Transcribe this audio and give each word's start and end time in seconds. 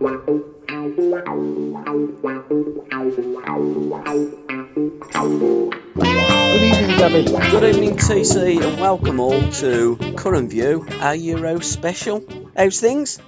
Good 0.00 0.14
evening, 6.62 6.96
Gabby. 6.96 7.24
Good 7.50 7.64
evening, 7.64 7.96
TC, 7.96 8.62
and 8.64 8.80
welcome 8.80 9.20
all 9.20 9.42
to 9.50 9.96
Curran 10.16 10.48
View, 10.48 10.86
our 11.00 11.14
Euro 11.14 11.60
special. 11.60 12.24
How's 12.56 12.80
things? 12.80 13.18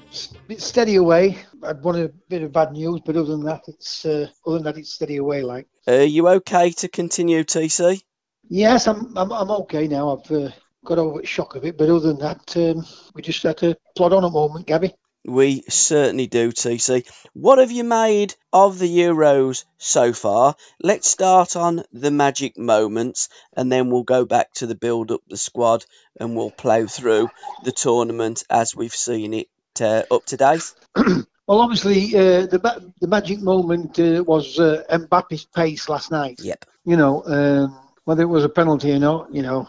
Bit 0.49 0.63
steady 0.63 0.97
away. 0.97 1.37
I'd 1.63 1.83
want 1.83 1.99
a 1.99 2.11
bit 2.30 2.43
of 2.43 2.53
bad 2.53 2.73
news, 2.73 3.02
but 3.05 3.16
other 3.16 3.33
than 3.33 3.45
that, 3.45 3.65
it's 3.69 4.07
uh, 4.07 4.29
other 4.47 4.57
than 4.57 4.65
that, 4.65 4.79
it's 4.79 4.95
steady 4.95 5.19
away. 5.19 5.43
Like, 5.43 5.66
Are 5.87 6.05
you 6.05 6.27
okay 6.27 6.71
to 6.71 6.89
continue, 6.89 7.45
TC? 7.45 8.01
yes, 8.49 8.87
I'm 8.89 9.15
I'm, 9.19 9.30
I'm 9.30 9.51
okay 9.51 9.89
now. 9.89 10.16
I've 10.16 10.30
uh, 10.33 10.49
got 10.87 10.99
over 10.99 11.21
the 11.21 11.27
shock 11.27 11.55
of 11.55 11.66
it, 11.66 11.77
but 11.77 11.91
other 11.91 12.01
than 12.15 12.19
that, 12.21 12.57
um, 12.57 12.87
we 13.15 13.21
just 13.21 13.43
had 13.43 13.59
to 13.59 13.77
plod 13.95 14.15
on 14.15 14.25
a 14.25 14.30
moment, 14.30 14.66
Gabby. 14.66 14.95
We 15.25 15.62
certainly 15.69 16.27
do, 16.27 16.51
TC. 16.51 17.07
What 17.33 17.59
have 17.59 17.71
you 17.71 17.85
made 17.85 18.35
of 18.52 18.79
the 18.79 18.88
Euros 18.88 19.65
so 19.79 20.13
far? 20.13 20.57
Let's 20.83 21.09
start 21.09 21.55
on 21.55 21.85
the 21.93 22.10
magic 22.10 22.59
moments, 22.59 23.29
and 23.57 23.71
then 23.71 23.91
we'll 23.91 24.02
go 24.02 24.24
back 24.24 24.52
to 24.55 24.66
the 24.66 24.74
build 24.74 25.13
up 25.13 25.21
the 25.29 25.37
squad, 25.37 25.85
and 26.19 26.37
we'll 26.37 26.51
plough 26.51 26.87
through 26.87 27.30
the 27.63 27.73
tournament 27.73 28.43
as 28.51 28.74
we've 28.74 28.95
seen 28.95 29.33
it 29.35 29.49
uh, 29.80 30.02
up 30.11 30.27
to 30.27 30.37
date. 30.37 30.74
Well, 31.49 31.61
obviously, 31.61 32.16
uh, 32.16 32.46
the 32.46 32.61
ma- 32.63 32.79
the 33.01 33.09
magic 33.09 33.41
moment 33.41 33.99
uh, 33.99 34.23
was 34.24 34.61
uh, 34.61 34.85
Mbappe's 34.89 35.45
pace 35.45 35.89
last 35.89 36.13
night. 36.13 36.41
Yep. 36.41 36.65
You 36.85 36.96
know, 36.96 37.24
um, 37.27 37.77
whether 38.05 38.23
it 38.23 38.27
was 38.27 38.45
a 38.45 38.49
penalty 38.49 38.93
or 38.93 39.01
not, 39.01 39.35
you 39.35 39.43
know, 39.43 39.68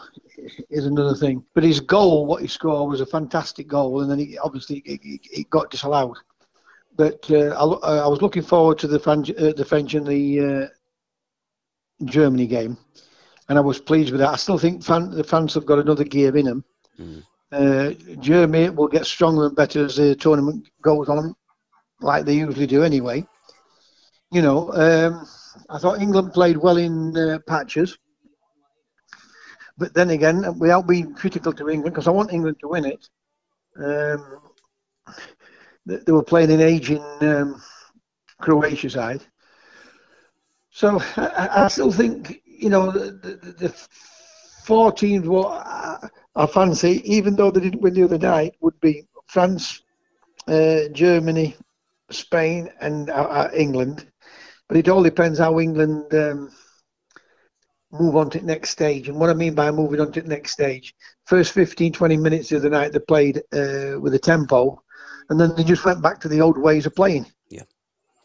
is 0.70 0.86
another 0.86 1.14
thing. 1.14 1.44
But 1.54 1.64
his 1.64 1.80
goal, 1.80 2.26
what 2.26 2.42
he 2.42 2.48
scored, 2.48 2.90
was 2.90 3.00
a 3.00 3.06
fantastic 3.06 3.66
goal, 3.68 4.00
and 4.02 4.10
then 4.10 4.18
he, 4.18 4.38
obviously 4.38 4.78
it, 4.84 5.00
it, 5.04 5.20
it 5.32 5.50
got 5.50 5.70
disallowed. 5.70 6.16
But 6.96 7.28
uh, 7.30 7.50
I, 7.82 7.98
I 8.04 8.06
was 8.06 8.22
looking 8.22 8.42
forward 8.42 8.78
to 8.78 8.86
the 8.86 8.98
French, 8.98 9.30
uh, 9.30 9.52
the 9.56 9.64
French 9.64 9.94
and 9.94 10.06
the 10.06 10.40
uh, 10.40 10.66
Germany 12.04 12.46
game, 12.46 12.76
and 13.48 13.58
I 13.58 13.60
was 13.60 13.80
pleased 13.80 14.10
with 14.12 14.20
that. 14.20 14.32
I 14.32 14.36
still 14.36 14.58
think 14.58 14.82
Fran- 14.82 15.10
the 15.10 15.24
fans 15.24 15.54
have 15.54 15.66
got 15.66 15.78
another 15.78 16.04
gear 16.04 16.36
in 16.36 16.46
them. 16.46 16.64
Uh, 17.52 17.90
Germany 18.20 18.70
will 18.70 18.88
get 18.88 19.06
stronger 19.06 19.46
and 19.46 19.56
better 19.56 19.84
as 19.84 19.96
the 19.96 20.14
tournament 20.16 20.68
goes 20.82 21.08
on, 21.08 21.34
like 22.00 22.24
they 22.24 22.34
usually 22.34 22.66
do 22.66 22.82
anyway. 22.82 23.26
You 24.32 24.42
know, 24.42 24.72
um, 24.72 25.26
I 25.70 25.78
thought 25.78 26.00
England 26.00 26.32
played 26.32 26.56
well 26.56 26.76
in 26.76 27.16
uh, 27.16 27.38
patches. 27.46 27.96
But 29.76 29.94
then 29.94 30.10
again, 30.10 30.58
without 30.58 30.86
being 30.86 31.14
critical 31.14 31.52
to 31.52 31.68
England, 31.68 31.94
because 31.94 32.06
I 32.06 32.12
want 32.12 32.32
England 32.32 32.58
to 32.60 32.68
win 32.68 32.84
it, 32.84 33.08
um, 33.76 34.40
they, 35.84 36.12
were 36.12 36.22
playing 36.22 36.52
an 36.52 36.60
aging 36.60 37.02
um, 37.20 37.60
Croatia 38.40 38.88
side. 38.88 39.22
So 40.70 41.00
I, 41.16 41.64
I 41.64 41.68
still 41.68 41.90
think, 41.90 42.42
you 42.44 42.70
know, 42.70 42.90
the, 42.90 43.10
the, 43.10 43.52
the 43.52 43.88
four 44.64 44.92
teams 44.92 45.28
what 45.28 45.48
I, 45.66 46.08
I 46.36 46.46
fancy, 46.46 47.02
even 47.04 47.36
though 47.36 47.50
they 47.50 47.60
didn't 47.60 47.82
win 47.82 47.94
the 47.94 48.04
other 48.04 48.18
night, 48.18 48.54
would 48.60 48.78
be 48.80 49.06
France, 49.26 49.82
uh, 50.48 50.88
Germany, 50.92 51.56
Spain, 52.10 52.70
and 52.80 53.10
uh, 53.10 53.14
uh, 53.14 53.50
England. 53.54 54.06
But 54.68 54.78
it 54.78 54.88
all 54.88 55.02
depends 55.02 55.38
how 55.38 55.60
England 55.60 56.12
um, 56.14 56.50
move 57.94 58.16
on 58.16 58.30
to 58.30 58.38
the 58.38 58.46
next 58.46 58.70
stage. 58.70 59.08
And 59.08 59.18
what 59.18 59.30
I 59.30 59.34
mean 59.34 59.54
by 59.54 59.70
moving 59.70 60.00
on 60.00 60.12
to 60.12 60.20
the 60.22 60.28
next 60.28 60.52
stage, 60.52 60.94
first 61.26 61.52
15, 61.52 61.92
20 61.92 62.16
minutes 62.16 62.52
of 62.52 62.62
the 62.62 62.70
night 62.70 62.92
they 62.92 62.98
played 62.98 63.38
uh, 63.52 63.98
with 64.00 64.14
a 64.14 64.18
tempo, 64.18 64.82
and 65.30 65.40
then 65.40 65.54
they 65.56 65.64
just 65.64 65.84
went 65.84 66.02
back 66.02 66.20
to 66.20 66.28
the 66.28 66.40
old 66.40 66.58
ways 66.58 66.86
of 66.86 66.94
playing. 66.94 67.26
Yeah. 67.48 67.62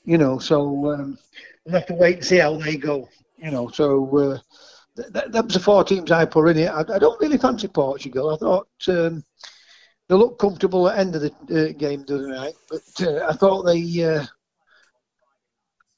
You 0.03 0.17
know, 0.17 0.39
so 0.39 0.91
um, 0.91 1.17
we'll 1.65 1.75
have 1.75 1.85
to 1.87 1.93
wait 1.93 2.17
and 2.17 2.25
see 2.25 2.37
how 2.37 2.57
they 2.57 2.77
go. 2.77 3.07
You 3.37 3.51
know, 3.51 3.69
so 3.69 4.17
uh, 4.17 4.37
th- 4.97 5.13
th- 5.13 5.31
that 5.31 5.45
was 5.45 5.53
the 5.53 5.59
four 5.59 5.83
teams 5.83 6.11
I 6.11 6.25
put 6.25 6.49
in 6.49 6.57
it. 6.57 6.69
I, 6.69 6.81
I 6.81 6.99
don't 6.99 7.19
really 7.21 7.37
fancy 7.37 7.67
Portugal. 7.67 8.33
I 8.33 8.37
thought 8.37 8.67
um, 8.89 9.23
they 10.07 10.15
looked 10.15 10.39
comfortable 10.39 10.89
at 10.89 10.95
the 10.95 10.99
end 10.99 11.15
of 11.15 11.21
the 11.21 11.31
uh, 11.69 11.73
game 11.77 12.03
the 12.05 12.15
other 12.15 12.27
night, 12.27 12.55
but 12.69 13.07
uh, 13.07 13.27
I 13.29 13.33
thought 13.33 13.63
they. 13.63 14.03
Uh, 14.03 14.25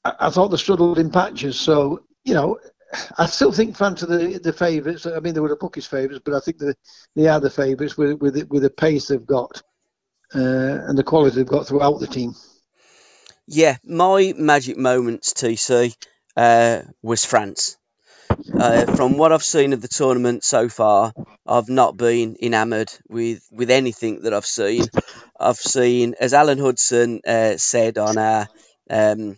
I, 0.04 0.26
I 0.26 0.30
thought 0.30 0.48
they 0.48 0.56
struggled 0.56 0.98
in 0.98 1.10
patches. 1.10 1.58
So 1.58 2.04
you 2.24 2.34
know, 2.34 2.58
I 3.16 3.26
still 3.26 3.52
think 3.52 3.76
France 3.76 4.02
are 4.02 4.06
the 4.06 4.38
the 4.38 4.52
favourites. 4.52 5.06
I 5.06 5.20
mean, 5.20 5.34
they 5.34 5.40
were 5.40 5.48
the 5.48 5.56
bookies' 5.56 5.86
favourites, 5.86 6.22
but 6.24 6.34
I 6.34 6.40
think 6.40 6.58
the, 6.58 6.74
they 7.16 7.26
are 7.26 7.40
the 7.40 7.50
favourites 7.50 7.96
with 7.96 8.20
with 8.20 8.48
with 8.48 8.62
the 8.62 8.70
pace 8.70 9.08
they've 9.08 9.24
got 9.24 9.62
uh, 10.34 10.38
and 10.38 10.96
the 10.96 11.04
quality 11.04 11.36
they've 11.36 11.46
got 11.46 11.66
throughout 11.66 12.00
the 12.00 12.06
team. 12.06 12.34
Yeah, 13.46 13.76
my 13.84 14.34
magic 14.36 14.76
moments, 14.76 15.32
TC, 15.34 15.94
uh, 16.36 16.82
was 17.02 17.24
France. 17.24 17.76
Uh, 18.58 18.86
from 18.94 19.18
what 19.18 19.32
I've 19.32 19.42
seen 19.42 19.72
of 19.72 19.82
the 19.82 19.88
tournament 19.88 20.44
so 20.44 20.68
far, 20.68 21.12
I've 21.46 21.68
not 21.68 21.96
been 21.96 22.36
enamoured 22.40 22.90
with, 23.08 23.46
with 23.50 23.70
anything 23.70 24.22
that 24.22 24.32
I've 24.32 24.46
seen. 24.46 24.84
I've 25.38 25.58
seen, 25.58 26.14
as 26.18 26.32
Alan 26.32 26.58
Hudson 26.58 27.20
uh, 27.26 27.56
said 27.56 27.98
on 27.98 28.16
our 28.16 28.48
um, 28.88 29.36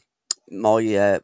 my 0.49 0.95
uh, 0.95 1.19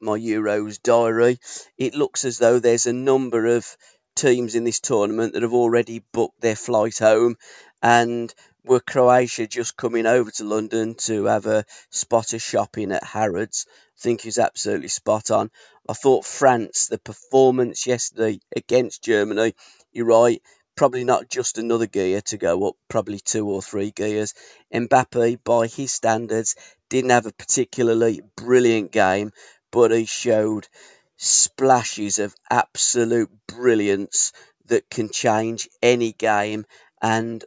my 0.00 0.18
Euros 0.18 0.82
diary, 0.82 1.38
it 1.76 1.94
looks 1.94 2.24
as 2.24 2.38
though 2.38 2.58
there's 2.58 2.86
a 2.86 2.92
number 2.92 3.46
of 3.46 3.76
teams 4.16 4.54
in 4.54 4.64
this 4.64 4.80
tournament 4.80 5.34
that 5.34 5.42
have 5.42 5.54
already 5.54 6.02
booked 6.12 6.40
their 6.40 6.56
flight 6.56 6.98
home, 6.98 7.36
and 7.82 8.34
were 8.64 8.80
Croatia 8.80 9.46
just 9.46 9.76
coming 9.76 10.06
over 10.06 10.30
to 10.30 10.44
London 10.44 10.94
to 10.94 11.24
have 11.24 11.46
a 11.46 11.64
spot 11.90 12.32
of 12.32 12.42
shopping 12.42 12.92
at 12.92 13.04
Harrods. 13.04 13.66
I 13.68 14.00
think 14.02 14.20
he's 14.20 14.38
absolutely 14.38 14.88
spot 14.88 15.30
on. 15.30 15.50
I 15.88 15.94
thought 15.94 16.24
France, 16.24 16.88
the 16.88 16.98
performance 16.98 17.86
yesterday 17.86 18.40
against 18.54 19.02
Germany, 19.02 19.54
you're 19.92 20.06
right, 20.06 20.42
probably 20.76 21.04
not 21.04 21.28
just 21.28 21.58
another 21.58 21.86
gear 21.86 22.20
to 22.22 22.38
go 22.38 22.68
up, 22.68 22.74
probably 22.88 23.20
two 23.20 23.48
or 23.48 23.62
three 23.62 23.90
gears. 23.90 24.34
Mbappe, 24.72 25.42
by 25.44 25.66
his 25.66 25.92
standards, 25.92 26.56
didn't 26.88 27.10
have 27.10 27.26
a 27.26 27.32
particularly 27.32 28.20
brilliant 28.36 28.90
game, 28.92 29.32
but 29.70 29.90
he 29.90 30.04
showed 30.04 30.68
splashes 31.16 32.18
of 32.18 32.34
absolute 32.50 33.30
brilliance 33.46 34.32
that 34.66 34.88
can 34.88 35.10
change 35.10 35.68
any 35.82 36.12
game. 36.12 36.64
And 37.02 37.44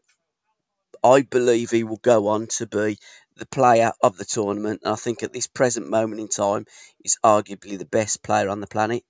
I 1.03 1.21
believe 1.21 1.71
he 1.71 1.83
will 1.83 1.97
go 1.97 2.27
on 2.27 2.47
to 2.57 2.67
be 2.67 2.97
the 3.35 3.45
player 3.45 3.91
of 4.01 4.17
the 4.17 4.25
tournament. 4.25 4.81
And 4.83 4.93
I 4.93 4.95
think 4.95 5.23
at 5.23 5.33
this 5.33 5.47
present 5.47 5.89
moment 5.89 6.21
in 6.21 6.27
time, 6.27 6.65
he's 7.01 7.17
arguably 7.23 7.77
the 7.77 7.85
best 7.85 8.23
player 8.23 8.49
on 8.49 8.61
the 8.61 8.67
planet. 8.67 9.03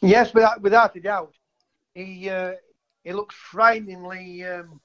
Yes, 0.00 0.34
without 0.34 0.60
without 0.60 0.96
a 0.96 1.00
doubt, 1.00 1.34
he 1.94 2.28
uh, 2.28 2.52
he 3.04 3.12
looks 3.12 3.34
frighteningly 3.34 4.44
um, 4.44 4.80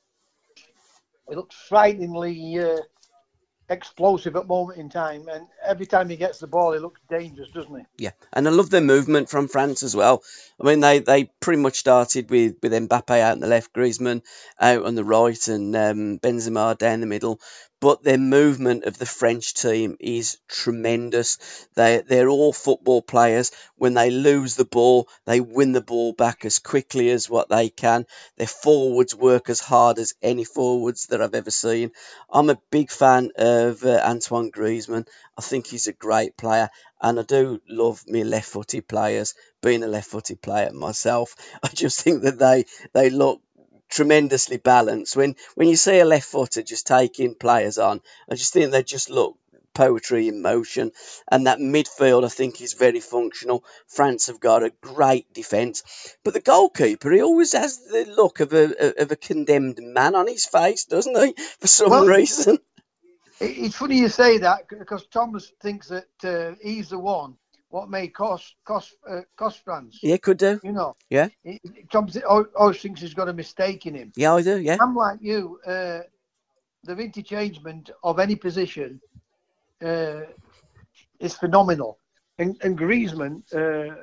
he 1.27 1.35
looks 1.35 1.55
frighteningly 1.55 2.59
uh, 2.59 2.77
explosive 3.69 4.35
at 4.35 4.47
moment 4.47 4.79
in 4.79 4.89
time, 4.89 5.27
and 5.27 5.45
every 5.63 5.85
time 5.85 6.09
he 6.09 6.15
gets 6.17 6.39
the 6.39 6.47
ball, 6.47 6.73
he 6.73 6.79
looks 6.79 7.01
dangerous, 7.09 7.49
doesn't 7.51 7.75
he? 7.75 7.85
Yeah, 8.05 8.11
and 8.33 8.47
I 8.47 8.51
love 8.51 8.69
their 8.69 8.81
movement 8.81 9.29
from 9.29 9.47
France 9.47 9.83
as 9.83 9.95
well. 9.95 10.23
I 10.59 10.65
mean, 10.65 10.79
they, 10.79 10.99
they 10.99 11.25
pretty 11.39 11.61
much 11.61 11.77
started 11.77 12.29
with, 12.29 12.55
with 12.61 12.73
Mbappe 12.73 13.19
out 13.19 13.33
on 13.33 13.39
the 13.39 13.47
left, 13.47 13.73
Griezmann 13.73 14.23
out 14.59 14.85
on 14.85 14.95
the 14.95 15.03
right, 15.03 15.47
and 15.47 15.75
um, 15.75 16.19
Benzema 16.19 16.77
down 16.77 17.01
the 17.01 17.05
middle. 17.05 17.39
But 17.81 18.03
their 18.03 18.17
movement 18.17 18.83
of 18.83 18.97
the 18.97 19.05
French 19.05 19.53
team 19.53 19.95
is 20.01 20.37
tremendous. 20.49 21.37
They 21.75 22.01
they're 22.05 22.27
all 22.29 22.51
football 22.51 23.01
players. 23.01 23.51
When 23.77 23.93
they 23.93 24.09
lose 24.09 24.55
the 24.55 24.65
ball, 24.65 25.07
they 25.25 25.39
win 25.39 25.71
the 25.71 25.81
ball 25.81 26.11
back 26.11 26.43
as 26.43 26.59
quickly 26.59 27.09
as 27.09 27.29
what 27.29 27.47
they 27.47 27.69
can. 27.69 28.05
Their 28.37 28.47
forwards 28.47 29.15
work 29.15 29.49
as 29.49 29.61
hard 29.61 29.97
as 29.97 30.13
any 30.21 30.43
forwards 30.43 31.07
that 31.07 31.21
I've 31.21 31.35
ever 31.35 31.51
seen. 31.51 31.91
I'm 32.29 32.49
a 32.49 32.59
big 32.69 32.91
fan 32.91 33.31
of 33.37 33.83
uh, 33.85 34.01
Antoine 34.05 34.51
Griezmann. 34.51 35.07
I 35.37 35.41
think 35.41 35.67
he's 35.67 35.87
a 35.87 35.93
great 35.93 36.35
player, 36.35 36.69
and 37.01 37.19
I 37.19 37.23
do 37.23 37.61
love 37.69 38.05
me 38.07 38.23
left-footed 38.23 38.87
players. 38.87 39.35
Being 39.61 39.83
a 39.83 39.87
left-footed 39.87 40.41
player 40.41 40.71
myself, 40.73 41.35
I 41.63 41.69
just 41.69 42.01
think 42.01 42.23
that 42.23 42.39
they 42.39 42.65
they 42.93 43.09
look 43.09 43.41
tremendously 43.89 44.57
balanced. 44.57 45.15
When 45.15 45.35
when 45.55 45.67
you 45.67 45.75
see 45.75 45.99
a 45.99 46.05
left 46.05 46.27
footer 46.27 46.61
just 46.61 46.87
taking 46.87 47.35
players 47.35 47.77
on, 47.77 48.01
I 48.29 48.35
just 48.35 48.53
think 48.53 48.71
they 48.71 48.83
just 48.83 49.09
look 49.09 49.37
poetry 49.73 50.27
in 50.27 50.41
motion. 50.41 50.91
And 51.31 51.47
that 51.47 51.59
midfield, 51.59 52.25
I 52.25 52.29
think, 52.29 52.61
is 52.61 52.73
very 52.73 52.99
functional. 52.99 53.63
France 53.87 54.27
have 54.27 54.39
got 54.39 54.63
a 54.63 54.73
great 54.81 55.33
defence, 55.33 55.83
but 56.23 56.33
the 56.33 56.41
goalkeeper, 56.41 57.11
he 57.11 57.21
always 57.21 57.53
has 57.53 57.79
the 57.79 58.05
look 58.05 58.39
of 58.39 58.53
a 58.53 59.01
of 59.01 59.11
a 59.11 59.15
condemned 59.15 59.79
man 59.81 60.15
on 60.15 60.27
his 60.27 60.45
face, 60.45 60.85
doesn't 60.85 61.17
he? 61.17 61.33
For 61.59 61.67
some 61.67 61.89
well, 61.89 62.05
reason. 62.05 62.59
It's 63.41 63.75
funny 63.75 63.99
you 63.99 64.09
say 64.09 64.39
that 64.39 64.67
because 64.67 65.05
Thomas 65.07 65.51
thinks 65.61 65.87
that 65.87 66.07
uh, 66.23 66.55
he's 66.61 66.89
the 66.89 66.99
one 66.99 67.37
what 67.69 67.89
may 67.89 68.07
cost 68.07 68.55
cost 68.65 68.95
uh, 69.09 69.21
cost 69.35 69.63
France. 69.63 69.99
Yeah, 70.01 70.17
could 70.17 70.37
do. 70.37 70.59
You 70.63 70.71
know. 70.71 70.95
Yeah. 71.09 71.29
He, 71.43 71.59
Thomas 71.91 72.17
always 72.27 72.81
thinks 72.81 73.01
he's 73.01 73.13
got 73.13 73.29
a 73.29 73.33
mistake 73.33 73.85
in 73.85 73.95
him. 73.95 74.11
Yeah, 74.15 74.33
I 74.33 74.41
do. 74.41 74.59
Yeah. 74.59 74.77
I'm 74.81 74.95
like 74.95 75.19
you. 75.21 75.59
Uh, 75.65 76.01
the 76.83 76.97
interchangement 76.97 77.91
of 78.03 78.19
any 78.19 78.35
position 78.35 79.01
uh, 79.83 80.21
is 81.19 81.35
phenomenal, 81.35 81.99
and, 82.37 82.57
and 82.63 82.77
Griezmann 82.77 83.43
uh, 83.53 83.95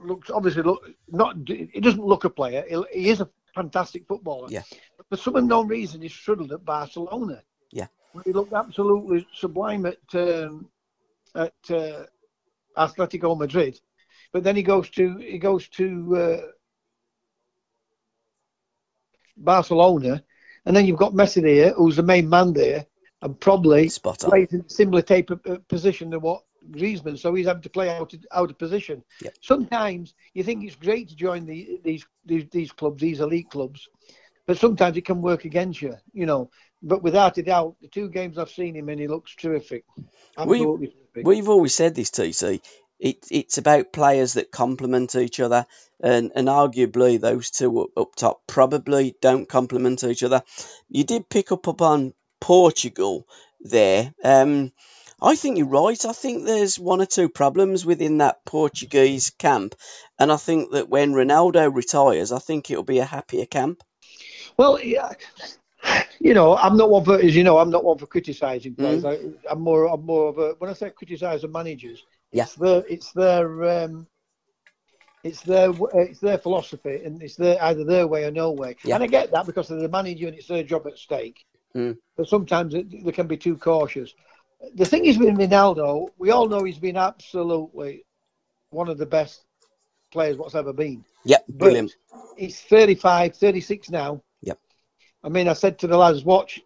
looks 0.00 0.30
obviously 0.30 0.62
look 0.62 0.88
not. 1.08 1.36
He 1.46 1.80
doesn't 1.80 2.04
look 2.04 2.24
a 2.24 2.30
player. 2.30 2.64
He, 2.68 3.02
he 3.02 3.10
is 3.10 3.20
a 3.20 3.28
fantastic 3.54 4.06
footballer. 4.06 4.48
Yeah. 4.50 4.62
But 4.96 5.06
for 5.10 5.16
some 5.16 5.36
unknown 5.36 5.68
reason, 5.68 6.02
he 6.02 6.08
struggled 6.08 6.52
at 6.52 6.64
Barcelona. 6.64 7.42
Yeah. 7.70 7.86
He 8.24 8.32
looked 8.32 8.52
absolutely 8.52 9.26
sublime 9.32 9.86
at 9.86 9.98
um, 10.14 10.68
at 11.36 11.70
uh, 11.70 12.04
Atletico 12.76 13.36
Madrid, 13.36 13.80
but 14.32 14.44
then 14.44 14.56
he 14.56 14.62
goes 14.62 14.88
to 14.90 15.16
he 15.16 15.38
goes 15.38 15.68
to 15.68 16.16
uh, 16.16 16.40
Barcelona, 19.36 20.22
and 20.66 20.76
then 20.76 20.86
you've 20.86 20.98
got 20.98 21.12
Messi 21.12 21.42
there, 21.42 21.72
who's 21.72 21.96
the 21.96 22.02
main 22.02 22.28
man 22.28 22.52
there, 22.52 22.86
and 23.22 23.38
probably 23.40 23.88
Spot 23.88 24.18
plays 24.18 24.52
in 24.52 24.60
a 24.60 24.70
similar 24.70 25.02
type 25.02 25.30
of 25.30 25.40
uh, 25.48 25.56
position 25.68 26.10
than 26.10 26.20
what 26.20 26.42
Griezmann, 26.70 27.18
so 27.18 27.34
he's 27.34 27.46
having 27.46 27.62
to 27.62 27.70
play 27.70 27.88
out 27.88 28.12
of, 28.12 28.24
out 28.32 28.50
of 28.50 28.58
position. 28.58 29.02
Yep. 29.22 29.34
Sometimes 29.40 30.14
you 30.34 30.44
think 30.44 30.64
it's 30.64 30.76
great 30.76 31.08
to 31.08 31.16
join 31.16 31.46
the, 31.46 31.80
these, 31.82 32.06
these 32.24 32.46
these 32.50 32.72
clubs, 32.72 33.00
these 33.00 33.20
elite 33.20 33.50
clubs, 33.50 33.88
but 34.46 34.58
sometimes 34.58 34.96
it 34.96 35.06
can 35.06 35.22
work 35.22 35.44
against 35.44 35.80
you, 35.82 35.96
you 36.12 36.26
know. 36.26 36.50
But 36.82 37.02
without 37.02 37.38
a 37.38 37.42
doubt, 37.42 37.76
the 37.80 37.88
two 37.88 38.08
games 38.08 38.38
I've 38.38 38.50
seen 38.50 38.76
him 38.76 38.88
in, 38.88 38.98
he 38.98 39.08
looks 39.08 39.34
terrific. 39.36 39.84
Absolutely 40.38 40.94
we, 41.14 41.22
terrific. 41.22 41.26
We've 41.26 41.48
always 41.48 41.74
said 41.74 41.94
this, 41.94 42.10
TC. 42.10 42.60
It, 42.98 43.26
it's 43.30 43.56
about 43.56 43.92
players 43.92 44.34
that 44.34 44.50
complement 44.50 45.14
each 45.14 45.40
other, 45.40 45.66
and, 46.00 46.32
and 46.34 46.48
arguably 46.48 47.18
those 47.18 47.50
two 47.50 47.82
up, 47.82 47.90
up 47.96 48.14
top 48.14 48.42
probably 48.46 49.16
don't 49.20 49.48
complement 49.48 50.04
each 50.04 50.22
other. 50.22 50.42
You 50.88 51.04
did 51.04 51.28
pick 51.28 51.50
up 51.50 51.66
upon 51.66 52.12
Portugal 52.40 53.26
there. 53.60 54.12
Um, 54.22 54.72
I 55.22 55.36
think 55.36 55.58
you're 55.58 55.66
right. 55.66 56.02
I 56.04 56.12
think 56.12 56.44
there's 56.44 56.78
one 56.78 57.00
or 57.00 57.06
two 57.06 57.28
problems 57.28 57.84
within 57.84 58.18
that 58.18 58.44
Portuguese 58.44 59.30
camp, 59.30 59.74
and 60.18 60.32
I 60.32 60.36
think 60.36 60.72
that 60.72 60.88
when 60.88 61.12
Ronaldo 61.12 61.74
retires, 61.74 62.32
I 62.32 62.38
think 62.38 62.70
it'll 62.70 62.82
be 62.82 63.00
a 63.00 63.04
happier 63.04 63.46
camp. 63.46 63.82
Well, 64.56 64.80
yeah, 64.82 65.12
you 66.20 66.34
know, 66.34 66.56
I'm 66.56 66.76
not 66.76 66.90
one 66.90 67.04
for, 67.04 67.18
as 67.18 67.34
you 67.34 67.44
know, 67.44 67.58
I'm 67.58 67.70
not 67.70 67.84
one 67.84 67.98
for 67.98 68.06
criticising 68.06 68.74
players. 68.74 69.04
Mm. 69.04 69.34
I, 69.48 69.52
am 69.52 69.60
more, 69.60 69.86
I'm 69.86 70.04
more 70.04 70.28
of 70.28 70.38
a. 70.38 70.54
When 70.58 70.70
I 70.70 70.74
say 70.74 70.90
criticise 70.90 71.42
the 71.42 71.48
managers, 71.48 72.04
yeah, 72.32 72.44
it's 72.44 72.54
their, 72.54 72.84
it's 72.88 73.12
their, 73.12 73.84
um, 73.84 74.06
it's 75.24 75.42
their, 75.42 75.72
it's 75.94 76.20
their 76.20 76.38
philosophy, 76.38 77.02
and 77.04 77.22
it's 77.22 77.36
their 77.36 77.62
either 77.64 77.84
their 77.84 78.06
way 78.06 78.24
or 78.24 78.30
no 78.30 78.52
way. 78.52 78.76
Yeah. 78.84 78.96
And 78.96 79.04
I 79.04 79.06
get 79.06 79.30
that 79.32 79.46
because 79.46 79.68
they're 79.68 79.80
the 79.80 79.88
manager 79.88 80.28
and 80.28 80.36
it's 80.36 80.48
their 80.48 80.62
job 80.62 80.86
at 80.86 80.98
stake. 80.98 81.44
Mm. 81.74 81.96
But 82.16 82.28
sometimes 82.28 82.74
it, 82.74 83.04
they 83.04 83.12
can 83.12 83.26
be 83.26 83.36
too 83.36 83.56
cautious. 83.56 84.14
The 84.74 84.84
thing 84.84 85.06
is 85.06 85.18
with 85.18 85.36
Ronaldo, 85.36 86.08
we 86.18 86.30
all 86.30 86.48
know 86.48 86.64
he's 86.64 86.78
been 86.78 86.96
absolutely 86.96 88.04
one 88.70 88.88
of 88.88 88.98
the 88.98 89.06
best 89.06 89.44
players 90.12 90.36
what's 90.36 90.54
ever 90.54 90.72
been. 90.72 91.04
Yep, 91.24 91.46
brilliant. 91.48 91.96
But 92.10 92.20
he's 92.36 92.60
35, 92.60 93.36
36 93.36 93.90
now 93.90 94.22
I 95.22 95.28
mean, 95.28 95.48
I 95.48 95.52
said 95.52 95.78
to 95.80 95.86
the 95.86 95.96
lads, 95.96 96.24
watch, 96.24 96.60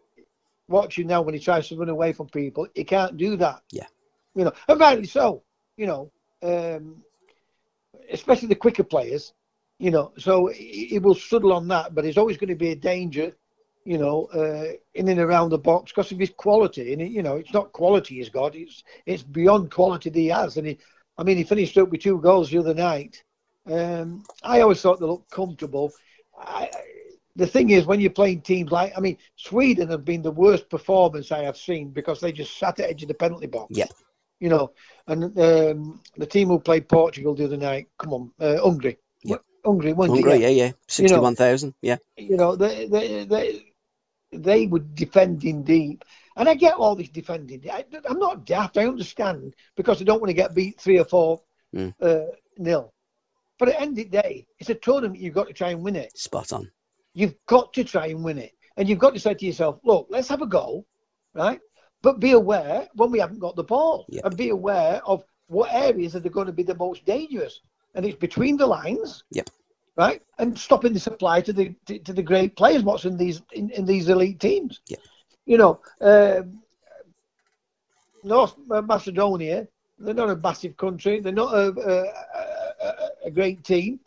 watch 0.69 0.99
him 0.99 1.09
now 1.09 1.23
when 1.23 1.35
he 1.35 1.41
tries 1.41 1.69
to 1.69 1.77
run 1.77 1.89
away 1.89 2.13
from 2.13 2.29
people. 2.29 2.67
He 2.75 2.85
can't 2.85 3.17
do 3.17 3.37
that. 3.37 3.63
Yeah. 3.71 3.87
You 4.35 4.45
know, 4.45 4.53
and 4.69 4.81
rightly 4.81 5.07
so. 5.07 5.43
You 5.77 5.87
know, 5.87 6.13
um, 6.43 7.03
especially 8.11 8.49
the 8.49 8.55
quicker 8.55 8.85
players. 8.85 9.33
You 9.79 9.91
know, 9.91 10.13
so 10.17 10.47
he, 10.47 10.87
he 10.87 10.99
will 11.01 11.15
struggle 11.15 11.53
on 11.53 11.67
that, 11.69 11.95
but 11.95 12.05
he's 12.05 12.19
always 12.19 12.37
going 12.37 12.49
to 12.49 12.55
be 12.55 12.71
a 12.71 12.77
danger. 12.77 13.33
You 13.85 13.99
know, 13.99 14.27
uh, 14.33 14.77
in 14.95 15.09
and 15.09 15.21
around 15.21 15.51
the 15.51 15.59
box 15.59 15.93
because 15.93 16.11
of 16.11 16.19
his 16.19 16.31
quality, 16.31 16.93
and 16.93 17.03
you 17.13 17.23
know, 17.23 17.37
it's 17.37 17.53
not 17.53 17.73
quality 17.73 18.15
he's 18.15 18.31
got; 18.31 18.55
it's 18.55 18.83
it's 19.05 19.23
beyond 19.23 19.71
quality 19.71 20.09
that 20.09 20.19
he 20.19 20.29
has. 20.29 20.57
And 20.57 20.69
he, 20.69 20.79
I 21.19 21.23
mean, 21.23 21.37
he 21.37 21.45
finished 21.45 21.77
up 21.77 21.91
with 21.91 22.01
two 22.01 22.19
goals 22.19 22.51
the 22.51 22.59
other 22.59 22.73
night. 22.73 23.23
Um, 23.67 24.25
I 24.43 24.61
always 24.61 24.81
thought 24.81 25.01
they 25.01 25.07
looked 25.07 25.31
comfortable. 25.31 25.93
I, 26.39 26.71
the 27.37 27.47
thing 27.47 27.71
is, 27.71 27.85
when 27.87 28.01
you're 28.01 28.11
playing 28.11 28.43
teams 28.43 28.71
like, 28.71 28.93
I 28.97 29.01
mean, 29.01 29.19
Sweden 29.37 29.91
have 29.91 30.05
been 30.05 30.23
the 30.23 30.31
worst 30.31 30.69
performance 30.69 31.33
I 31.33 31.45
have 31.45 31.57
seen 31.57 31.91
because 31.91 32.21
they 32.21 32.33
just 32.33 32.59
sat 32.59 32.71
at 32.71 32.77
the 32.77 32.91
edge 32.91 33.03
of 33.03 33.09
the 33.09 33.15
penalty 33.15 33.47
box. 33.47 33.77
Yeah. 33.77 33.87
You 34.41 34.49
know, 34.51 34.73
and 35.07 35.25
um, 35.39 36.03
the 36.17 36.27
team 36.27 36.49
who 36.49 36.59
played 36.59 36.89
Portugal 36.89 37.35
the 37.35 37.45
other 37.45 37.57
night, 37.57 37.89
come 37.99 38.13
on, 38.13 38.33
uh, 38.41 38.59
Hungary. 38.61 38.99
Yeah. 39.23 39.37
Hungary, 39.65 39.93
Hungary, 39.93 40.41
yeah, 40.41 40.49
yeah, 40.49 40.73
sixty-one 40.87 41.37
thousand, 41.37 41.75
you 41.81 41.93
know, 41.93 41.99
yeah. 42.17 42.25
You 42.25 42.37
know, 42.37 42.57
they, 42.57 42.87
they, 42.87 43.25
they, 43.25 43.75
they 44.31 44.67
were 44.67 44.81
defending 44.81 45.63
deep, 45.63 46.05
and 46.37 46.49
I 46.49 46.55
get 46.55 46.75
all 46.75 46.97
this 46.97 47.09
defending. 47.09 47.63
I, 47.71 47.87
am 48.09 48.19
not 48.19 48.45
daft. 48.45 48.77
I 48.77 48.87
understand 48.87 49.55
because 49.77 50.03
I 50.03 50.05
don't 50.05 50.21
want 50.21 50.29
to 50.29 50.35
get 50.35 50.55
beat 50.55 50.79
three 50.79 50.99
or 50.99 51.07
four 51.07 51.41
mm. 51.75 51.95
uh, 52.03 52.33
nil. 52.59 52.93
But 53.59 53.69
at 53.69 53.77
the 53.77 53.81
end 53.81 53.99
of 53.99 54.11
the 54.11 54.23
day, 54.23 54.47
it's 54.59 54.69
a 54.69 54.75
tournament. 54.75 55.21
You've 55.21 55.35
got 55.35 55.47
to 55.47 55.55
try 55.55 55.71
and 55.71 55.83
win 55.83 55.97
it. 55.97 56.19
Spot 56.19 56.53
on. 56.53 56.71
You've 57.15 57.35
got 57.47 57.73
to 57.75 57.85
try 57.85 58.09
and 58.09 58.25
win 58.25 58.39
it. 58.39 58.53
And 58.77 58.89
you've 58.89 58.99
got 58.99 59.15
to 59.15 59.21
say 59.21 59.35
to 59.35 59.47
yourself, 59.47 59.79
look, 59.85 60.09
let's 60.11 60.29
have 60.29 60.43
a 60.43 60.47
go, 60.47 60.85
right? 61.33 61.61
But 62.03 62.21
be 62.21 62.33
aware 62.33 62.89
when 62.95 63.11
we 63.11 63.21
haven't 63.21 63.39
got 63.39 63.57
the 63.57 63.65
ball 63.65 64.05
yep. 64.09 64.25
and 64.25 64.37
be 64.37 64.51
aware 64.51 65.01
of 65.07 65.25
what 65.47 65.73
areas 65.73 66.17
are 66.17 66.21
going 66.21 66.47
to 66.47 66.53
be 66.53 66.65
the 66.65 66.75
most 66.75 67.05
dangerous. 67.07 67.61
And 67.95 68.05
it's 68.05 68.19
between 68.19 68.57
the 68.57 68.67
lines. 68.67 69.25
Yep. 69.31 69.49
Right? 69.97 70.23
And 70.39 70.59
stopping 70.59 70.93
the 70.93 70.99
supply 70.99 71.41
to 71.43 71.53
the 71.53 71.73
to, 71.87 72.01
to 72.01 72.13
the 72.13 72.23
great 72.23 72.57
players 72.57 72.83
what's 72.83 73.05
in 73.05 73.17
these 73.17 73.43
in, 73.53 73.71
in 73.71 73.85
these 73.85 74.09
elite 74.09 74.41
teams. 74.41 74.81
Yep. 74.89 75.01
You 75.47 75.59
know, 75.59 75.81
um, 76.01 76.61
North 78.25 78.57
Macedonia, 78.67 79.69
they're 80.01 80.15
not 80.15 80.31
a 80.31 80.37
massive 80.37 80.77
country. 80.77 81.21
They're 81.21 81.33
not 81.33 81.55
a, 81.55 81.73
a, 81.79 82.87
a, 82.87 83.09
a 83.27 83.31
great 83.31 83.63
team 83.63 84.01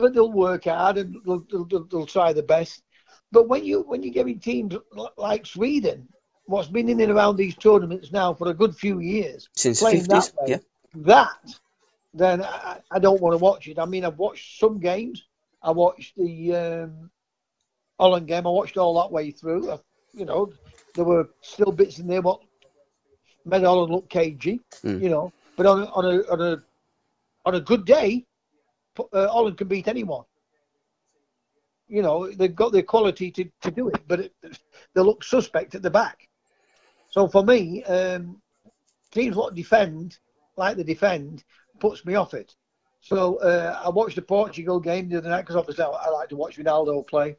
but 0.00 0.14
they'll 0.14 0.32
work 0.32 0.64
hard 0.64 0.98
and 0.98 1.16
they'll, 1.24 1.44
they'll, 1.50 1.84
they'll 1.84 2.06
try 2.06 2.32
the 2.32 2.42
best. 2.42 2.82
But 3.30 3.48
when 3.48 3.64
you 3.64 3.82
when 3.82 4.02
you're 4.02 4.12
giving 4.12 4.40
teams 4.40 4.74
like 5.16 5.46
Sweden, 5.46 6.08
what's 6.46 6.68
been 6.68 6.88
in 6.88 7.00
and 7.00 7.12
around 7.12 7.36
these 7.36 7.54
tournaments 7.54 8.10
now 8.10 8.34
for 8.34 8.48
a 8.48 8.54
good 8.54 8.74
few 8.74 8.98
years, 8.98 9.48
since 9.54 9.80
playing 9.80 10.04
50s, 10.04 10.08
that, 10.08 10.32
way, 10.40 10.46
yeah. 10.48 10.56
that 10.96 11.54
then 12.12 12.42
I, 12.42 12.78
I, 12.90 12.98
don't 12.98 13.20
want 13.20 13.34
to 13.34 13.38
watch 13.38 13.68
it. 13.68 13.78
I 13.78 13.84
mean, 13.84 14.04
I've 14.04 14.18
watched 14.18 14.58
some 14.58 14.80
games. 14.80 15.24
I 15.62 15.70
watched 15.70 16.16
the 16.16 16.56
um, 16.56 17.10
Holland 18.00 18.26
game. 18.26 18.46
I 18.46 18.50
watched 18.50 18.76
all 18.76 19.00
that 19.00 19.12
way 19.12 19.30
through. 19.30 19.70
I, 19.70 19.78
you 20.12 20.24
know, 20.24 20.52
there 20.96 21.04
were 21.04 21.28
still 21.40 21.70
bits 21.70 22.00
in 22.00 22.08
there 22.08 22.22
what 22.22 22.40
made 23.44 23.62
Holland 23.62 23.92
look 23.92 24.08
cagey. 24.08 24.60
Mm. 24.82 25.02
You 25.02 25.08
know, 25.08 25.32
but 25.56 25.66
on 25.66 25.84
on 25.84 26.04
a 26.04 26.32
on 26.32 26.40
a 26.40 26.62
on 27.46 27.54
a 27.54 27.60
good 27.60 27.84
day, 27.84 28.26
uh, 29.12 29.28
Holland 29.28 29.58
can 29.58 29.68
beat 29.68 29.88
anyone. 29.88 30.24
You 31.88 32.02
know, 32.02 32.30
they've 32.30 32.54
got 32.54 32.72
the 32.72 32.82
quality 32.82 33.30
to, 33.32 33.44
to 33.62 33.70
do 33.70 33.88
it, 33.88 34.00
but 34.06 34.20
it, 34.20 34.32
they 34.94 35.00
look 35.00 35.24
suspect 35.24 35.74
at 35.74 35.82
the 35.82 35.90
back. 35.90 36.28
So 37.10 37.26
for 37.26 37.44
me, 37.44 37.82
um, 37.84 38.40
teams 39.10 39.34
what 39.34 39.54
defend 39.54 40.18
like 40.56 40.76
they 40.76 40.84
defend 40.84 41.44
puts 41.80 42.04
me 42.04 42.14
off 42.14 42.34
it. 42.34 42.54
So 43.00 43.36
uh, 43.36 43.80
I 43.82 43.88
watched 43.88 44.16
the 44.16 44.22
Portugal 44.22 44.78
game 44.78 45.08
the 45.08 45.18
other 45.18 45.30
night 45.30 45.42
because 45.42 45.56
obviously 45.56 45.84
I, 45.84 45.88
I, 45.88 46.10
like 46.10 46.28
to 46.28 46.36
watch 46.36 46.58
Ronaldo 46.58 47.06
play, 47.06 47.36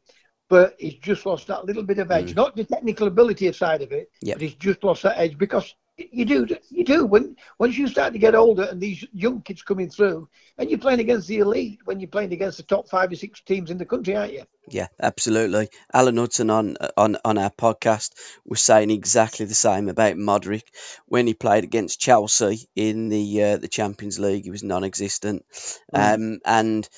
but 0.48 0.74
he's 0.78 0.94
just 0.94 1.24
lost 1.24 1.46
that 1.46 1.64
little 1.64 1.84
bit 1.84 1.98
of 1.98 2.10
edge. 2.10 2.32
Mm. 2.32 2.36
Not 2.36 2.56
the 2.56 2.64
technical 2.64 3.06
ability 3.06 3.50
side 3.52 3.80
of 3.80 3.92
it, 3.92 4.10
yep. 4.20 4.36
but 4.36 4.42
he's 4.42 4.54
just 4.54 4.82
lost 4.82 5.04
that 5.04 5.18
edge 5.18 5.38
because 5.38 5.72
you 6.10 6.24
do, 6.24 6.46
you 6.70 6.84
do. 6.84 7.04
When 7.04 7.36
once 7.58 7.76
you 7.76 7.86
start 7.86 8.12
to 8.12 8.18
get 8.18 8.34
older 8.34 8.64
and 8.64 8.80
these 8.80 9.04
young 9.12 9.42
kids 9.42 9.62
coming 9.62 9.90
through, 9.90 10.28
and 10.58 10.70
you're 10.70 10.78
playing 10.78 11.00
against 11.00 11.28
the 11.28 11.38
elite, 11.38 11.80
when 11.84 12.00
you're 12.00 12.08
playing 12.08 12.32
against 12.32 12.56
the 12.56 12.62
top 12.62 12.88
five 12.88 13.12
or 13.12 13.16
six 13.16 13.40
teams 13.40 13.70
in 13.70 13.78
the 13.78 13.86
country, 13.86 14.16
aren't 14.16 14.32
you? 14.32 14.44
Yeah, 14.68 14.88
absolutely. 15.00 15.68
Alan 15.92 16.16
Hudson 16.16 16.50
on 16.50 16.76
on 16.96 17.16
on 17.24 17.38
our 17.38 17.50
podcast 17.50 18.10
was 18.44 18.62
saying 18.62 18.90
exactly 18.90 19.46
the 19.46 19.54
same 19.54 19.88
about 19.88 20.16
Modric 20.16 20.64
when 21.06 21.26
he 21.26 21.34
played 21.34 21.64
against 21.64 22.00
Chelsea 22.00 22.68
in 22.76 23.08
the 23.08 23.42
uh, 23.42 23.56
the 23.56 23.68
Champions 23.68 24.18
League. 24.18 24.44
He 24.44 24.50
was 24.50 24.62
non-existent, 24.62 25.44
mm. 25.94 26.14
um, 26.14 26.40
and 26.44 26.88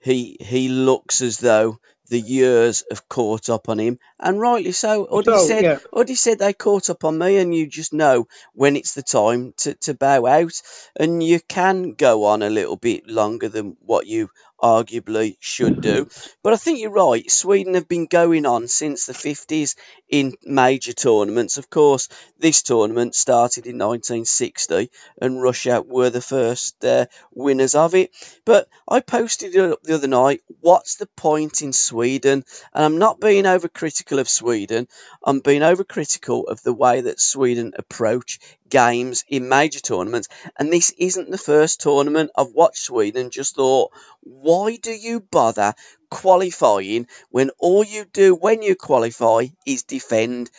he 0.00 0.36
he 0.40 0.68
looks 0.68 1.22
as 1.22 1.38
though 1.38 1.78
the 2.08 2.20
years 2.20 2.84
have 2.90 3.08
caught 3.08 3.48
up 3.48 3.68
on 3.68 3.78
him, 3.78 3.98
and 4.18 4.40
rightly 4.40 4.72
so. 4.72 5.06
Uddy 5.06 5.24
So, 5.24 5.46
said, 5.46 5.64
yeah. 5.64 5.78
Uddy 5.92 6.16
said 6.16 6.38
they 6.38 6.52
caught 6.52 6.90
up 6.90 7.04
on 7.04 7.18
me, 7.18 7.38
and 7.38 7.54
you 7.54 7.66
just 7.66 7.92
know 7.92 8.28
when 8.54 8.76
it's 8.76 8.94
the 8.94 9.02
time 9.02 9.52
to, 9.58 9.74
to 9.74 9.94
bow 9.94 10.26
out, 10.26 10.52
and 10.98 11.22
you 11.22 11.40
can 11.40 11.92
go 11.92 12.24
on 12.24 12.42
a 12.42 12.50
little 12.50 12.76
bit 12.76 13.06
longer 13.08 13.48
than 13.48 13.76
what 13.80 14.06
you 14.06 14.30
arguably 14.62 15.36
should 15.40 15.80
do. 15.80 16.08
But 16.42 16.52
I 16.52 16.56
think 16.56 16.80
you're 16.80 16.90
right. 16.90 17.30
Sweden 17.30 17.74
have 17.74 17.88
been 17.88 18.06
going 18.06 18.46
on 18.46 18.68
since 18.68 19.06
the 19.06 19.12
50s 19.12 19.74
in 20.08 20.34
major 20.44 20.92
tournaments. 20.92 21.58
Of 21.58 21.70
course, 21.70 22.08
this 22.38 22.62
tournament 22.62 23.14
started 23.14 23.66
in 23.66 23.78
1960, 23.78 24.90
and 25.20 25.42
Russia 25.42 25.82
were 25.86 26.10
the 26.10 26.20
first 26.20 26.84
uh, 26.84 27.06
winners 27.32 27.74
of 27.74 27.94
it. 27.94 28.10
But 28.44 28.68
I 28.88 29.00
posted 29.00 29.54
it 29.54 29.72
up 29.72 29.82
the 29.82 29.94
other 29.94 30.08
night. 30.08 30.42
What's 30.60 30.96
the 30.96 31.06
point 31.06 31.62
in 31.62 31.72
Sweden? 31.72 32.44
And 32.72 32.84
I'm 32.84 32.98
not 32.98 33.20
being 33.20 33.44
overcritical 33.44 34.18
of 34.18 34.28
Sweden. 34.28 34.88
I'm 35.22 35.40
being 35.40 35.62
overcritical 35.62 36.46
of 36.46 36.62
the 36.62 36.74
way 36.74 37.02
that 37.02 37.20
Sweden 37.20 37.74
approach 37.76 38.38
games 38.68 39.24
in 39.28 39.48
major 39.48 39.80
tournaments. 39.80 40.28
And 40.58 40.72
this 40.72 40.90
isn't 40.98 41.30
the 41.30 41.38
first 41.38 41.80
tournament 41.80 42.30
I've 42.36 42.52
watched 42.52 42.84
Sweden 42.84 43.30
just 43.30 43.56
thought, 43.56 43.92
why 44.20 44.76
do 44.76 44.92
you 44.92 45.20
bother 45.20 45.74
qualifying 46.10 47.06
when 47.30 47.50
all 47.58 47.84
you 47.84 48.04
do 48.04 48.34
when 48.34 48.62
you 48.62 48.76
qualify 48.76 49.46
is 49.66 49.82
defend? 49.82 50.50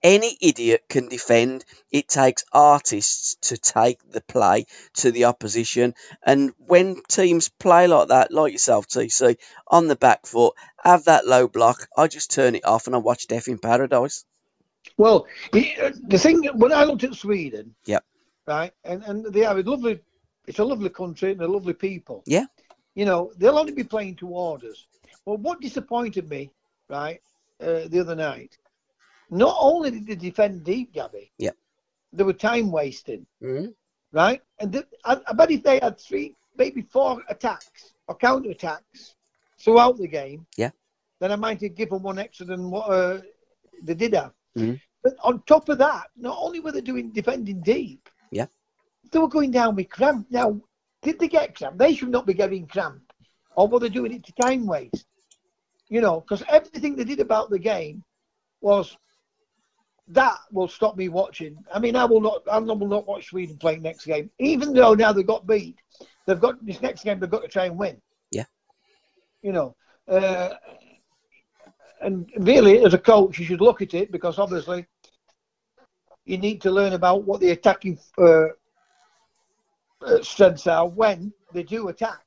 Any 0.00 0.38
idiot 0.40 0.84
can 0.88 1.08
defend. 1.08 1.64
It 1.90 2.06
takes 2.06 2.44
artists 2.52 3.36
to 3.48 3.56
take 3.56 3.98
the 4.08 4.20
play 4.20 4.66
to 4.94 5.10
the 5.10 5.24
opposition. 5.24 5.94
And 6.22 6.52
when 6.58 7.02
teams 7.08 7.48
play 7.48 7.88
like 7.88 8.08
that, 8.08 8.32
like 8.32 8.52
yourself, 8.52 8.86
TC, 8.86 9.36
on 9.66 9.88
the 9.88 9.96
back 9.96 10.24
foot, 10.24 10.54
have 10.84 11.04
that 11.04 11.26
low 11.26 11.48
block, 11.48 11.88
I 11.96 12.06
just 12.06 12.30
turn 12.30 12.54
it 12.54 12.64
off 12.64 12.86
and 12.86 12.94
I 12.94 12.98
watch 12.98 13.26
Death 13.26 13.48
in 13.48 13.58
Paradise. 13.58 14.24
Well, 14.96 15.26
uh, 15.52 15.90
the 16.08 16.18
thing 16.18 16.44
when 16.58 16.72
I 16.72 16.84
looked 16.84 17.04
at 17.04 17.14
Sweden, 17.14 17.74
yeah, 17.86 18.00
right, 18.46 18.72
and 18.84 19.02
and 19.04 19.26
they 19.32 19.40
have 19.40 19.58
a 19.58 19.62
lovely, 19.62 20.00
it's 20.46 20.58
a 20.58 20.64
lovely 20.64 20.90
country 20.90 21.32
and 21.32 21.40
they're 21.40 21.48
lovely 21.48 21.74
people. 21.74 22.22
Yeah. 22.26 22.46
You 22.94 23.04
know, 23.04 23.30
they'll 23.36 23.58
only 23.58 23.72
be 23.72 23.84
playing 23.84 24.16
toward 24.16 24.64
us. 24.64 24.86
Well, 25.24 25.36
what 25.36 25.60
disappointed 25.60 26.28
me, 26.28 26.50
right, 26.88 27.20
uh, 27.60 27.86
the 27.88 28.00
other 28.00 28.16
night, 28.16 28.58
not 29.30 29.54
only 29.60 29.90
did 29.92 30.06
they 30.06 30.16
defend 30.16 30.64
deep, 30.64 30.92
Gabby. 30.92 31.30
yeah, 31.38 31.52
They 32.12 32.24
were 32.24 32.32
time 32.32 32.72
wasting, 32.72 33.24
Mm-hmm. 33.42 33.70
right? 34.12 34.42
And 34.58 34.82
I, 35.04 35.20
I 35.28 35.32
bet 35.34 35.50
if 35.52 35.62
they 35.62 35.78
had 35.80 36.00
three, 36.00 36.34
maybe 36.56 36.82
four 36.82 37.22
attacks 37.28 37.94
or 38.08 38.16
counter 38.16 38.50
attacks 38.50 39.14
throughout 39.60 39.96
the 39.98 40.08
game, 40.08 40.44
Yeah. 40.56 40.70
then 41.20 41.30
I 41.30 41.36
might 41.36 41.60
have 41.60 41.76
given 41.76 42.02
one 42.02 42.18
extra 42.18 42.46
than 42.46 42.68
what 42.70 42.88
uh, 42.90 43.20
they 43.82 43.94
did 43.94 44.14
have. 44.14 44.32
Mhm. 44.56 44.80
But 45.02 45.14
on 45.22 45.42
top 45.42 45.68
of 45.68 45.78
that, 45.78 46.08
not 46.16 46.36
only 46.40 46.60
were 46.60 46.72
they 46.72 46.80
doing 46.80 47.10
defending 47.10 47.60
deep, 47.60 48.08
Yeah. 48.30 48.46
they 49.10 49.18
were 49.18 49.28
going 49.28 49.50
down 49.50 49.76
with 49.76 49.88
cramp. 49.90 50.26
Now, 50.30 50.60
did 51.02 51.18
they 51.18 51.28
get 51.28 51.54
cramp? 51.54 51.78
They 51.78 51.94
should 51.94 52.10
not 52.10 52.26
be 52.26 52.34
getting 52.34 52.66
cramp, 52.66 53.12
or 53.56 53.68
were 53.68 53.78
they 53.80 53.88
doing 53.88 54.12
it 54.12 54.24
to 54.24 54.32
time 54.32 54.66
waste? 54.66 55.06
You 55.88 56.00
know, 56.00 56.20
because 56.20 56.42
everything 56.48 56.96
they 56.96 57.04
did 57.04 57.20
about 57.20 57.50
the 57.50 57.58
game 57.58 58.04
was 58.60 58.96
that 60.08 60.38
will 60.52 60.68
stop 60.68 60.96
me 60.96 61.08
watching. 61.08 61.56
I 61.72 61.78
mean, 61.78 61.94
I 61.94 62.04
will 62.04 62.20
not. 62.20 62.42
I 62.50 62.58
will 62.58 62.76
not 62.88 63.06
watch 63.06 63.26
Sweden 63.26 63.56
play 63.58 63.76
next 63.76 64.06
game, 64.06 64.30
even 64.38 64.72
though 64.72 64.94
now 64.94 65.12
they've 65.12 65.26
got 65.26 65.46
beat. 65.46 65.76
They've 66.26 66.40
got 66.40 66.64
this 66.64 66.80
next 66.82 67.04
game. 67.04 67.20
They've 67.20 67.30
got 67.30 67.42
to 67.42 67.48
try 67.48 67.66
and 67.66 67.78
win. 67.78 68.00
Yeah. 68.30 68.46
You 69.42 69.52
know, 69.52 69.76
uh, 70.08 70.54
and 72.00 72.30
really, 72.38 72.84
as 72.84 72.94
a 72.94 72.98
coach, 72.98 73.38
you 73.38 73.44
should 73.44 73.60
look 73.60 73.82
at 73.82 73.94
it 73.94 74.12
because 74.12 74.38
obviously 74.38 74.86
you 76.24 76.38
need 76.38 76.60
to 76.62 76.70
learn 76.70 76.92
about 76.92 77.24
what 77.24 77.40
the 77.40 77.50
attacking 77.50 77.98
uh, 78.18 78.48
uh, 80.02 80.22
strengths 80.22 80.66
are 80.66 80.88
when 80.88 81.32
they 81.52 81.62
do 81.62 81.88
attack 81.88 82.24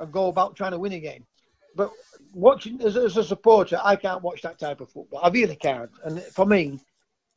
and 0.00 0.12
go 0.12 0.28
about 0.28 0.56
trying 0.56 0.72
to 0.72 0.78
win 0.78 0.92
a 0.92 1.00
game. 1.00 1.24
But 1.74 1.92
watching 2.32 2.80
as, 2.82 2.96
as 2.96 3.16
a 3.16 3.24
supporter, 3.24 3.80
I 3.82 3.96
can't 3.96 4.22
watch 4.22 4.42
that 4.42 4.58
type 4.58 4.80
of 4.80 4.90
football. 4.90 5.20
I 5.22 5.28
really 5.28 5.56
can't. 5.56 5.90
And 6.04 6.20
for 6.20 6.46
me, 6.46 6.80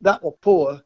that 0.02 0.24
was 0.24 0.36
poor 0.42 0.82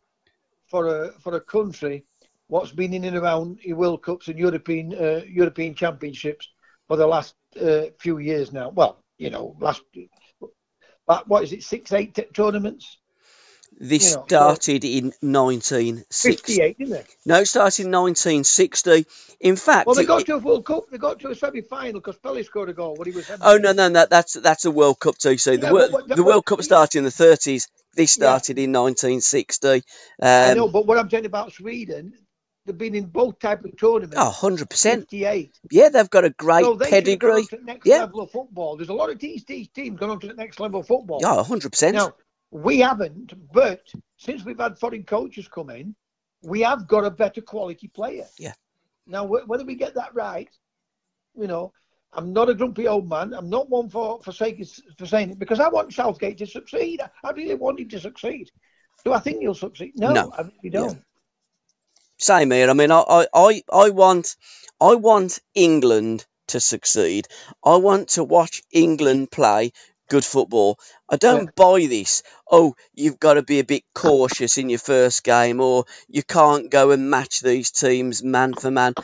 for 0.68 0.88
a 0.88 1.12
for 1.20 1.36
a 1.36 1.42
country 1.42 2.04
what's 2.48 2.72
been 2.72 2.94
in 2.94 3.06
and 3.06 3.18
around 3.18 3.60
World 3.68 4.04
Cups 4.04 4.28
and 4.28 4.38
European 4.38 4.94
uh, 4.94 5.22
European 5.28 5.74
Championships 5.74 6.50
for 6.88 6.98
the 6.98 7.08
last 7.08 7.36
uh, 7.60 7.86
few 8.00 8.20
years 8.20 8.52
now. 8.52 8.70
Well, 8.70 9.00
you 9.18 9.30
know, 9.30 9.56
last 9.60 9.84
but 11.08 11.28
what 11.28 11.44
is 11.44 11.54
it, 11.54 11.64
six, 11.64 11.92
eight 11.94 12.18
tournaments? 12.34 12.98
This 13.78 14.12
You 14.12 14.16
know, 14.16 14.22
so- 14.22 14.28
started 14.28 14.86
in 14.86 15.14
1960. 15.22 16.56
didn't 16.56 16.90
they? 16.92 17.04
No, 17.26 17.40
it 17.42 17.46
started 17.48 17.86
in 17.86 17.92
1960. 17.92 19.06
In 19.42 19.58
fact, 19.58 19.86
Well, 19.86 19.96
they 19.96 20.04
it- 20.04 20.08
got 20.08 20.26
to 20.28 20.36
a 20.36 20.38
World 20.38 20.66
Cup. 20.66 20.90
They 20.90 20.98
got 20.98 21.20
to 21.20 21.30
a 21.30 21.36
semi-final 21.36 22.00
because 22.00 22.18
Pelé 22.20 22.46
scored 22.46 22.70
a 22.70 22.74
goal 22.74 22.96
when 22.96 23.08
he 23.12 23.16
was. 23.16 23.30
Oh 23.42 23.58
no, 23.58 23.74
no, 23.74 23.90
no! 23.90 24.06
That's 24.10 24.34
that's 24.34 24.64
a 24.64 24.72
World 24.72 25.00
Cup 25.00 25.16
TC. 25.18 25.58
The, 25.60 25.68
Yeah, 25.68 25.72
but 25.74 25.92
what- 25.92 26.08
the 26.08 26.24
World 26.24 26.36
what- 26.38 26.46
Cup 26.46 26.64
started 26.64 27.00
in 27.00 27.04
the 27.04 27.12
30s. 27.12 27.68
This 27.96 28.12
started 28.14 28.58
in 28.60 28.72
1960. 28.72 29.84
I 30.22 30.52
Um, 30.52 30.58
know, 30.58 30.68
but 30.70 30.86
what 30.86 30.98
I'm 30.98 31.10
saying 31.10 31.26
about 31.26 31.52
Sweden, 31.52 32.14
they've 32.66 32.78
been 32.78 32.96
in 32.96 33.06
both 33.06 33.40
type 33.40 33.64
of 33.64 33.78
tournaments. 33.78 34.16
oh, 34.18 34.26
100 34.26 34.70
percent. 34.70 35.02
58. 35.04 35.60
Yeah, 35.72 35.90
they've 35.90 36.10
got 36.10 36.26
a 36.26 36.30
great 36.32 36.64
So 36.64 36.76
they 36.76 36.86
should 36.90 37.08
have 37.08 37.20
gone 37.20 37.32
pedigree. 37.32 37.42
on 37.42 37.48
to 37.48 37.58
the 37.58 37.64
next 37.64 37.86
Yeah. 37.88 38.00
level 38.00 38.22
of 38.22 38.32
football. 38.32 38.78
There's 38.78 38.90
a 38.90 38.94
lot 38.94 39.10
of 39.10 39.20
these, 39.20 39.44
these 39.46 39.68
teams 39.70 40.00
going 40.00 40.12
on 40.12 40.20
to 40.22 40.28
the 40.28 40.34
next 40.34 40.60
level 40.60 40.80
of 40.82 40.88
football. 40.88 41.20
Yeah, 41.22 41.36
100 41.36 41.72
percent. 41.72 41.96
Now, 41.96 42.14
we 42.52 42.80
haven't, 42.80 43.34
but 43.54 43.82
since 44.18 44.46
we've 44.46 44.60
had 44.60 44.78
foreign 44.80 45.04
coaches 45.04 45.48
come 45.48 45.70
in, 45.70 45.96
we 46.44 46.62
have 46.62 46.88
got 46.88 47.04
a 47.06 47.12
better 47.12 47.42
quality 47.42 47.88
player. 47.88 48.26
Yeah. 48.40 48.54
Now, 49.08 49.26
wh- 49.28 49.48
whether 49.48 49.66
we 49.66 49.76
get 49.76 49.96
that 49.96 50.14
right, 50.16 50.50
you 51.36 51.48
know, 51.48 51.74
I'm 52.14 52.32
not 52.32 52.50
a 52.50 52.54
grumpy 52.54 52.88
old 52.88 53.10
man. 53.10 53.34
I'm 53.34 53.50
not 53.50 53.70
one 53.70 53.90
for, 53.90 54.22
for, 54.24 54.32
saying, 54.32 54.64
for 54.98 55.06
saying 55.06 55.32
it 55.32 55.40
because 55.40 55.60
I 55.60 55.68
want 55.68 55.94
Southgate 55.94 56.38
to 56.38 56.46
succeed. 56.48 57.02
I 57.24 57.32
really 57.32 57.56
want 57.56 57.80
him 57.80 57.90
to 57.90 58.00
succeed. 58.00 58.50
Do 59.04 59.12
I 59.12 59.20
think 59.20 59.42
he'll 59.42 59.54
succeed? 59.54 59.94
No, 59.98 60.14
No. 60.14 60.32
I 60.38 60.44
really 60.44 60.70
don't. 60.70 61.02
Same 62.26 62.50
here. 62.50 62.72
I 62.72 62.74
mean, 62.74 62.92
I, 62.92 63.04
I, 63.08 63.28
I, 63.34 63.64
I 63.72 63.90
want, 63.92 64.36
I 64.82 64.96
want 64.96 65.40
England 65.54 66.26
to 66.48 66.60
succeed. 66.60 67.28
I 67.64 67.76
want 67.76 68.10
to 68.10 68.24
watch 68.24 68.64
England 68.72 69.30
play 69.30 69.74
good 70.10 70.26
football. 70.26 70.80
I 71.08 71.18
don't 71.18 71.54
buy 71.56 71.86
this. 71.88 72.24
Oh, 72.50 72.76
you've 72.96 73.20
got 73.20 73.36
to 73.36 73.44
be 73.44 73.60
a 73.60 73.64
bit 73.64 73.84
cautious 73.94 74.58
in 74.58 74.70
your 74.70 74.80
first 74.80 75.24
game, 75.24 75.62
or 75.62 75.86
you 76.08 76.24
can't 76.24 76.72
go 76.72 76.90
and 76.90 77.12
match 77.12 77.42
these 77.42 77.70
teams 77.70 78.24
man 78.24 78.56
for 78.56 78.72
man. 78.72 78.96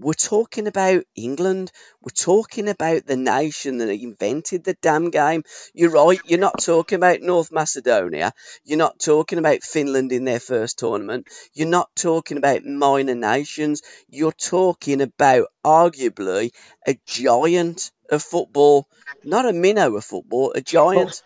We're 0.00 0.14
talking 0.14 0.66
about 0.66 1.04
England. 1.14 1.70
We're 2.00 2.10
talking 2.10 2.68
about 2.68 3.06
the 3.06 3.16
nation 3.16 3.78
that 3.78 3.90
invented 3.90 4.64
the 4.64 4.74
damn 4.80 5.10
game. 5.10 5.42
You're 5.74 5.90
right. 5.90 6.18
You're 6.24 6.40
not 6.40 6.60
talking 6.60 6.96
about 6.96 7.20
North 7.20 7.52
Macedonia. 7.52 8.32
You're 8.64 8.78
not 8.78 8.98
talking 8.98 9.38
about 9.38 9.62
Finland 9.62 10.10
in 10.12 10.24
their 10.24 10.40
first 10.40 10.78
tournament. 10.78 11.28
You're 11.52 11.68
not 11.68 11.90
talking 11.94 12.38
about 12.38 12.64
minor 12.64 13.14
nations. 13.14 13.82
You're 14.08 14.32
talking 14.32 15.02
about 15.02 15.48
arguably 15.64 16.52
a 16.86 16.98
giant 17.06 17.92
of 18.10 18.22
football, 18.22 18.88
not 19.22 19.44
a 19.44 19.52
minnow 19.52 19.96
of 19.96 20.04
football, 20.04 20.52
a 20.54 20.62
giant. 20.62 21.22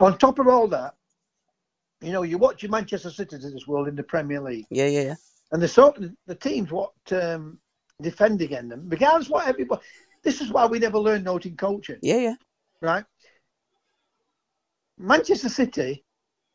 On 0.00 0.18
top 0.18 0.40
of 0.40 0.48
all 0.48 0.68
that, 0.68 0.94
you 2.00 2.12
know, 2.12 2.22
you 2.22 2.38
watch 2.38 2.62
your 2.62 2.70
Manchester 2.70 3.10
City 3.10 3.36
of 3.36 3.42
this 3.42 3.66
world 3.66 3.88
in 3.88 3.96
the 3.96 4.02
Premier 4.02 4.40
League. 4.40 4.66
Yeah, 4.70 4.86
yeah, 4.86 5.02
yeah. 5.02 5.14
and 5.52 5.62
the 5.62 5.68
sort 5.68 6.00
the 6.26 6.34
teams 6.34 6.70
what 6.70 6.92
um, 7.12 7.58
defend 8.02 8.40
against 8.42 8.70
them, 8.70 8.88
regardless 8.88 9.28
what 9.28 9.46
everybody. 9.48 9.82
This 10.22 10.40
is 10.40 10.50
why 10.50 10.66
we 10.66 10.78
never 10.78 10.98
learn 10.98 11.22
noting 11.24 11.56
coaching, 11.56 11.98
Yeah, 12.02 12.18
yeah. 12.18 12.34
right? 12.80 13.04
Manchester 14.98 15.48
City 15.48 16.04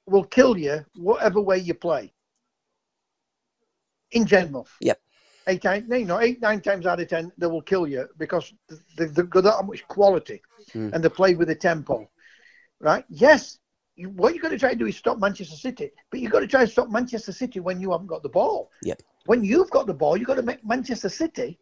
will 0.06 0.24
kill 0.26 0.58
you 0.58 0.86
whatever 0.96 1.40
way 1.42 1.58
you 1.60 1.74
play. 1.74 2.14
In 4.12 4.26
general. 4.26 4.68
Yep. 4.82 5.00
Eight 5.48 5.62
times, 5.62 5.86
you 5.90 6.06
know, 6.06 6.20
eight 6.20 6.42
nine 6.42 6.62
times 6.62 6.86
out 6.86 7.00
of 7.00 7.08
ten, 7.08 7.32
they 7.38 7.48
will 7.48 7.62
kill 7.62 7.88
you 7.88 8.08
because 8.18 8.54
they- 8.96 9.06
they've 9.06 9.30
got 9.30 9.44
that 9.44 9.66
much 9.66 9.86
quality, 9.88 10.42
Hmm. 10.72 10.92
and 10.94 11.04
they 11.04 11.10
play 11.10 11.36
with 11.36 11.48
the 11.50 11.56
tempo, 11.56 12.10
right? 12.80 13.06
Yes. 13.10 13.60
You, 13.96 14.10
what 14.10 14.34
you've 14.34 14.42
got 14.42 14.50
to 14.50 14.58
try 14.58 14.72
and 14.72 14.80
do 14.80 14.88
is 14.88 14.98
stop 14.98 15.20
Manchester 15.20 15.56
City, 15.56 15.92
but 16.10 16.20
you've 16.20 16.32
got 16.32 16.40
to 16.40 16.48
try 16.48 16.62
and 16.62 16.70
stop 16.70 16.90
Manchester 16.90 17.32
City 17.32 17.60
when 17.60 17.80
you 17.82 17.92
haven't 17.92 18.08
got 18.08 18.24
the 18.24 18.30
ball 18.30 18.72
Yep. 18.84 19.02
When 19.26 19.44
you've 19.44 19.70
got 19.70 19.88
the 19.88 19.94
ball, 19.94 20.18
you've 20.18 20.28
got 20.28 20.36
to 20.36 20.42
make 20.44 20.66
Manchester 20.66 21.10
City 21.10 21.58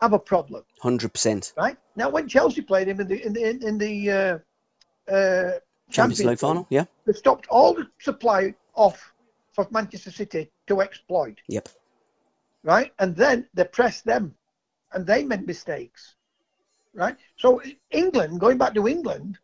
have 0.00 0.12
a 0.12 0.18
problem, 0.18 0.64
100%. 0.82 1.52
right? 1.56 1.76
Now, 1.96 2.10
when 2.10 2.28
Chelsea 2.28 2.60
played 2.62 2.88
him 2.88 3.00
in 3.00 3.06
the 3.08 3.24
in 3.26 3.32
the 3.32 3.66
in 3.66 3.78
the 3.78 4.10
uh, 4.10 5.12
uh, 5.12 5.50
Champions 5.90 6.24
League 6.24 6.38
final. 6.38 6.66
Yeah. 6.70 6.84
they 7.06 7.12
stopped 7.12 7.46
all 7.48 7.74
the 7.74 7.86
supply 8.00 8.54
off 8.74 9.12
for 9.52 9.66
Manchester 9.70 10.10
City 10.10 10.50
to 10.66 10.80
exploit, 10.80 11.40
Yep. 11.48 11.68
right? 12.64 12.90
And 12.98 13.14
then 13.14 13.46
they 13.54 13.64
pressed 13.64 14.04
them, 14.04 14.34
and 14.92 15.06
they 15.06 15.22
made 15.24 15.46
mistakes, 15.46 16.16
right? 16.94 17.16
So 17.36 17.60
England, 17.90 18.40
going 18.40 18.58
back 18.58 18.74
to 18.74 18.88
England, 18.88 19.38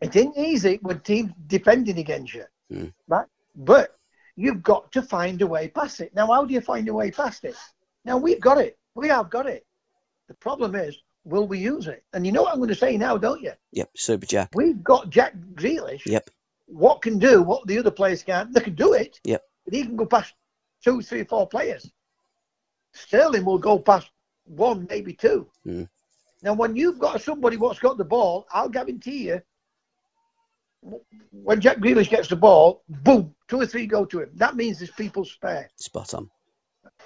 it 0.00 0.14
ain't 0.16 0.36
easy 0.36 0.78
with 0.82 1.02
teams 1.04 1.32
defending 1.46 1.98
against 1.98 2.34
you, 2.34 2.44
Mm. 2.70 2.92
right? 3.08 3.26
But 3.54 3.96
you've 4.36 4.62
got 4.62 4.92
to 4.92 5.02
find 5.02 5.40
a 5.42 5.46
way 5.46 5.68
past 5.68 6.00
it. 6.00 6.14
Now, 6.14 6.26
how 6.26 6.44
do 6.44 6.54
you 6.54 6.60
find 6.60 6.88
a 6.88 6.94
way 6.94 7.10
past 7.10 7.44
it? 7.44 7.56
Now 8.04 8.18
we've 8.18 8.40
got 8.40 8.58
it. 8.58 8.78
We 8.94 9.08
have 9.08 9.30
got 9.30 9.46
it. 9.46 9.66
The 10.28 10.34
problem 10.34 10.74
is, 10.74 10.96
will 11.24 11.46
we 11.46 11.58
use 11.58 11.86
it? 11.88 12.04
And 12.12 12.24
you 12.24 12.32
know 12.32 12.42
what 12.42 12.52
I'm 12.52 12.58
going 12.58 12.68
to 12.68 12.74
say 12.74 12.96
now, 12.96 13.16
don't 13.16 13.42
you? 13.42 13.52
Yep, 13.72 13.90
Super 13.96 14.26
Jack. 14.26 14.50
We've 14.54 14.82
got 14.82 15.10
Jack 15.10 15.34
Grealish. 15.54 16.06
Yep. 16.06 16.30
What 16.66 17.02
can 17.02 17.18
do 17.18 17.42
what 17.42 17.66
the 17.66 17.78
other 17.78 17.90
players 17.90 18.22
can't? 18.22 18.52
They 18.52 18.60
can 18.60 18.74
do 18.74 18.92
it. 18.92 19.20
Yep. 19.24 19.42
But 19.64 19.74
he 19.74 19.82
can 19.82 19.96
go 19.96 20.06
past 20.06 20.32
two, 20.84 21.02
three, 21.02 21.24
four 21.24 21.48
players. 21.48 21.90
Sterling 22.92 23.44
will 23.44 23.58
go 23.58 23.78
past 23.78 24.08
one, 24.44 24.86
maybe 24.88 25.12
two. 25.12 25.48
Mm. 25.66 25.88
Now, 26.42 26.54
when 26.54 26.76
you've 26.76 26.98
got 26.98 27.20
somebody 27.20 27.56
what's 27.56 27.78
got 27.78 27.98
the 27.98 28.04
ball, 28.04 28.46
I'll 28.52 28.68
guarantee 28.68 29.28
you, 29.28 29.42
when 31.32 31.60
Jack 31.60 31.78
Grealish 31.78 32.10
gets 32.10 32.28
the 32.28 32.36
ball, 32.36 32.82
boom, 32.88 33.34
two 33.48 33.60
or 33.60 33.66
three 33.66 33.86
go 33.86 34.04
to 34.04 34.22
him. 34.22 34.30
That 34.34 34.56
means 34.56 34.78
there's 34.78 34.90
people 34.90 35.24
spare, 35.24 35.68
Spot 35.76 36.14
on. 36.14 36.30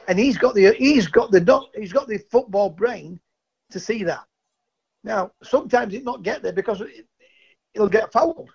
and 0.09 0.19
he's 0.19 0.39
got 0.39 0.55
the 0.55 0.73
he's 0.75 1.07
got 1.07 1.31
the 1.31 1.67
he's 1.75 1.93
got 1.93 2.09
the 2.09 2.19
football 2.31 2.71
brain 2.71 3.21
to 3.71 3.81
see 3.81 4.05
that. 4.05 4.25
Now, 5.03 5.33
sometimes 5.43 5.95
it 5.95 6.05
not 6.05 6.23
get 6.23 6.43
there 6.43 6.53
because 6.53 6.81
it, 6.81 7.07
he'll 7.73 7.89
get 7.89 8.13
fouled. 8.13 8.51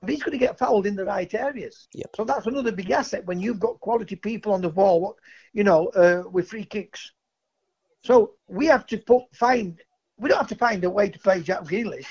But 0.00 0.10
he's 0.10 0.22
going 0.22 0.38
to 0.38 0.44
get 0.44 0.58
fouled 0.58 0.86
in 0.86 0.96
the 0.96 1.04
right 1.04 1.32
areas. 1.32 1.88
Yep. 1.94 2.10
So 2.16 2.24
that's 2.24 2.46
another 2.46 2.72
big 2.72 2.90
asset 2.90 3.24
when 3.24 3.40
you've 3.40 3.60
got 3.60 3.80
quality 3.80 4.16
people 4.16 4.52
on 4.52 4.60
the 4.60 4.68
ball, 4.68 5.16
you 5.52 5.64
know, 5.64 5.86
uh, 5.88 6.24
with 6.30 6.48
free 6.48 6.64
kicks. 6.64 7.12
So 8.02 8.34
we 8.48 8.66
have 8.66 8.86
to 8.88 8.98
put 8.98 9.22
find. 9.32 9.80
We 10.18 10.28
don't 10.28 10.38
have 10.38 10.48
to 10.48 10.56
find 10.56 10.84
a 10.84 10.90
way 10.90 11.08
to 11.08 11.18
play 11.18 11.40
Jack 11.40 11.60
Grealish. 11.64 12.06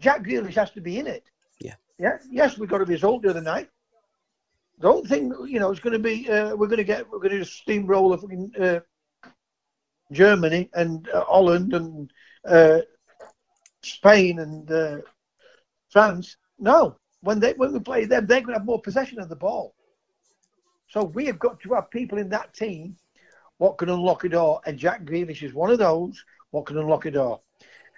Jack 0.00 0.24
Grealish 0.24 0.54
has 0.54 0.70
to 0.72 0.80
be 0.80 0.98
in 0.98 1.06
it. 1.06 1.24
Yeah. 1.60 1.74
Yeah. 1.98 2.18
Yes, 2.30 2.58
we 2.58 2.66
got 2.66 2.80
a 2.80 2.84
result 2.84 3.22
the 3.22 3.30
other 3.30 3.42
night. 3.42 3.68
Don't 4.80 5.06
think 5.06 5.32
you 5.46 5.60
know 5.60 5.70
it's 5.70 5.80
going 5.80 5.92
to 5.92 5.98
be. 5.98 6.28
Uh, 6.28 6.56
we're 6.56 6.66
going 6.66 6.78
to 6.78 6.84
get. 6.84 7.08
We're 7.10 7.18
going 7.18 7.38
to 7.38 7.44
steamroll 7.44 8.18
fucking, 8.18 8.52
uh, 8.58 8.80
Germany 10.10 10.70
and 10.74 11.08
uh, 11.10 11.24
Holland 11.24 11.74
and 11.74 12.10
uh, 12.46 12.80
Spain 13.82 14.38
and 14.38 14.70
uh, 14.70 14.98
France. 15.90 16.36
No, 16.58 16.96
when 17.20 17.40
they 17.40 17.52
when 17.52 17.72
we 17.72 17.80
play 17.80 18.06
them, 18.06 18.26
they're 18.26 18.40
going 18.40 18.54
to 18.54 18.58
have 18.58 18.66
more 18.66 18.80
possession 18.80 19.20
of 19.20 19.28
the 19.28 19.36
ball. 19.36 19.74
So 20.88 21.04
we 21.04 21.26
have 21.26 21.38
got 21.38 21.60
to 21.60 21.74
have 21.74 21.90
people 21.90 22.18
in 22.18 22.30
that 22.30 22.54
team 22.54 22.96
what 23.58 23.76
can 23.76 23.90
unlock 23.90 24.24
a 24.24 24.28
door, 24.30 24.60
and 24.64 24.78
Jack 24.78 25.04
Grealish 25.04 25.42
is 25.42 25.52
one 25.52 25.70
of 25.70 25.78
those 25.78 26.24
what 26.50 26.66
can 26.66 26.78
unlock 26.78 27.04
a 27.04 27.10
door. 27.10 27.40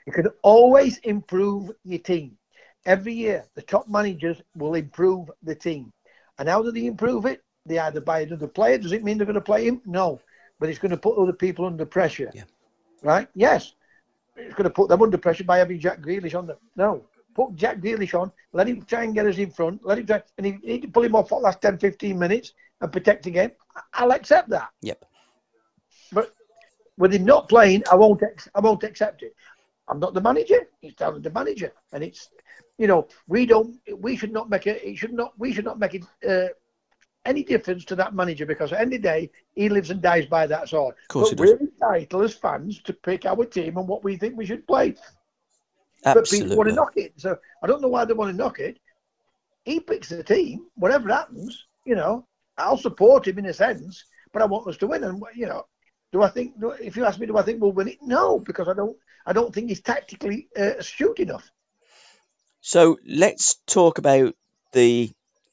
You 0.07 0.13
can 0.13 0.29
always 0.43 0.99
improve 0.99 1.71
your 1.85 1.99
team. 1.99 2.37
Every 2.85 3.13
year, 3.13 3.45
the 3.55 3.63
top 3.63 3.89
managers 3.89 4.43
will 4.57 4.75
improve 4.75 5.31
the 5.43 5.55
team. 5.55 5.93
And 6.39 6.49
how 6.49 6.63
do 6.63 6.73
they 6.73 6.87
improve 6.87 7.27
it? 7.27 7.43
They 7.67 7.79
either 7.79 8.01
buy 8.01 8.21
another 8.21 8.49
player. 8.49 8.79
Does 8.79 8.93
it 8.93 9.05
mean 9.05 9.19
they're 9.19 9.27
going 9.27 9.35
to 9.35 9.41
play 9.41 9.67
him? 9.67 9.81
No. 9.87 10.21
But 10.59 10.69
it's 10.69 10.79
going 10.79 10.91
to 10.91 10.97
put 10.97 11.17
other 11.17 11.33
people 11.33 11.67
under 11.67 11.87
pressure. 11.87 12.31
Yeah. 12.35 12.45
Right? 13.03 13.29
Yes. 13.35 13.75
It's 14.37 14.55
going 14.55 14.65
to 14.65 14.71
put 14.71 14.89
them 14.89 15.03
under 15.03 15.19
pressure 15.19 15.45
by 15.45 15.59
having 15.59 15.79
Jack 15.79 16.01
Grealish 16.01 16.37
on 16.37 16.47
them. 16.47 16.57
No. 16.77 17.05
Put 17.35 17.55
Jack 17.55 17.79
Grealish 17.79 18.19
on, 18.19 18.31
let 18.53 18.69
him 18.69 18.83
try 18.83 19.05
and 19.05 19.15
get 19.15 19.27
us 19.27 19.39
in 19.39 19.51
front, 19.51 19.81
let 19.85 19.99
him 19.99 20.07
try, 20.07 20.23
and 20.37 20.47
he, 20.47 20.59
he 20.63 20.79
can 20.79 20.93
pull 20.93 21.03
him 21.03 21.15
off 21.15 21.31
for 21.31 21.41
the 21.41 21.45
last 21.45 21.63
10, 21.63 21.79
15 21.79 22.19
minutes 22.19 22.53
and 22.81 22.93
protect 22.93 23.27
again. 23.27 23.53
I'll 23.95 24.13
accept 24.13 24.51
that. 24.51 24.69
Yep. 24.83 25.05
But 26.13 26.35
with 26.99 27.15
him 27.15 27.25
not 27.25 27.49
playing, 27.49 27.85
I 27.91 27.95
won't, 27.95 28.23
ex- 28.23 28.49
I 28.55 28.61
won't 28.61 28.83
accept 28.83 29.23
it. 29.23 29.35
I'm 29.89 29.99
not 29.99 30.15
the 30.15 30.21
manager. 30.21 30.69
He's 30.81 30.95
down 30.95 31.21
the 31.21 31.31
manager, 31.31 31.73
and 31.93 32.03
it's, 32.05 32.31
you 32.79 32.87
know, 32.87 33.09
we 33.27 33.47
don't, 33.47 33.77
we 33.97 34.17
should 34.17 34.33
not 34.33 34.49
make 34.49 34.67
it. 34.67 34.83
It 34.83 34.97
should 34.97 35.13
not, 35.13 35.33
we 35.39 35.53
should 35.53 35.65
not 35.65 35.79
make 35.79 35.95
it 35.95 36.05
uh, 36.29 36.49
any 37.25 37.43
difference 37.43 37.85
to 37.87 37.97
that 37.97 38.15
manager 38.15 38.47
because 38.47 38.73
at 38.73 38.77
the 38.77 38.83
end 38.83 38.95
of 38.95 39.03
the 39.03 39.09
day, 39.09 39.31
he 39.55 39.69
lives 39.69 39.91
and 39.91 40.01
dies 40.01 40.27
by 40.27 40.47
that 40.47 40.69
sword. 40.69 40.95
Of 41.03 41.09
course 41.09 41.35
but 41.35 41.47
he 41.47 41.53
does. 41.53 41.61
we're 41.61 41.89
entitled 41.89 42.25
as 42.25 42.35
fans 42.35 42.81
to 42.83 42.93
pick 42.93 43.27
our 43.27 43.45
team 43.45 43.77
and 43.77 43.89
what 43.89 44.05
we 44.05 44.17
think 44.17 44.37
we 44.37 44.47
should 44.47 44.67
play. 44.67 44.95
Absolutely. 46.05 46.39
But 46.39 46.45
people 46.45 46.57
want 46.57 46.69
to 46.69 46.75
knock 46.75 46.97
it. 46.97 47.13
So 47.17 47.39
I 47.63 47.67
don't 47.67 47.83
know 47.83 47.89
why 47.89 48.05
they 48.05 48.15
want 48.15 48.31
to 48.31 48.37
knock 48.37 48.59
it. 48.59 48.79
He 49.65 49.79
picks 49.79 50.09
the 50.09 50.25
team, 50.25 50.67
whatever 50.75 51.09
happens, 51.09 51.67
you 51.85 51.95
know, 51.95 52.27
I'll 52.59 52.77
support 52.77 53.27
him 53.27 53.39
in 53.39 53.47
a 53.47 53.53
sense, 53.53 54.05
but 54.33 54.43
I 54.43 54.47
want 54.47 54.67
us 54.67 54.77
to 54.79 54.87
win. 54.89 55.05
And 55.05 55.23
you 55.37 55.47
know, 55.47 55.67
do 56.13 56.23
I 56.23 56.29
think? 56.29 56.61
do- 56.61 56.71
If 56.73 56.97
you 56.97 57.05
ask 57.05 57.19
me, 57.19 57.27
do 57.27 57.37
I 57.37 57.43
think 57.43 57.61
we'll 57.61 57.73
win 57.73 57.89
it? 57.89 57.99
No, 58.03 58.39
because 58.39 58.69
I 58.69 58.75
don't. 58.75 58.97
I 59.27 59.33
don't 59.33 59.55
think 59.55 59.69
he's 59.69 59.81
tactically 59.81 60.49
uh, 60.59 60.77
astute 60.79 61.21
enough. 61.21 61.51
So 62.61 62.99
let's 63.07 63.57
talk 63.67 63.99
about 63.99 64.35
the 64.73 65.11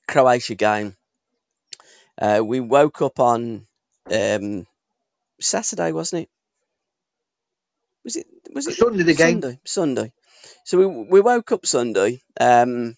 Croatia 0.08 0.56
game. 0.56 0.96
Uh, 2.22 2.42
we 2.44 2.60
woke 2.60 3.02
up 3.02 3.20
on 3.20 3.66
um, 4.12 4.68
Saturday, 5.40 5.92
wasn't 5.92 6.24
it? 6.24 6.30
Was 8.04 8.16
it? 8.16 8.28
Was 8.54 8.68
it 8.68 8.76
Sunday 8.76 9.04
the 9.04 9.14
game. 9.14 9.42
Sunday. 9.42 9.60
Sunday. 9.66 10.12
So 10.66 10.78
we 10.78 10.86
we 10.86 11.22
woke 11.22 11.52
up 11.52 11.66
Sunday. 11.66 12.22
Um, 12.40 12.96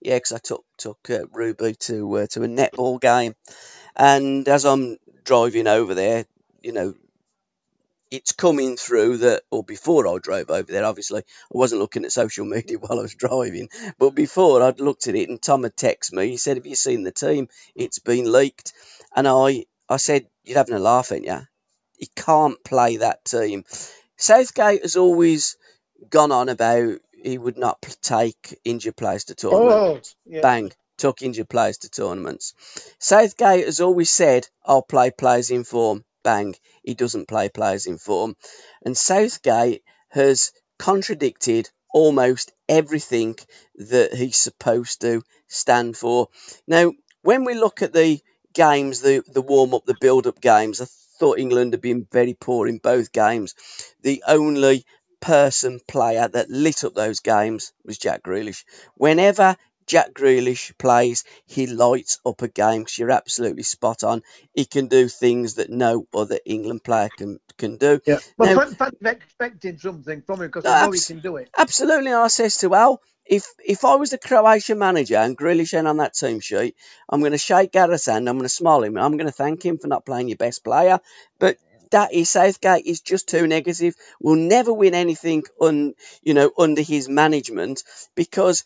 yeah, 0.00 0.16
because 0.16 0.32
I 0.32 0.38
took 0.38 0.64
took 0.78 0.98
uh, 1.10 1.26
Ruby 1.32 1.74
to 1.74 2.18
uh, 2.18 2.26
to 2.28 2.42
a 2.42 2.48
netball 2.48 3.00
game, 3.00 3.34
and 3.96 4.46
as 4.48 4.64
I'm 4.64 4.98
driving 5.24 5.66
over 5.68 5.94
there, 5.94 6.26
you 6.62 6.72
know, 6.72 6.94
it's 8.10 8.32
coming 8.32 8.76
through 8.76 9.18
that, 9.18 9.42
or 9.50 9.64
before 9.64 10.06
I 10.06 10.18
drove 10.18 10.50
over 10.50 10.70
there, 10.70 10.84
obviously, 10.84 11.20
I 11.20 11.24
wasn't 11.50 11.80
looking 11.80 12.04
at 12.04 12.12
social 12.12 12.44
media 12.44 12.78
while 12.80 12.98
I 12.98 13.02
was 13.02 13.14
driving, 13.14 13.68
but 13.98 14.10
before 14.10 14.62
I'd 14.62 14.80
looked 14.80 15.08
at 15.08 15.14
it 15.14 15.28
and 15.28 15.40
Tom 15.40 15.62
had 15.62 15.76
texted 15.76 16.12
me, 16.12 16.28
he 16.28 16.36
said, 16.36 16.56
Have 16.58 16.66
you 16.66 16.74
seen 16.74 17.04
the 17.04 17.10
team? 17.10 17.48
It's 17.74 17.98
been 18.00 18.30
leaked. 18.30 18.74
And 19.16 19.26
I, 19.26 19.64
I 19.88 19.96
said, 19.96 20.26
You're 20.44 20.58
having 20.58 20.74
a 20.74 20.78
laugh, 20.78 21.10
ain't 21.10 21.24
you? 21.26 21.40
He 21.96 22.08
can't 22.14 22.62
play 22.64 22.98
that 22.98 23.24
team. 23.24 23.64
Southgate 24.16 24.82
has 24.82 24.96
always 24.96 25.56
gone 26.10 26.32
on 26.32 26.48
about 26.48 26.98
he 27.14 27.38
would 27.38 27.56
not 27.56 27.80
take 28.02 28.58
injured 28.64 28.96
players 28.96 29.24
to 29.24 29.34
tournaments 29.34 30.14
Oh, 30.16 30.26
yeah. 30.26 30.42
bang, 30.42 30.72
took 30.98 31.22
injured 31.22 31.48
players 31.48 31.78
to 31.78 31.88
tournaments. 31.90 32.54
Southgate 32.98 33.64
has 33.64 33.80
always 33.80 34.10
said, 34.10 34.46
I'll 34.64 34.82
play 34.82 35.10
players 35.10 35.50
in 35.50 35.64
form, 35.64 36.04
bang, 36.22 36.54
he 36.82 36.94
doesn't 36.94 37.28
play 37.28 37.48
players 37.48 37.86
in 37.86 37.98
form. 37.98 38.36
And 38.84 38.96
Southgate 38.96 39.82
has 40.08 40.52
contradicted 40.78 41.70
almost 41.92 42.52
everything 42.68 43.36
that 43.76 44.14
he's 44.14 44.36
supposed 44.36 45.00
to 45.02 45.22
stand 45.48 45.96
for. 45.96 46.28
Now, 46.66 46.92
when 47.22 47.44
we 47.44 47.54
look 47.54 47.82
at 47.82 47.92
the 47.92 48.20
games, 48.52 49.00
the, 49.00 49.22
the 49.32 49.42
warm 49.42 49.74
up, 49.74 49.84
the 49.84 49.96
build 50.00 50.26
up 50.26 50.40
games, 50.40 50.80
I 50.80 50.86
thought 51.18 51.38
England 51.38 51.72
had 51.72 51.80
been 51.80 52.06
very 52.10 52.34
poor 52.34 52.66
in 52.66 52.78
both 52.78 53.12
games. 53.12 53.54
The 54.02 54.24
only 54.26 54.84
person 55.20 55.80
player 55.86 56.26
that 56.26 56.50
lit 56.50 56.82
up 56.84 56.94
those 56.94 57.20
games 57.20 57.72
was 57.84 57.98
Jack 57.98 58.22
Grealish. 58.24 58.64
Whenever 58.96 59.56
Jack 59.86 60.12
Grealish 60.12 60.76
plays, 60.78 61.24
he 61.46 61.66
lights 61.66 62.18
up 62.24 62.42
a 62.42 62.48
game. 62.48 62.84
'cause 62.84 62.98
you're 62.98 63.10
absolutely 63.10 63.62
spot 63.62 64.02
on. 64.04 64.22
He 64.54 64.64
can 64.64 64.86
do 64.86 65.08
things 65.08 65.54
that 65.54 65.70
no 65.70 66.06
other 66.14 66.38
England 66.44 66.84
player 66.84 67.10
can 67.16 67.38
can 67.58 67.76
do. 67.76 68.00
Yeah. 68.06 68.18
But 68.36 68.46
Now- 68.56 68.60
fans 68.60 68.76
are 68.80 69.10
expecting 69.10 69.78
something 69.78 70.22
from 70.22 70.40
him 70.40 70.46
because 70.48 70.64
they 70.64 70.70
know 70.70 70.90
he 70.90 71.00
can 71.00 71.20
do 71.20 71.36
it. 71.36 71.48
Absolutely, 71.56 72.12
I 72.12 72.28
says 72.28 72.56
to 72.58 72.74
Al, 72.74 73.00
if 73.26 73.46
if 73.64 73.84
I 73.84 73.94
was 73.96 74.10
the 74.10 74.18
Croatian 74.18 74.78
manager 74.78 75.16
and 75.16 75.36
Grealish 75.38 75.76
ain't 75.76 75.86
on 75.86 75.98
that 75.98 76.14
team 76.14 76.40
sheet, 76.40 76.74
I'm 77.08 77.20
going 77.20 77.32
to 77.32 77.38
shake 77.38 77.72
Gareth's 77.72 78.06
hand. 78.06 78.28
I'm 78.28 78.36
going 78.36 78.44
to 78.44 78.48
smile 78.48 78.82
him. 78.82 78.96
I'm 78.96 79.16
going 79.16 79.26
to 79.26 79.32
thank 79.32 79.64
him 79.64 79.78
for 79.78 79.86
not 79.88 80.04
playing 80.06 80.28
your 80.28 80.38
best 80.38 80.64
player. 80.64 80.98
But 81.38 81.58
that 81.90 82.12
is 82.14 82.30
Southgate 82.30 82.86
is 82.86 83.00
just 83.00 83.28
too 83.28 83.46
negative. 83.46 83.94
We'll 84.20 84.36
never 84.36 84.72
win 84.72 84.94
anything 84.94 85.44
un 85.60 85.94
you 86.22 86.34
know 86.34 86.50
under 86.58 86.80
his 86.82 87.08
management 87.08 87.84
because 88.14 88.64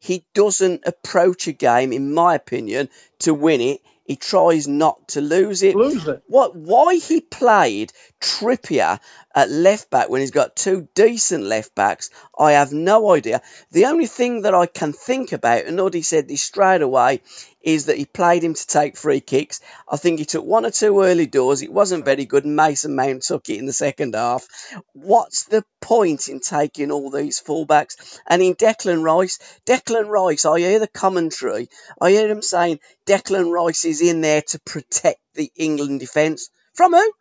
he 0.00 0.24
doesn't 0.34 0.86
approach 0.86 1.46
a 1.46 1.52
game, 1.52 1.92
in 1.92 2.14
my 2.14 2.34
opinion, 2.34 2.88
to 3.20 3.34
win 3.34 3.60
it. 3.60 3.80
He 4.04 4.16
tries 4.16 4.66
not 4.66 5.08
to 5.08 5.20
lose 5.20 5.62
it. 5.62 5.76
Lose 5.76 6.08
it. 6.08 6.22
What? 6.26 6.56
Why 6.56 6.96
he 6.96 7.20
played 7.20 7.92
Trippier 8.20 8.98
at 9.34 9.50
left 9.50 9.90
back 9.90 10.08
when 10.08 10.20
he's 10.20 10.30
got 10.30 10.56
two 10.56 10.88
decent 10.94 11.44
left 11.44 11.74
backs, 11.74 12.10
I 12.38 12.52
have 12.52 12.72
no 12.72 13.12
idea. 13.12 13.42
The 13.70 13.86
only 13.86 14.06
thing 14.06 14.42
that 14.42 14.54
I 14.54 14.66
can 14.66 14.92
think 14.92 15.32
about, 15.32 15.66
and 15.66 15.76
Noddy 15.76 16.02
said 16.02 16.28
this 16.28 16.42
straight 16.42 16.82
away, 16.82 17.20
is 17.62 17.86
that 17.86 17.98
he 17.98 18.06
played 18.06 18.42
him 18.42 18.54
to 18.54 18.66
take 18.66 18.96
free 18.96 19.20
kicks. 19.20 19.60
I 19.88 19.96
think 19.96 20.18
he 20.18 20.24
took 20.24 20.44
one 20.44 20.64
or 20.64 20.70
two 20.70 21.02
early 21.02 21.26
doors. 21.26 21.62
It 21.62 21.72
wasn't 21.72 22.04
very 22.04 22.24
good. 22.24 22.46
Mason 22.46 22.96
Mount 22.96 23.22
took 23.22 23.48
it 23.48 23.58
in 23.58 23.66
the 23.66 23.72
second 23.72 24.14
half. 24.14 24.46
What's 24.94 25.44
the 25.44 25.64
point 25.80 26.28
in 26.28 26.40
taking 26.40 26.90
all 26.90 27.10
these 27.10 27.40
fullbacks? 27.40 28.18
And 28.26 28.42
in 28.42 28.54
Declan 28.54 29.04
Rice, 29.04 29.38
Declan 29.66 30.08
Rice, 30.08 30.44
I 30.44 30.58
hear 30.60 30.78
the 30.78 30.88
commentary. 30.88 31.68
I 32.00 32.10
hear 32.10 32.28
him 32.28 32.42
saying 32.42 32.80
Declan 33.06 33.52
Rice 33.52 33.84
is 33.84 34.00
in 34.00 34.22
there 34.22 34.42
to 34.42 34.60
protect 34.60 35.20
the 35.34 35.52
England 35.56 36.00
defence. 36.00 36.50
From 36.74 36.92
who? 36.92 37.12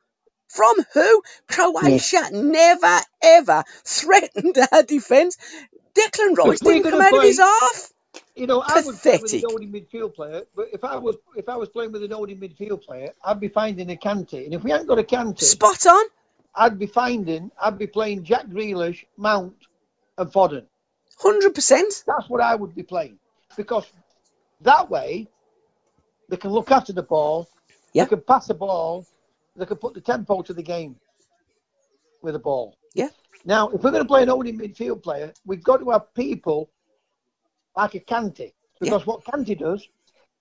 From 0.49 0.75
who? 0.93 1.21
Croatia 1.47 2.29
never 2.31 2.99
ever 3.21 3.63
threatened 3.85 4.57
our 4.71 4.83
defence. 4.83 5.37
Declan 5.95 6.35
Rice 6.37 6.59
didn't 6.59 6.91
come 6.91 7.01
out 7.01 7.13
of 7.13 7.23
his 7.23 7.39
half. 7.39 7.93
You 8.35 8.47
know, 8.47 8.61
I 8.65 8.81
would 8.81 8.95
play 8.97 9.13
with 9.13 9.21
Pathetic. 9.23 9.43
an 9.43 9.49
holding 9.49 9.71
midfield 9.71 10.15
player, 10.15 10.43
but 10.55 10.67
if 10.73 10.83
I 10.83 10.97
was 10.97 11.17
if 11.35 11.49
I 11.49 11.57
was 11.57 11.69
playing 11.69 11.91
with 11.91 12.03
an 12.03 12.11
holding 12.11 12.39
midfield 12.39 12.81
player, 12.83 13.11
I'd 13.23 13.39
be 13.39 13.49
finding 13.49 13.91
a 13.91 13.95
Kante, 13.95 14.45
and 14.45 14.53
if 14.53 14.63
we 14.63 14.71
hadn't 14.71 14.87
got 14.87 14.99
a 14.99 15.03
Kante, 15.03 15.41
Spot 15.43 15.85
on. 15.87 16.05
I'd 16.55 16.79
be 16.79 16.87
finding 16.87 17.51
I'd 17.61 17.77
be 17.77 17.87
playing 17.87 18.23
Jack 18.23 18.47
Grealish, 18.47 19.05
Mount, 19.17 19.55
and 20.17 20.31
Foden. 20.31 20.65
100%. 21.21 22.05
That's 22.05 22.29
what 22.29 22.41
I 22.41 22.55
would 22.55 22.73
be 22.75 22.83
playing 22.83 23.19
because 23.57 23.85
that 24.61 24.89
way 24.89 25.27
they 26.29 26.37
can 26.37 26.51
look 26.51 26.71
after 26.71 26.93
the 26.93 27.03
ball, 27.03 27.47
Yeah. 27.93 28.05
they 28.05 28.09
can 28.09 28.21
pass 28.21 28.47
the 28.47 28.53
ball, 28.53 29.05
they 29.55 29.65
can 29.65 29.77
put 29.77 29.93
the 29.93 30.01
tempo 30.01 30.41
to 30.41 30.53
the 30.53 30.63
game 30.63 30.95
with 32.21 32.33
the 32.33 32.39
ball. 32.39 32.75
Yeah. 32.93 33.09
Now, 33.45 33.69
if 33.69 33.81
we're 33.81 33.91
going 33.91 34.03
to 34.03 34.07
play 34.07 34.23
an 34.23 34.29
holding 34.29 34.57
midfield 34.57 35.03
player, 35.03 35.33
we've 35.45 35.63
got 35.63 35.77
to 35.77 35.89
have 35.91 36.13
people 36.13 36.69
like 37.75 37.95
a 37.95 37.99
Kante 37.99 38.53
because 38.79 39.05
what 39.05 39.23
Kante 39.23 39.57
does, 39.57 39.87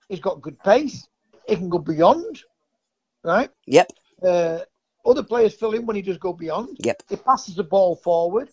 he's 0.09 0.21
got 0.21 0.43
good 0.43 0.59
pace, 0.61 1.07
he 1.47 1.57
can 1.57 1.69
go 1.69 1.79
beyond, 1.79 2.43
right? 3.25 3.51
Yep. 3.67 3.93
Uh, 4.23 4.61
other 5.07 5.23
players 5.23 5.55
fill 5.55 5.75
in 5.75 5.87
when 5.87 5.97
he 5.97 6.03
does 6.03 6.19
go 6.19 6.33
beyond. 6.33 6.77
Yep. 6.81 7.03
He 7.09 7.17
passes 7.17 7.55
the 7.55 7.65
ball 7.65 7.97
forward, 7.97 8.51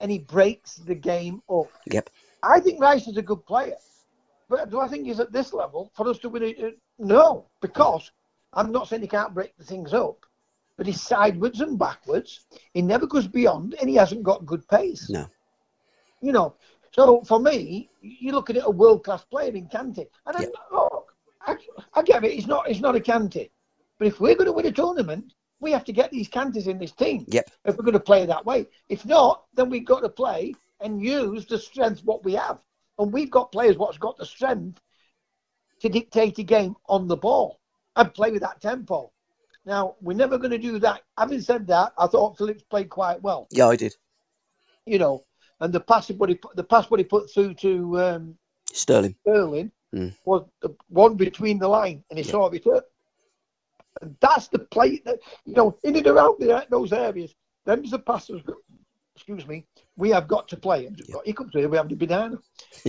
and 0.00 0.10
he 0.10 0.18
breaks 0.18 0.76
the 0.76 0.94
game 0.94 1.42
up. 1.50 1.70
Yep. 1.90 2.10
I 2.42 2.60
think 2.60 2.80
Rice 2.80 3.06
is 3.06 3.16
a 3.16 3.22
good 3.22 3.44
player, 3.46 3.76
but 4.48 4.70
do 4.70 4.80
I 4.80 4.88
think 4.88 5.06
he's 5.06 5.20
at 5.20 5.32
this 5.32 5.52
level 5.52 5.90
for 5.94 6.08
us 6.08 6.18
to 6.20 6.28
win 6.28 6.42
it? 6.42 6.58
Uh, 6.62 6.70
No, 6.98 7.46
because 7.60 8.10
I'm 8.56 8.72
not 8.72 8.88
saying 8.88 9.02
he 9.02 9.08
can't 9.08 9.34
break 9.34 9.56
the 9.56 9.64
things 9.64 9.92
up, 9.92 10.24
but 10.76 10.86
he's 10.86 11.00
sideways 11.00 11.60
and 11.60 11.78
backwards. 11.78 12.46
He 12.72 12.82
never 12.82 13.06
goes 13.06 13.26
beyond, 13.26 13.74
and 13.80 13.88
he 13.88 13.96
hasn't 13.96 14.22
got 14.22 14.46
good 14.46 14.66
pace. 14.68 15.10
No. 15.10 15.28
You 16.20 16.32
know, 16.32 16.54
so 16.92 17.22
for 17.22 17.40
me, 17.40 17.90
you 18.00 18.32
look 18.32 18.50
at 18.50 18.56
it 18.56 18.64
a 18.64 18.70
world 18.70 19.04
class 19.04 19.24
player 19.24 19.52
in 19.52 19.68
Kante, 19.68 20.06
and 20.26 20.36
Yeah. 20.38 20.46
I, 20.46 20.50
oh, 20.72 21.06
I, 21.46 21.56
I 21.94 22.02
get 22.02 22.24
it. 22.24 22.32
He's 22.32 22.46
not. 22.46 22.66
He's 22.66 22.80
not 22.80 22.96
a 22.96 23.00
Kante, 23.00 23.50
but 23.98 24.08
if 24.08 24.20
we're 24.20 24.34
going 24.34 24.46
to 24.46 24.52
win 24.52 24.66
a 24.66 24.72
tournament, 24.72 25.34
we 25.60 25.72
have 25.72 25.84
to 25.84 25.92
get 25.92 26.10
these 26.10 26.28
Kantes 26.28 26.66
in 26.66 26.78
this 26.78 26.92
team 26.92 27.24
Yep. 27.28 27.50
if 27.64 27.76
we're 27.76 27.84
going 27.84 27.92
to 27.94 28.00
play 28.00 28.26
that 28.26 28.44
way. 28.44 28.66
If 28.88 29.04
not, 29.04 29.44
then 29.54 29.70
we've 29.70 29.84
got 29.84 30.00
to 30.00 30.08
play 30.08 30.54
and 30.80 31.02
use 31.02 31.46
the 31.46 31.58
strength 31.58 32.02
what 32.04 32.24
we 32.24 32.34
have. 32.34 32.58
And 32.98 33.12
we've 33.12 33.30
got 33.30 33.50
players 33.52 33.76
what's 33.76 33.98
got 33.98 34.16
the 34.16 34.26
strength 34.26 34.80
to 35.80 35.88
dictate 35.88 36.38
a 36.38 36.42
game 36.42 36.76
on 36.88 37.08
the 37.08 37.16
ball 37.16 37.60
and 37.96 38.14
play 38.14 38.30
with 38.30 38.42
that 38.42 38.60
tempo. 38.60 39.10
Now, 39.66 39.96
we're 40.02 40.16
never 40.16 40.36
going 40.38 40.50
to 40.50 40.58
do 40.58 40.78
that. 40.80 41.02
Having 41.16 41.40
said 41.40 41.66
that, 41.68 41.92
I 41.98 42.06
thought 42.06 42.36
Phillips 42.36 42.62
played 42.64 42.90
quite 42.90 43.22
well, 43.22 43.48
Yeah, 43.50 43.68
I 43.68 43.76
did. 43.76 43.94
you 44.84 44.98
know, 44.98 45.24
and 45.60 45.72
the 45.72 45.80
pass 45.80 46.10
what 46.10 46.28
he 46.28 46.34
put, 46.34 46.54
the 46.56 46.64
pass 46.64 46.90
what 46.90 47.00
he 47.00 47.04
put 47.04 47.32
through 47.32 47.54
to 47.54 48.00
um, 48.00 48.38
Sterling. 48.72 49.14
Sterling 49.22 49.70
Mm. 49.94 50.12
was 50.24 50.44
the 50.60 50.74
one 50.88 51.14
between 51.14 51.58
the 51.60 51.68
line, 51.68 52.02
and 52.10 52.18
he 52.18 52.24
Yeah. 52.24 52.32
saw 52.32 52.50
it 52.50 52.66
up. 52.66 52.84
And 54.02 54.16
that's 54.20 54.48
the 54.48 54.58
play 54.58 54.98
that 55.04 55.20
you 55.44 55.54
know 55.54 55.78
in 55.84 55.94
and 55.94 56.06
around 56.08 56.40
the, 56.40 56.66
those 56.68 56.92
areas. 56.92 57.32
Them's 57.64 57.92
the 57.92 58.00
passes. 58.00 58.42
Excuse 59.16 59.46
me. 59.46 59.64
We 59.96 60.10
have 60.10 60.26
got 60.26 60.48
to 60.48 60.56
play. 60.56 60.88
Got 61.12 61.26
hiccups 61.26 61.52
here. 61.52 61.68
We 61.68 61.76
have 61.76 61.88
the 61.88 61.94
banana. 61.94 62.38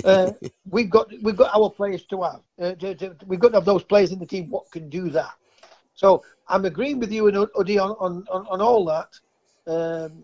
Uh, 0.04 0.32
we've 0.70 0.90
got 0.90 1.12
we've 1.22 1.36
got 1.36 1.56
our 1.56 1.70
players 1.70 2.04
to 2.06 2.24
have. 2.24 2.42
Uh, 2.60 2.74
to, 2.76 2.96
to, 2.96 3.16
we've 3.28 3.40
got 3.40 3.50
to 3.50 3.58
have 3.58 3.66
those 3.66 3.84
players 3.84 4.12
in 4.12 4.20
the 4.20 4.26
team 4.26 4.50
what 4.50 4.70
can 4.72 4.90
do 4.90 5.10
that. 5.12 5.34
So 5.94 6.24
I'm 6.48 6.66
agreeing 6.66 7.00
with 7.00 7.12
you 7.12 7.28
and 7.28 7.38
Uddy 7.38 7.82
on, 7.82 7.92
on, 8.00 8.26
on, 8.30 8.46
on 8.48 8.62
all 8.62 8.86
that. 8.86 9.10
Um, 9.68 10.24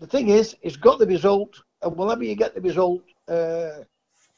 the 0.00 0.06
thing 0.06 0.28
is, 0.28 0.56
it's 0.62 0.76
got 0.76 0.98
the 0.98 1.06
result, 1.06 1.60
and 1.82 1.96
whenever 1.96 2.24
you 2.24 2.34
get 2.34 2.54
the 2.54 2.60
result, 2.60 3.02
uh, 3.28 3.84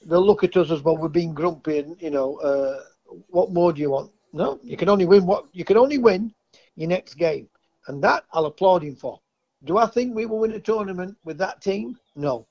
they'll 0.04 0.26
look 0.26 0.44
at 0.44 0.56
us 0.56 0.70
as 0.70 0.82
well. 0.82 0.96
We're 0.96 1.08
being 1.08 1.32
grumpy, 1.32 1.78
and 1.78 2.00
you 2.02 2.10
know, 2.10 2.36
uh, 2.36 2.80
what 3.28 3.52
more 3.52 3.72
do 3.72 3.80
you 3.80 3.90
want? 3.90 4.10
No, 4.32 4.58
you 4.62 4.76
can 4.76 4.88
only 4.88 5.06
win 5.06 5.26
what 5.26 5.46
you 5.52 5.64
can 5.64 5.76
only 5.76 5.98
win 5.98 6.34
your 6.76 6.88
next 6.88 7.14
game, 7.14 7.48
and 7.86 8.02
that 8.02 8.24
I'll 8.32 8.46
applaud 8.46 8.82
him 8.82 8.96
for. 8.96 9.20
Do 9.64 9.78
I 9.78 9.86
think 9.86 10.14
we 10.14 10.26
will 10.26 10.38
win 10.40 10.52
a 10.52 10.60
tournament 10.60 11.16
with 11.24 11.38
that 11.38 11.62
team? 11.62 11.98
No. 12.14 12.46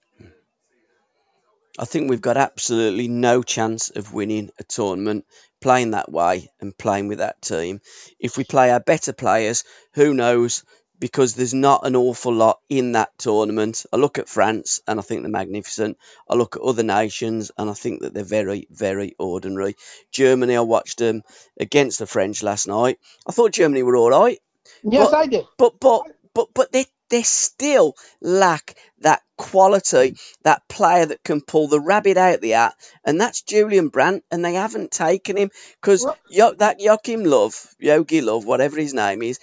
I 1.78 1.86
think 1.86 2.10
we've 2.10 2.22
got 2.22 2.38
absolutely 2.38 3.08
no 3.08 3.42
chance 3.42 3.90
of 3.90 4.14
winning 4.14 4.52
a 4.60 4.64
tournament 4.64 5.26
playing 5.60 5.92
that 5.92 6.12
way 6.12 6.50
and 6.60 6.78
playing 6.78 7.08
with 7.08 7.18
that 7.20 7.42
team. 7.42 7.82
If 8.20 8.38
we 8.38 8.44
play 8.44 8.72
our 8.72 8.80
better 8.80 9.14
players, 9.14 9.64
who 9.94 10.14
knows? 10.14 10.64
Because 11.00 11.34
there's 11.34 11.54
not 11.54 11.86
an 11.86 11.96
awful 11.96 12.32
lot 12.34 12.60
in 12.70 12.92
that 12.94 13.18
tournament. 13.18 13.86
I 13.92 13.98
look 13.98 14.20
at 14.20 14.30
France 14.30 14.80
and 14.88 15.00
I 15.00 15.04
think 15.04 15.22
they're 15.24 15.32
magnificent. 15.32 15.98
I 16.30 16.36
look 16.36 16.56
at 16.56 16.62
other 16.62 16.84
nations 16.84 17.52
and 17.58 17.70
I 17.70 17.74
think 17.74 18.02
that 18.04 18.14
they're 18.14 18.24
very, 18.24 18.68
very 18.70 19.16
ordinary. 19.18 19.76
Germany, 20.12 20.56
I 20.56 20.62
watched 20.62 21.00
them 21.00 21.24
against 21.60 21.98
the 22.00 22.06
French 22.06 22.44
last 22.44 22.68
night. 22.68 23.00
I 23.28 23.32
thought 23.32 23.52
Germany 23.52 23.84
were 23.84 23.98
all 23.98 24.12
right 24.12 24.40
Yes, 24.84 25.10
But- 25.10 25.18
I 25.18 25.26
did. 25.28 25.46
but 25.58 25.80
but 25.80 26.04
but 26.34 26.48
but 26.54 26.72
they 26.72 26.86
they 27.14 27.22
still 27.24 27.96
lack 28.22 28.76
that 29.02 29.22
quality, 29.38 30.16
that 30.44 30.68
player 30.68 31.06
that 31.06 31.24
can 31.24 31.42
pull 31.42 31.68
the 31.68 31.80
rabbit 31.80 32.18
out 32.18 32.36
of 32.36 32.42
the 32.42 32.52
hat, 32.52 32.74
and 33.06 33.20
that's 33.22 33.42
Julian 33.44 33.90
Brandt, 33.90 34.24
and 34.32 34.44
they 34.44 34.54
haven't 34.56 34.92
taken 34.92 35.38
him 35.38 35.52
because 35.80 36.06
Yo- 36.30 36.54
that 36.56 36.80
Joachim 36.80 37.24
Love, 37.24 37.56
Yogi 37.80 38.22
Love, 38.22 38.46
whatever 38.46 38.78
his 38.80 38.94
name 38.94 39.22
is. 39.22 39.40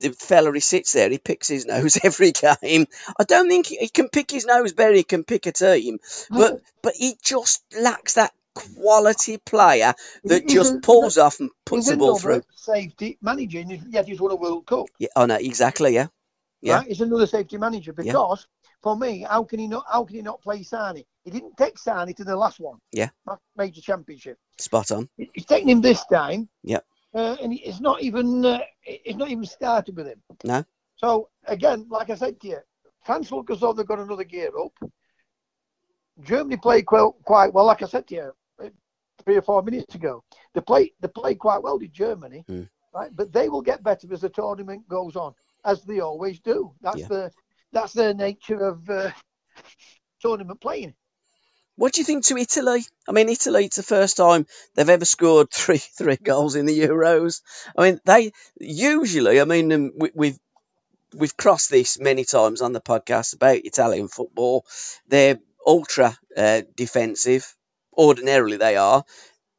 The 0.00 0.10
fella, 0.12 0.52
he 0.52 0.60
sits 0.60 0.92
there, 0.92 1.08
he 1.08 1.18
picks 1.18 1.48
his 1.48 1.64
nose 1.72 1.98
every 2.02 2.32
game. 2.32 2.86
I 3.18 3.24
don't 3.24 3.48
think 3.48 3.66
he, 3.66 3.76
he 3.76 3.88
can 3.88 4.08
pick 4.10 4.30
his 4.30 4.44
nose 4.46 4.72
better. 4.74 4.92
He 4.94 5.04
can 5.04 5.24
pick 5.24 5.46
a 5.46 5.52
team, 5.52 5.98
but 6.30 6.60
but 6.82 6.94
he 6.96 7.16
just 7.22 7.62
lacks 7.78 8.14
that 8.14 8.32
quality 8.54 9.38
player 9.38 9.94
that 10.24 10.42
He's 10.44 10.52
just 10.52 10.74
a- 10.76 10.78
pulls 10.80 11.16
off 11.18 11.40
and 11.40 11.50
puts 11.64 11.88
the 11.88 11.96
ball 11.96 12.18
through. 12.18 12.42
safety 12.54 13.16
manager, 13.22 13.60
and 13.60 13.72
he's- 13.72 14.20
won 14.20 14.32
a 14.32 14.36
World 14.36 14.66
Cup. 14.66 14.86
Yeah, 14.98 15.08
oh 15.16 15.26
no, 15.26 15.36
exactly, 15.36 15.94
yeah, 15.94 16.08
Yeah. 16.62 16.78
Right? 16.78 16.88
He's 16.88 17.00
another 17.00 17.26
safety 17.26 17.58
manager 17.58 17.92
because 17.92 18.46
for 18.82 18.96
me, 18.96 19.26
how 19.28 19.44
can 19.44 19.58
he 19.58 19.66
not? 19.68 19.84
How 19.90 20.04
can 20.04 20.16
he 20.16 20.22
not 20.22 20.40
play 20.42 20.60
Sané? 20.60 21.04
He 21.24 21.30
didn't 21.30 21.56
take 21.56 21.76
Sané 21.76 22.14
to 22.16 22.24
the 22.24 22.36
last 22.36 22.60
one. 22.60 22.78
Yeah. 22.92 23.10
Major 23.56 23.80
championship. 23.80 24.38
spot 24.58 24.90
on. 24.90 25.08
He's 25.16 25.44
taking 25.44 25.68
him 25.68 25.80
this 25.80 26.04
time. 26.06 26.48
Yeah, 26.62 26.80
Uh, 27.14 27.36
and 27.42 27.52
it's 27.52 27.80
not 27.80 28.02
even. 28.02 28.44
Uh, 28.44 28.60
it's 28.84 29.16
not 29.18 29.28
even 29.30 29.44
started 29.44 29.96
with 29.96 30.06
him. 30.06 30.22
No. 30.44 30.64
So 30.96 31.28
again, 31.46 31.86
like 31.90 32.10
I 32.10 32.14
said 32.14 32.40
to 32.40 32.48
you, 32.48 32.58
France 33.04 33.30
look 33.30 33.50
as 33.50 33.60
though 33.60 33.72
they've 33.72 33.86
got 33.86 33.98
another 33.98 34.24
gear 34.24 34.50
up. 34.58 34.72
Germany 36.22 36.56
played 36.56 36.86
quite, 36.86 37.10
quite 37.24 37.52
well, 37.52 37.66
like 37.66 37.82
I 37.82 37.86
said 37.86 38.06
to 38.08 38.14
you 38.14 38.32
uh, 38.62 38.68
three 39.24 39.36
or 39.36 39.42
four 39.42 39.62
minutes 39.62 39.94
ago. 39.94 40.24
They 40.54 40.60
play 40.62 40.92
they 41.00 41.08
played 41.08 41.38
quite 41.38 41.62
well, 41.62 41.78
did 41.78 41.92
Germany, 41.92 42.44
Hmm. 42.48 42.62
right? 42.94 43.14
But 43.14 43.32
they 43.32 43.48
will 43.50 43.60
get 43.62 43.82
better 43.82 44.10
as 44.12 44.22
the 44.22 44.30
tournament 44.30 44.88
goes 44.88 45.16
on, 45.16 45.34
as 45.66 45.82
they 45.84 46.00
always 46.00 46.40
do. 46.40 46.74
That's 46.80 46.98
Yeah. 47.02 47.08
the 47.08 47.32
that's 47.72 47.92
the 47.94 48.14
nature 48.14 48.64
of 48.64 48.88
uh, 48.88 49.10
tournament 50.20 50.60
playing. 50.60 50.94
What 51.76 51.92
do 51.92 52.00
you 52.00 52.04
think 52.06 52.24
to 52.26 52.36
Italy? 52.38 52.84
I 53.08 53.12
mean, 53.12 53.28
Italy, 53.28 53.66
it's 53.66 53.76
the 53.76 53.82
first 53.82 54.16
time 54.16 54.46
they've 54.74 54.88
ever 54.88 55.04
scored 55.04 55.50
three 55.52 55.78
three 55.78 56.16
goals 56.16 56.56
in 56.56 56.66
the 56.66 56.78
Euros. 56.78 57.42
I 57.76 57.82
mean, 57.82 58.00
they 58.04 58.32
usually, 58.60 59.40
I 59.40 59.44
mean, 59.44 59.72
um, 59.72 59.92
we, 59.96 60.10
we've 60.14 60.38
we've 61.14 61.36
crossed 61.36 61.70
this 61.70 61.98
many 61.98 62.24
times 62.24 62.62
on 62.62 62.72
the 62.72 62.80
podcast 62.80 63.34
about 63.34 63.64
Italian 63.64 64.08
football. 64.08 64.66
They're 65.08 65.38
ultra 65.66 66.16
uh, 66.36 66.62
defensive. 66.76 67.54
Ordinarily, 67.96 68.58
they 68.58 68.76
are, 68.76 69.04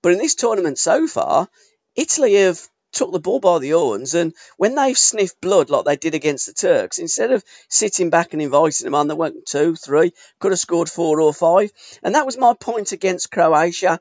but 0.03 0.13
in 0.13 0.19
this 0.19 0.35
tournament 0.35 0.79
so 0.79 1.07
far, 1.07 1.49
Italy 1.95 2.35
have 2.35 2.59
took 2.91 3.11
the 3.11 3.19
ball 3.19 3.39
by 3.39 3.59
the 3.59 3.71
horns, 3.71 4.13
and 4.13 4.33
when 4.57 4.75
they've 4.75 4.97
sniffed 4.97 5.39
blood 5.41 5.69
like 5.69 5.85
they 5.85 5.95
did 5.95 6.15
against 6.15 6.45
the 6.45 6.53
Turks, 6.53 6.97
instead 6.97 7.31
of 7.31 7.43
sitting 7.69 8.09
back 8.09 8.33
and 8.33 8.41
inviting 8.41 8.85
them 8.85 8.95
on, 8.95 9.07
they 9.07 9.13
went 9.13 9.45
two, 9.45 9.75
three, 9.75 10.13
could 10.39 10.51
have 10.51 10.59
scored 10.59 10.89
four 10.89 11.21
or 11.21 11.33
five. 11.33 11.71
And 12.03 12.15
that 12.15 12.25
was 12.25 12.37
my 12.37 12.53
point 12.53 12.91
against 12.91 13.31
Croatia. 13.31 13.99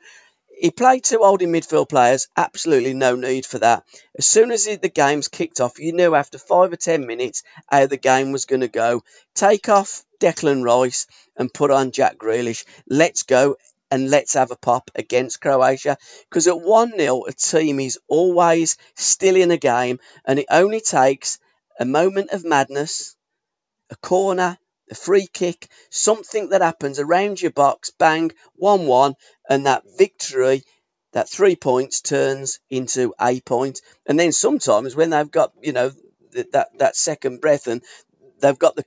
He 0.59 0.71
played 0.71 1.05
two 1.05 1.19
holding 1.19 1.53
midfield 1.53 1.91
players, 1.91 2.29
absolutely 2.35 2.95
no 2.95 3.15
need 3.15 3.45
for 3.45 3.59
that. 3.59 3.85
As 4.17 4.25
soon 4.25 4.51
as 4.51 4.65
the 4.65 4.89
game's 4.89 5.29
kicked 5.29 5.61
off, 5.61 5.79
you 5.79 5.93
knew 5.93 6.15
after 6.15 6.39
five 6.39 6.73
or 6.73 6.77
ten 6.77 7.07
minutes 7.07 7.43
how 7.69 7.87
the 7.87 7.99
game 7.99 8.33
was 8.33 8.47
going 8.47 8.63
to 8.63 8.69
go. 8.69 9.03
Take 9.35 9.69
off 9.69 10.03
Declan 10.19 10.65
Rice 10.65 11.07
and 11.37 11.53
put 11.53 11.71
on 11.71 11.91
Jack 11.91 12.17
Grealish. 12.17 12.65
Let's 12.89 13.25
go 13.25 13.57
and 13.91 14.11
let's 14.11 14.35
have 14.35 14.51
a 14.51 14.57
pop 14.57 14.91
against 14.95 15.41
Croatia. 15.41 15.97
Because 16.29 16.47
at 16.47 16.61
1 16.61 16.99
0, 16.99 17.25
a 17.27 17.33
team 17.33 17.81
is 17.81 17.99
always 18.09 18.77
still 18.95 19.37
in 19.37 19.51
a 19.51 19.57
game, 19.57 20.01
and 20.25 20.39
it 20.39 20.47
only 20.51 20.81
takes 20.81 21.39
a 21.79 21.85
moment 21.85 22.31
of 22.31 22.45
madness, 22.45 23.17
a 23.91 23.97
corner, 23.97 24.59
a 24.91 24.95
free 24.95 25.27
kick, 25.27 25.69
something 25.91 26.51
that 26.51 26.63
happens 26.63 26.99
around 26.99 27.41
your 27.41 27.51
box, 27.51 27.91
bang, 27.91 28.33
1 28.55 28.87
1, 28.87 29.15
and 29.49 29.67
that 29.67 29.85
victory, 29.99 30.63
that 31.13 31.29
three 31.29 31.57
points 31.57 32.01
turns 32.01 32.61
into 32.71 33.15
a 33.21 33.41
point. 33.41 33.81
And 34.07 34.19
then 34.19 34.33
sometimes 34.33 34.95
when 34.95 35.11
they've 35.11 35.31
got, 35.31 35.53
you 35.63 35.73
know, 35.73 35.93
that 36.53 36.79
that 36.79 36.97
second 36.97 37.41
breath, 37.41 37.67
and 37.67 37.83
they've 38.41 38.59
got 38.59 38.77
the 38.77 38.85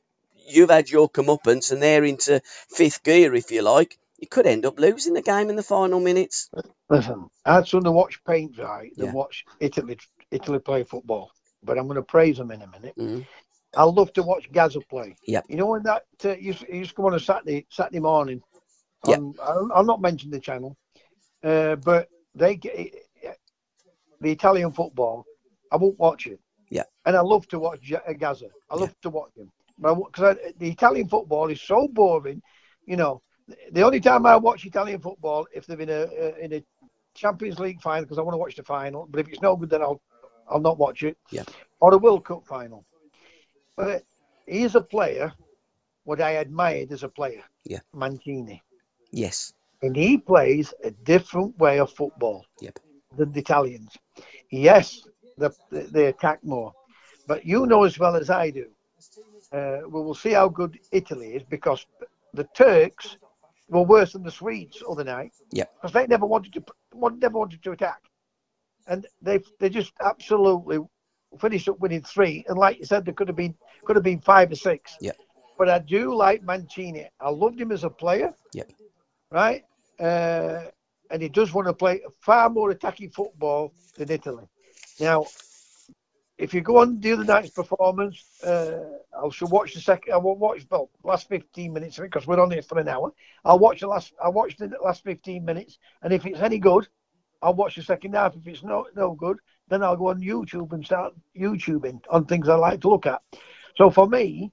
you've 0.48 0.70
had 0.70 0.90
your 0.90 1.10
comeuppance, 1.10 1.72
and 1.72 1.82
they're 1.82 2.04
into 2.04 2.42
fifth 2.70 3.04
gear, 3.04 3.34
if 3.36 3.52
you 3.52 3.62
like. 3.62 3.98
You 4.20 4.28
could 4.28 4.46
end 4.46 4.66
up 4.66 4.80
losing 4.80 5.14
the 5.14 5.22
game 5.22 5.50
in 5.50 5.56
the 5.56 5.64
final 5.64 6.00
minutes. 6.00 6.50
Listen, 6.90 7.30
I'd 7.46 7.68
sooner 7.68 7.92
watch 7.92 8.22
paint 8.26 8.54
dry 8.54 8.90
than 8.98 9.08
Yeah. 9.08 9.14
watch 9.14 9.46
Italy 9.60 9.98
Italy 10.30 10.60
play 10.60 10.84
football. 10.84 11.32
But 11.64 11.78
I'm 11.78 11.88
going 11.88 11.96
to 11.96 12.04
praise 12.04 12.38
them 12.38 12.52
in 12.52 12.62
a 12.62 12.68
minute. 12.68 12.96
Mm. 12.98 13.26
I 13.76 13.84
love 13.84 14.12
to 14.14 14.24
watch 14.24 14.52
Gazza 14.52 14.82
play. 14.82 15.16
Yep. 15.26 15.46
You 15.48 15.58
know 15.58 15.68
when 15.68 15.84
that 15.84 16.04
uh, 16.26 16.36
used, 16.36 16.64
it 16.64 16.74
used 16.74 16.92
to 16.92 16.96
come 16.98 17.06
on 17.06 17.14
a 17.14 17.20
Saturday 17.20 17.66
Saturday 17.70 18.00
morning. 18.00 18.42
Yep. 19.08 19.20
on- 19.20 19.36
I'll, 19.74 19.84
not 19.84 20.02
mention 20.02 20.32
the 20.32 20.40
channel, 20.40 20.76
uh, 21.44 21.76
but 21.78 22.10
they 22.36 22.56
get 22.56 22.94
the 24.20 24.32
Italian 24.32 24.72
football. 24.72 25.26
I 25.72 25.78
won't 25.78 26.00
watch 26.00 26.28
it. 26.28 26.40
Yeah. 26.70 26.84
And 27.06 27.16
I 27.16 27.22
love 27.22 27.48
to 27.50 27.60
watch 27.60 27.92
uh, 27.94 28.14
Gazza. 28.14 28.48
I 28.70 28.76
love 28.76 28.94
to 29.04 29.10
watch 29.10 29.32
him. 29.38 29.50
But 29.78 29.96
because 29.96 30.36
the 30.58 30.70
Italian 30.70 31.08
football 31.08 31.50
is 31.50 31.62
so 31.62 31.88
boring, 31.88 32.42
you 32.86 32.98
know. 32.98 33.22
The 33.72 33.82
only 33.84 34.00
time 34.00 34.26
I 34.26 34.36
watch 34.38 34.66
Italian 34.66 35.00
football 35.00 35.48
if 35.54 35.66
they're 35.66 35.80
in 35.82 35.90
a 35.90 36.02
uh, 36.04 36.34
in 36.40 36.54
a 36.54 36.64
Champions 37.14 37.60
League 37.60 37.82
final 37.82 38.04
because 38.04 38.18
I 38.20 38.22
want 38.22 38.34
to 38.34 38.38
watch 38.38 38.56
the 38.56 38.64
final. 38.64 39.08
But 39.10 39.20
if 39.22 39.28
it's 39.30 39.42
no 39.42 39.56
good, 39.56 39.70
then 39.70 39.82
I'll 39.82 40.02
I'll 40.50 40.60
not 40.60 40.78
watch 40.78 41.04
it. 41.04 41.18
Yeah. 41.32 41.44
Or 41.80 41.94
a 41.94 41.98
World 41.98 42.26
Cup 42.26 42.46
final. 42.46 42.86
But 43.76 44.04
he's 44.46 44.76
a 44.76 44.82
player. 44.82 45.32
What 46.04 46.22
I 46.22 46.32
admired 46.32 46.92
as 46.92 47.04
a 47.04 47.10
player. 47.10 47.44
Yeah. 47.66 47.80
Mancini, 47.94 48.64
Yes. 49.12 49.54
and 49.84 49.96
he 49.96 50.18
plays 50.18 50.74
a 50.84 50.92
different 50.92 51.58
way 51.60 51.80
of 51.80 51.92
football 51.92 52.46
Yep. 52.62 52.80
than 53.18 53.32
the 53.32 53.40
Italians. 53.40 53.96
Yes, 54.50 55.02
they, 55.38 55.50
they 55.72 56.06
attack 56.08 56.44
more, 56.44 56.74
but 57.28 57.46
you 57.46 57.68
know 57.68 57.84
as 57.84 58.00
well 58.00 58.16
as 58.16 58.30
I 58.32 58.50
do. 58.50 58.66
Uh, 59.52 59.80
we 59.86 60.02
will 60.02 60.16
see 60.16 60.32
how 60.32 60.50
good 60.50 60.80
Italy 60.92 61.36
is 61.36 61.44
because 61.44 61.86
the 62.34 62.46
Turks 62.56 63.18
were 63.70 63.84
worse 63.84 64.14
than 64.14 64.24
the 64.24 64.32
Swedes 64.32 64.84
other 64.90 65.04
night. 65.04 65.32
Yeah. 65.52 65.66
Because 65.76 65.94
they 65.94 66.08
never 66.08 66.26
wanted 66.26 66.54
to, 66.54 66.64
never 67.18 67.38
wanted 67.38 67.64
to 67.64 67.72
attack, 67.72 68.02
and 68.88 69.08
they 69.22 69.40
they 69.60 69.70
just 69.70 69.94
absolutely 70.04 70.80
finished 71.40 71.70
up 71.70 71.80
winning 71.80 72.02
three. 72.02 72.44
And 72.48 72.58
like 72.58 72.80
you 72.80 72.86
said, 72.86 73.06
there 73.06 73.14
could 73.14 73.28
have 73.28 73.38
been 73.38 73.56
could 73.86 73.96
have 73.96 74.04
been 74.04 74.22
five 74.22 74.52
or 74.52 74.56
six. 74.56 74.98
Yeah. 75.00 75.12
But 75.58 75.70
I 75.70 75.80
do 75.80 76.16
like 76.16 76.42
Mancini. 76.44 77.10
I 77.20 77.30
loved 77.30 77.60
him 77.60 77.72
as 77.72 77.84
a 77.84 77.90
player. 77.90 78.34
Yep. 78.54 78.72
Right. 79.30 79.64
Uh, 80.00 80.66
and 81.12 81.22
he 81.22 81.28
does 81.28 81.54
want 81.54 81.68
to 81.68 81.74
play 81.74 82.02
far 82.22 82.50
more 82.50 82.72
attacking 82.72 83.10
football 83.10 83.74
than 83.98 84.10
Italy. 84.10 84.46
Now, 85.00 85.26
if 86.40 86.54
you 86.54 86.62
go 86.62 86.78
on 86.78 87.02
the 87.02 87.12
other 87.12 87.26
night's 87.26 87.50
performance, 87.50 88.24
uh, 88.44 88.80
I 89.14 89.30
should 89.30 89.52
watch 89.52 89.74
the 89.74 89.82
second. 89.82 90.14
I 90.14 90.18
will 90.18 90.38
watch 90.38 90.66
well 90.72 90.90
last 91.04 91.28
15 91.28 91.74
minutes 91.74 91.98
of 91.98 92.06
it 92.06 92.12
because 92.12 92.26
we're 92.26 92.40
on 92.40 92.50
here 92.50 92.62
for 92.62 92.80
an 92.80 92.88
hour. 92.88 93.14
I'll 93.44 93.60
watch 93.60 93.82
the 93.82 93.88
last. 93.88 94.14
I'll 94.24 94.32
watch 94.32 94.56
the 94.56 94.72
last 94.82 95.04
15 95.04 95.44
minutes, 95.44 95.78
and 96.02 96.14
if 96.14 96.26
it's 96.26 96.40
any 96.40 96.58
good, 96.58 96.88
I'll 97.42 97.54
watch 97.54 97.76
the 97.76 97.84
second 97.84 98.16
half. 98.16 98.38
If 98.38 98.48
it's 98.48 98.64
no 98.64 98.88
no 98.96 99.12
good, 99.12 99.38
then 99.68 99.84
I'll 99.84 99.98
go 99.98 100.08
on 100.08 100.22
YouTube 100.22 100.72
and 100.72 100.84
start 100.86 101.14
YouTubing 101.38 102.00
on 102.10 102.26
things 102.26 102.48
I 102.48 102.56
like 102.56 102.80
to 102.82 102.90
look 102.90 103.06
at. 103.06 103.22
So 103.76 103.90
for 103.90 104.08
me, 104.08 104.50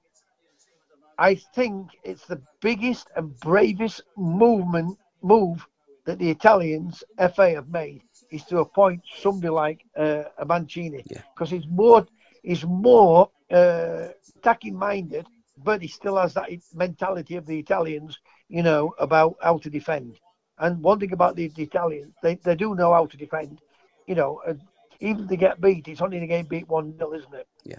I 1.17 1.35
think 1.55 1.87
it's 2.03 2.25
the 2.25 2.41
biggest 2.59 3.07
and 3.15 3.39
bravest 3.39 4.01
movement 4.17 4.97
move 5.21 5.65
that 6.05 6.19
the 6.19 6.29
Italians 6.29 7.01
FA 7.33 7.51
have 7.51 7.69
made 7.69 8.01
is 8.31 8.43
to 8.45 8.59
appoint 8.59 9.01
somebody 9.21 9.49
like 9.49 9.85
uh, 9.97 10.23
a 10.37 10.45
Mancini 10.45 11.03
Yeah. 11.07 11.21
because 11.33 11.49
he's 11.49 11.67
more 11.67 12.05
he's 12.43 12.65
more 12.65 13.29
uh, 13.51 14.07
attacking 14.37 14.75
minded, 14.75 15.25
but 15.57 15.81
he 15.81 15.87
still 15.87 16.17
has 16.17 16.33
that 16.33 16.49
mentality 16.73 17.35
of 17.35 17.45
the 17.45 17.59
Italians, 17.59 18.19
you 18.49 18.63
know, 18.63 18.93
about 18.99 19.35
how 19.41 19.57
to 19.59 19.69
defend. 19.69 20.19
And 20.59 20.81
one 20.81 20.99
thing 20.99 21.13
about 21.13 21.35
the, 21.35 21.47
the 21.49 21.63
Italians, 21.63 22.13
they, 22.23 22.35
they 22.35 22.55
do 22.55 22.73
know 22.75 22.93
how 22.93 23.05
to 23.05 23.17
defend, 23.17 23.61
you 24.07 24.15
know. 24.15 24.41
And 24.45 24.61
even 24.99 25.23
if 25.23 25.29
they 25.29 25.37
get 25.37 25.61
beat, 25.61 25.87
it's 25.87 26.01
only 26.01 26.19
to 26.19 26.27
get 26.27 26.49
beat 26.49 26.67
one 26.67 26.97
0 26.97 27.13
isn't 27.13 27.33
it? 27.33 27.47
Yeah. 27.63 27.77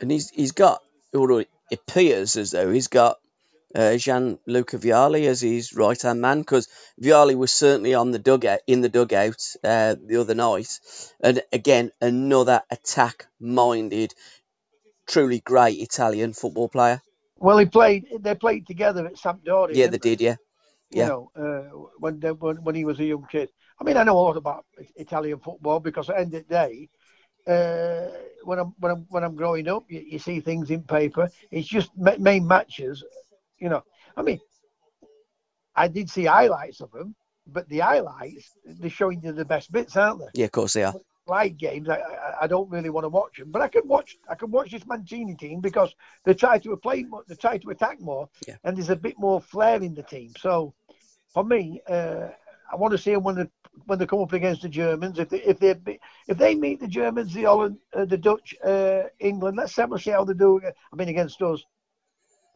And 0.00 0.10
he's 0.10 0.30
he's 0.30 0.52
got 0.52 0.82
or 1.12 1.40
it 1.40 1.48
appears 1.72 2.36
as 2.36 2.50
though 2.50 2.70
he's 2.70 2.88
got 2.88 3.18
uh, 3.74 3.96
Gianluca 3.96 4.78
Vialli 4.78 5.26
as 5.26 5.40
his 5.40 5.74
right 5.74 6.00
hand 6.00 6.20
man 6.20 6.40
because 6.40 6.68
Vialli 7.00 7.36
was 7.36 7.52
certainly 7.52 7.94
on 7.94 8.10
the 8.10 8.18
dugout 8.18 8.60
in 8.66 8.80
the 8.80 8.88
dugout 8.88 9.42
uh, 9.64 9.94
the 10.02 10.20
other 10.20 10.34
night, 10.34 10.80
and 11.20 11.42
again 11.52 11.90
another 12.00 12.62
attack 12.70 13.26
minded, 13.40 14.14
truly 15.06 15.40
great 15.40 15.78
Italian 15.78 16.32
football 16.32 16.68
player. 16.68 17.00
Well, 17.36 17.58
he 17.58 17.66
played. 17.66 18.06
They 18.20 18.34
played 18.34 18.66
together 18.66 19.06
at 19.06 19.14
Sampdoria. 19.14 19.76
Yeah, 19.76 19.86
they 19.86 19.98
did. 19.98 20.20
Yeah, 20.20 20.36
you 20.90 20.98
Yeah. 20.98 21.06
know, 21.06 21.30
uh, 21.36 21.88
when, 21.98 22.18
they, 22.20 22.32
when 22.32 22.56
when 22.64 22.74
he 22.74 22.84
was 22.84 22.98
a 23.00 23.04
young 23.04 23.26
kid. 23.30 23.50
I 23.80 23.84
mean, 23.84 23.96
I 23.96 24.02
know 24.02 24.18
a 24.18 24.20
lot 24.20 24.36
about 24.36 24.64
Italian 24.96 25.38
football 25.38 25.78
because 25.80 26.08
at 26.10 26.16
the 26.16 26.20
end 26.20 26.34
of 26.34 26.48
the 26.48 26.54
day, 26.54 26.88
uh, 27.46 28.08
when 28.44 28.58
I'm 28.58 28.74
when 28.78 28.92
I'm 28.92 29.06
when 29.08 29.24
I'm 29.24 29.36
growing 29.36 29.68
up, 29.68 29.84
you, 29.88 30.00
you 30.00 30.18
see 30.18 30.40
things 30.40 30.70
in 30.70 30.82
paper. 30.82 31.30
It's 31.50 31.68
just 31.68 31.90
main 31.96 32.46
matches, 32.46 33.04
you 33.58 33.68
know. 33.68 33.82
I 34.16 34.22
mean, 34.22 34.40
I 35.74 35.88
did 35.88 36.10
see 36.10 36.24
highlights 36.24 36.80
of 36.80 36.90
them, 36.92 37.14
but 37.46 37.68
the 37.68 37.78
highlights 37.80 38.52
they're 38.64 38.90
showing 38.90 39.22
you 39.22 39.32
the 39.32 39.44
best 39.44 39.70
bits, 39.72 39.96
aren't 39.96 40.20
they? 40.20 40.26
yeah, 40.40 40.46
of 40.46 40.52
course 40.52 40.72
they 40.74 40.84
are. 40.84 40.94
Live 41.26 41.58
games, 41.58 41.88
I, 41.90 41.96
I, 41.98 42.34
I 42.42 42.46
don't 42.46 42.70
really 42.70 42.88
want 42.88 43.04
to 43.04 43.10
watch 43.10 43.36
them, 43.38 43.50
but 43.50 43.60
I 43.60 43.68
can 43.68 43.86
watch 43.86 44.16
I 44.30 44.34
can 44.34 44.50
watch 44.50 44.70
this 44.70 44.86
Mancini 44.86 45.34
team 45.34 45.60
because 45.60 45.94
they 46.24 46.32
try 46.34 46.58
to 46.58 46.74
play 46.78 47.02
more, 47.02 47.22
they 47.28 47.34
try 47.34 47.58
to 47.58 47.70
attack 47.70 48.00
more, 48.00 48.28
Yeah. 48.46 48.56
and 48.64 48.76
there's 48.76 48.88
a 48.88 48.96
bit 48.96 49.18
more 49.18 49.40
flair 49.40 49.82
in 49.82 49.94
the 49.94 50.02
team. 50.02 50.32
So 50.38 50.72
for 51.34 51.44
me, 51.44 51.82
uh, 51.86 52.28
I 52.72 52.76
want 52.76 52.92
to 52.92 52.98
see 52.98 53.12
them 53.12 53.24
when 53.24 53.36
they 53.36 53.46
when 53.84 53.98
they 53.98 54.06
come 54.06 54.20
up 54.20 54.32
against 54.32 54.62
the 54.62 54.70
Germans. 54.70 55.18
If 55.18 55.28
they 55.28 55.42
if 55.42 55.58
they 55.60 55.98
if 56.28 56.38
they 56.38 56.54
meet 56.54 56.80
the 56.80 56.88
Germans, 56.88 57.34
the 57.34 57.44
Holland, 57.44 57.76
uh, 57.94 58.06
the 58.06 58.16
Dutch, 58.16 58.54
uh, 58.64 59.02
England, 59.20 59.58
let's 59.58 59.76
have 59.76 59.92
a 59.92 59.98
see 59.98 60.10
how 60.12 60.24
they 60.24 60.32
do. 60.34 60.60
I 60.64 60.96
mean 60.96 61.08
against 61.08 61.42
us. 61.42 61.62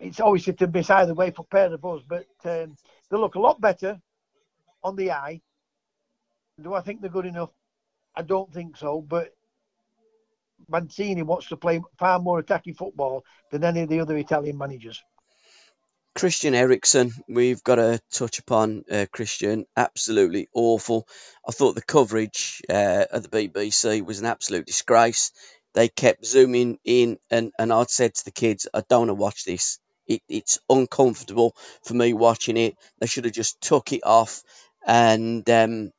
It's 0.02 0.20
always 0.20 0.44
to 0.44 0.66
miss 0.66 0.90
either 0.90 1.14
way 1.14 1.30
for 1.30 1.44
pair 1.44 1.72
of 1.72 1.84
us, 1.84 2.02
but 2.06 2.26
um, 2.44 2.76
they 3.08 3.16
look 3.16 3.36
a 3.36 3.40
lot 3.40 3.60
better 3.60 4.00
on 4.82 4.96
the 4.96 5.12
eye. 5.12 5.40
Do 6.60 6.74
I 6.74 6.80
think 6.80 7.00
they're 7.00 7.10
good 7.10 7.26
enough? 7.26 7.50
I 8.14 8.22
don't 8.22 8.52
think 8.52 8.76
so, 8.76 9.00
but 9.00 9.32
Mancini 10.68 11.22
wants 11.22 11.48
to 11.48 11.56
play 11.56 11.80
far 11.98 12.18
more 12.18 12.40
attacking 12.40 12.74
football 12.74 13.24
than 13.50 13.62
any 13.62 13.82
of 13.82 13.88
the 13.88 14.00
other 14.00 14.16
Italian 14.16 14.58
managers. 14.58 15.02
Christian 16.14 16.54
Eriksen, 16.54 17.12
we've 17.28 17.62
got 17.62 17.76
to 17.76 18.00
touch 18.10 18.38
upon 18.40 18.84
uh, 18.90 19.06
Christian. 19.10 19.66
Absolutely 19.76 20.48
awful. 20.52 21.06
I 21.46 21.52
thought 21.52 21.74
the 21.74 21.80
coverage 21.80 22.60
uh, 22.68 23.06
at 23.10 23.22
the 23.22 23.28
BBC 23.28 24.04
was 24.04 24.20
an 24.20 24.26
absolute 24.26 24.66
disgrace. 24.66 25.32
They 25.74 25.88
kept 25.88 26.26
zooming 26.26 26.78
in, 26.84 27.18
and, 27.30 27.52
and 27.58 27.72
I'd 27.72 27.88
said 27.88 28.14
to 28.14 28.24
the 28.26 28.30
kids, 28.30 28.68
I 28.74 28.82
don't 28.86 29.08
want 29.08 29.10
to 29.10 29.14
watch 29.14 29.44
this. 29.44 29.78
It, 30.06 30.22
it's 30.28 30.58
uncomfortable 30.68 31.54
for 31.82 31.94
me 31.94 32.12
watching 32.12 32.56
it. 32.56 32.76
They 32.98 33.06
should 33.06 33.24
have 33.24 33.34
just 33.34 33.60
took 33.60 33.92
it 33.92 34.02
off 34.04 34.42
and 34.86 35.48
um, 35.50 35.92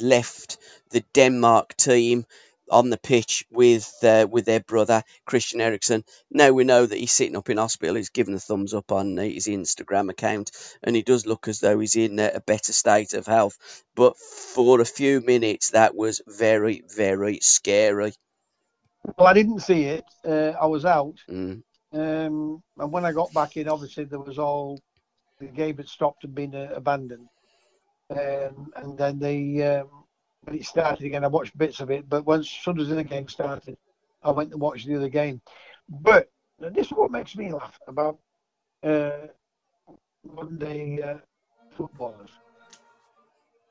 left 0.00 0.58
the 0.90 1.04
Denmark 1.12 1.76
team 1.76 2.24
on 2.70 2.88
the 2.88 2.98
pitch 2.98 3.44
with 3.50 3.92
uh, 4.04 4.26
with 4.30 4.44
their 4.44 4.60
brother 4.60 5.02
Christian 5.26 5.60
Eriksen. 5.60 6.04
Now 6.30 6.52
we 6.52 6.64
know 6.64 6.86
that 6.86 6.98
he's 6.98 7.12
sitting 7.12 7.36
up 7.36 7.50
in 7.50 7.56
hospital. 7.58 7.96
He's 7.96 8.10
given 8.10 8.34
a 8.34 8.38
thumbs 8.38 8.74
up 8.74 8.92
on 8.92 9.18
uh, 9.18 9.22
his 9.22 9.46
Instagram 9.46 10.08
account, 10.10 10.52
and 10.82 10.94
he 10.94 11.02
does 11.02 11.26
look 11.26 11.48
as 11.48 11.60
though 11.60 11.78
he's 11.80 11.96
in 11.96 12.18
uh, 12.18 12.30
a 12.34 12.40
better 12.40 12.72
state 12.72 13.14
of 13.14 13.26
health. 13.26 13.58
But 13.96 14.16
for 14.16 14.80
a 14.80 14.84
few 14.84 15.20
minutes, 15.20 15.70
that 15.70 15.94
was 15.94 16.22
very, 16.26 16.82
very 16.94 17.40
scary. 17.42 18.12
Well, 19.18 19.26
I 19.26 19.32
didn't 19.32 19.60
see 19.60 19.84
it. 19.84 20.04
Uh, 20.24 20.52
I 20.60 20.66
was 20.66 20.84
out, 20.84 21.14
Mm. 21.28 21.62
Um, 21.92 22.62
and 22.78 22.92
when 22.92 23.04
I 23.04 23.12
got 23.12 23.32
back 23.32 23.56
in, 23.56 23.68
obviously 23.68 24.04
there 24.04 24.20
was 24.20 24.38
all 24.38 24.78
the 25.38 25.46
game 25.46 25.76
had 25.78 25.88
stopped 25.88 26.24
and 26.24 26.34
been 26.34 26.54
uh, 26.54 26.68
abandoned. 26.74 27.28
Um, 28.10 28.72
and 28.76 28.98
then 28.98 29.18
the 29.18 29.62
um, 29.64 30.04
when 30.42 30.56
it 30.56 30.64
started 30.64 31.04
again, 31.04 31.24
I 31.24 31.28
watched 31.28 31.56
bits 31.56 31.80
of 31.80 31.90
it. 31.90 32.08
But 32.08 32.26
once 32.26 32.48
soon 32.48 32.80
as 32.80 32.88
the 32.88 33.04
game 33.04 33.28
started, 33.28 33.76
I 34.22 34.30
went 34.30 34.52
and 34.52 34.60
watched 34.60 34.86
the 34.86 34.96
other 34.96 35.08
game. 35.08 35.40
But 35.88 36.28
this 36.58 36.86
is 36.86 36.92
what 36.92 37.10
makes 37.10 37.36
me 37.36 37.52
laugh 37.52 37.78
about 37.86 38.18
uh, 38.82 39.26
modern 40.24 40.58
day 40.58 41.00
uh, 41.02 41.18
footballers. 41.70 42.30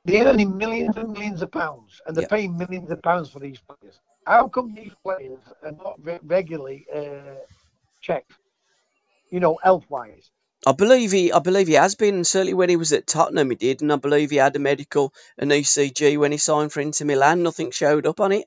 They're 0.05 0.25
earning 0.25 0.58
millions 0.58 0.97
and 0.97 1.12
millions 1.12 1.41
of 1.41 1.51
pounds, 1.51 2.01
and 2.05 2.15
they're 2.15 2.27
paying 2.27 2.58
millions 2.58 2.89
of 2.89 3.01
pounds 3.01 3.29
for 3.29 3.39
these 3.39 3.60
players. 3.60 3.99
How 4.25 4.47
come 4.47 4.73
these 4.73 4.93
players 5.03 5.39
are 5.63 5.71
not 5.71 5.95
re- 6.03 6.19
regularly 6.23 6.86
uh, 6.93 7.36
checked? 8.01 8.31
You 9.29 9.39
know, 9.39 9.57
health-wise. 9.62 10.29
I 10.67 10.73
believe 10.73 11.12
he, 11.12 11.31
I 11.31 11.39
believe 11.39 11.67
he 11.67 11.75
has 11.75 11.95
been. 11.95 12.15
and 12.15 12.27
Certainly 12.27 12.53
when 12.53 12.69
he 12.69 12.75
was 12.75 12.91
at 12.91 13.07
Tottenham, 13.07 13.49
he 13.49 13.55
did, 13.55 13.81
and 13.81 13.93
I 13.93 13.95
believe 13.95 14.29
he 14.29 14.38
had 14.38 14.55
a 14.55 14.59
medical, 14.59 15.13
an 15.38 15.49
ECG 15.49 16.17
when 16.17 16.31
he 16.33 16.38
signed 16.38 16.73
for 16.73 16.81
Inter 16.81 17.05
Milan. 17.05 17.43
Nothing 17.43 17.71
showed 17.71 18.05
up 18.05 18.19
on 18.19 18.31
it. 18.33 18.45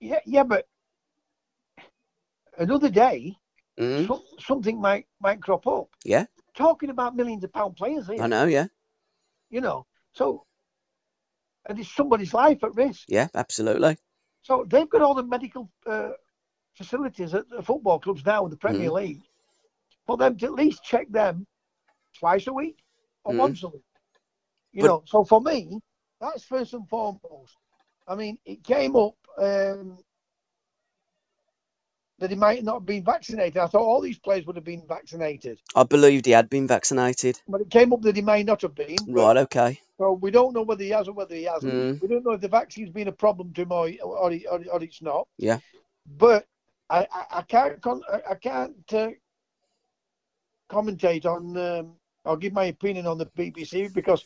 Yeah, 0.00 0.18
yeah, 0.26 0.42
but 0.42 0.66
another 2.58 2.90
day, 2.90 3.36
Mm. 3.78 4.06
so, 4.06 4.22
something 4.38 4.80
might 4.80 5.06
might 5.20 5.42
crop 5.42 5.66
up. 5.66 5.88
Yeah. 6.04 6.26
Talking 6.54 6.90
about 6.90 7.16
millions 7.16 7.42
of 7.42 7.52
pound 7.52 7.74
players 7.76 8.06
here, 8.06 8.22
I 8.22 8.28
know, 8.28 8.44
yeah. 8.46 8.66
you 9.50 9.60
know. 9.60 9.86
So, 10.12 10.46
and 11.66 11.80
it's 11.80 11.92
somebody's 11.92 12.32
life 12.32 12.62
at 12.62 12.74
risk. 12.76 13.04
Yeah, 13.08 13.26
absolutely. 13.34 13.96
So 14.42 14.64
they've 14.68 14.88
got 14.88 15.02
all 15.02 15.14
the 15.14 15.24
medical 15.24 15.70
uh, 15.86 16.10
facilities 16.74 17.34
at 17.34 17.48
the 17.48 17.62
football 17.62 17.98
clubs 17.98 18.24
now 18.24 18.44
in 18.44 18.50
the 18.50 18.56
Premier 18.56 18.90
Mm. 18.90 18.94
League. 18.94 19.22
For 20.06 20.16
them 20.16 20.36
to 20.38 20.46
at 20.46 20.52
least 20.52 20.84
check 20.84 21.08
them 21.10 21.46
twice 22.18 22.46
a 22.46 22.52
week 22.52 22.78
or 23.24 23.32
Mm. 23.32 23.38
once 23.38 23.62
a 23.62 23.68
week. 23.68 23.82
You 24.72 24.82
But- 24.82 24.88
know, 24.88 25.02
so 25.06 25.24
for 25.24 25.40
me, 25.40 25.80
that's 26.20 26.44
first 26.44 26.74
and 26.74 26.88
foremost. 26.88 27.56
I 28.06 28.14
mean, 28.14 28.38
it 28.44 28.62
came 28.64 28.96
up 28.96 29.14
um, 29.38 29.98
that 32.18 32.30
he 32.30 32.36
might 32.36 32.62
not 32.62 32.74
have 32.74 32.86
been 32.86 33.02
vaccinated. 33.04 33.56
I 33.56 33.66
thought 33.66 33.82
all 33.82 34.00
these 34.00 34.18
players 34.18 34.46
would 34.46 34.56
have 34.56 34.64
been 34.64 34.86
vaccinated, 34.86 35.60
I 35.74 35.82
believed 35.82 36.26
he 36.26 36.32
had 36.32 36.48
been 36.48 36.66
vaccinated. 36.68 37.40
but 37.48 37.60
it 37.60 37.70
came 37.70 37.92
up 37.92 38.02
that 38.02 38.14
he 38.16 38.22
may 38.22 38.42
not 38.44 38.62
have 38.62 38.74
been. 38.74 38.96
Right, 39.08 39.36
okay. 39.38 39.80
So 39.98 40.12
we 40.12 40.30
don't 40.30 40.52
know 40.54 40.62
whether 40.62 40.84
he 40.84 40.90
has 40.90 41.08
or 41.08 41.12
whether 41.12 41.34
he 41.34 41.44
hasn't. 41.44 41.72
Mm. 41.72 42.00
We 42.02 42.08
don't 42.08 42.24
know 42.24 42.32
if 42.32 42.40
the 42.40 42.48
vaccine's 42.48 42.90
been 42.90 43.08
a 43.08 43.12
problem 43.12 43.52
to 43.54 43.62
him 43.62 43.72
or, 43.72 43.88
or, 44.02 44.32
or, 44.50 44.64
or 44.72 44.82
it's 44.82 45.02
not. 45.02 45.26
Yeah. 45.38 45.58
But 46.06 46.46
I, 46.90 47.06
I, 47.12 47.24
I 47.38 47.42
can't 47.42 47.80
con- 47.80 48.02
I 48.12 48.20
I 48.32 48.34
can't 48.34 48.92
uh, 48.92 49.10
commentate 50.70 51.26
on 51.26 51.56
um, 51.56 51.92
or 52.24 52.36
give 52.36 52.52
my 52.52 52.64
opinion 52.66 53.06
on 53.06 53.18
the 53.18 53.26
BBC 53.26 53.92
because 53.92 54.24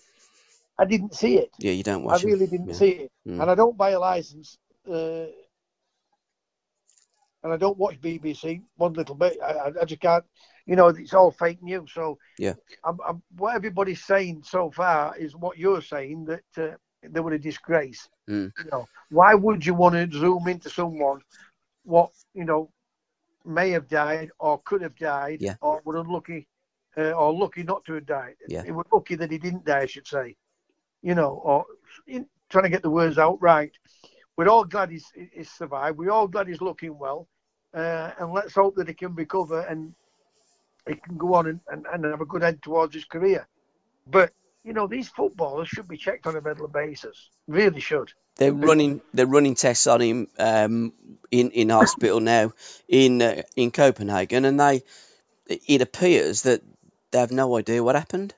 I 0.79 0.85
didn't 0.85 1.15
see 1.15 1.39
it. 1.39 1.51
Yeah, 1.59 1.73
you 1.73 1.83
don't 1.83 2.03
I 2.03 2.07
watch 2.07 2.25
him. 2.25 2.31
really 2.31 2.47
didn't 2.47 2.69
Yeah. 2.69 2.75
see 2.75 2.91
it, 2.91 3.13
Mm. 3.27 3.41
and 3.43 3.51
I 3.51 3.55
don't 3.55 3.77
buy 3.77 3.91
a 3.91 3.99
license. 4.01 4.59
Uh, 4.89 5.27
and 7.45 7.53
I 7.53 7.57
don't 7.57 7.79
watch 7.79 8.01
BBC 8.01 8.63
one 8.77 8.95
little 8.95 9.15
bit. 9.15 9.39
I, 9.43 9.53
I, 9.53 9.73
I 9.83 9.85
just 9.85 10.01
can't. 10.01 10.25
You 10.67 10.77
know, 10.77 10.89
it's 10.89 11.15
all 11.15 11.31
fake 11.31 11.63
news. 11.63 11.93
So 11.95 12.19
Yeah. 12.39 12.55
I'm, 12.85 12.99
I'm, 13.07 13.23
what 13.37 13.55
everybody's 13.55 14.05
saying 14.05 14.43
so 14.45 14.71
far 14.71 15.17
is 15.17 15.35
what 15.37 15.57
you're 15.57 15.81
saying 15.83 16.25
that 16.27 16.43
uh, 16.59 16.77
they 17.03 17.21
were 17.21 17.33
a 17.33 17.39
disgrace. 17.39 18.09
Mm. 18.29 18.53
You 18.65 18.71
know, 18.73 18.89
why 19.11 19.35
would 19.35 19.65
you 19.65 19.75
want 19.75 19.95
to 19.95 20.19
zoom 20.19 20.49
into 20.49 20.69
someone 20.69 21.21
what 21.89 22.11
you 22.35 22.45
know 22.45 22.71
may 23.45 23.71
have 23.71 23.89
died 23.89 24.31
or 24.39 24.61
could 24.69 24.83
have 24.83 24.97
died 24.97 25.39
Yeah. 25.41 25.57
or 25.61 25.81
were 25.85 25.97
unlucky 25.97 26.47
uh, 26.97 27.13
or 27.13 27.33
lucky 27.33 27.63
not 27.63 27.85
to 27.87 27.95
have 27.95 28.07
died? 28.07 28.37
Yeah. 28.49 28.63
He 28.65 28.73
was 28.73 28.87
lucky 28.93 29.15
that 29.17 29.31
he 29.31 29.39
didn't 29.39 29.65
die, 29.65 29.81
I 29.81 29.87
should 29.87 30.07
say. 30.07 30.37
You 31.03 31.15
know, 31.15 31.41
or 31.45 31.65
in, 32.07 32.27
trying 32.51 32.65
to 32.65 32.71
get 32.71 32.83
the 32.83 32.91
words 32.91 33.19
out 33.19 33.41
right. 33.41 33.73
We're 34.37 34.49
all 34.49 34.65
glad 34.65 34.91
he's, 34.91 35.07
he's 35.33 35.51
survived. 35.51 35.99
We're 35.99 36.11
all 36.11 36.29
glad 36.29 36.47
he's 36.49 36.61
looking 36.61 36.99
well. 36.99 37.29
Uh, 37.75 38.11
and 38.19 38.33
let's 38.33 38.55
hope 38.55 38.75
that 38.77 38.89
he 38.89 38.95
can 38.95 39.15
recover 39.15 39.61
and 39.63 39.95
he 40.87 40.95
can 40.95 41.17
go 41.17 41.35
on 41.35 41.47
and, 41.47 41.61
and, 41.73 41.87
and 41.93 42.05
have 42.05 42.21
a 42.21 42.27
good 42.27 42.43
end 42.43 42.63
towards 42.63 42.95
his 42.95 43.05
career. 43.05 43.47
But, 44.07 44.33
you 44.65 44.73
know, 44.73 44.87
these 44.87 45.09
footballers 45.09 45.69
should 45.69 45.89
be 45.89 45.97
checked 45.97 46.27
on 46.27 46.37
a 46.37 46.41
regular 46.41 46.69
basis. 46.69 47.31
Really 47.47 47.81
should. 47.81 48.13
They're 48.37 48.53
running. 48.53 49.01
They're 49.13 49.27
running 49.27 49.57
tests 49.57 49.87
on 49.87 50.01
him 50.01 50.29
um, 50.39 50.93
in 51.31 51.51
in 51.51 51.71
hospital 51.71 52.21
now 52.21 52.53
in 52.87 53.21
uh, 53.21 53.43
in 53.57 53.71
Copenhagen, 53.73 54.45
and 54.45 54.61
they 54.61 54.83
it 55.49 55.83
appears 55.83 56.43
that 56.43 56.63
they 57.11 57.19
have 57.19 57.33
no 57.33 57.57
idea 57.57 57.83
what 57.83 57.97
happened. 57.97 58.35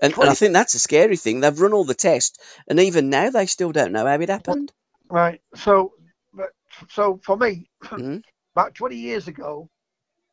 And, 0.00 0.12
and 0.14 0.24
I 0.30 0.34
think 0.34 0.52
that's 0.52 0.74
a 0.74 0.78
scary 0.78 1.16
thing. 1.16 1.40
They've 1.40 1.58
run 1.60 1.72
all 1.72 1.84
the 1.84 1.94
tests, 1.94 2.38
and 2.68 2.80
even 2.80 3.10
now 3.10 3.30
they 3.30 3.46
still 3.46 3.72
don't 3.72 3.92
know 3.92 4.06
how 4.06 4.20
it 4.20 4.28
happened. 4.28 4.72
Right. 5.08 5.40
So, 5.54 5.92
so 6.90 7.20
for 7.24 7.36
me, 7.36 7.68
Mhm. 7.82 8.22
about 8.54 8.74
20 8.74 8.96
years 8.96 9.28
ago, 9.28 9.68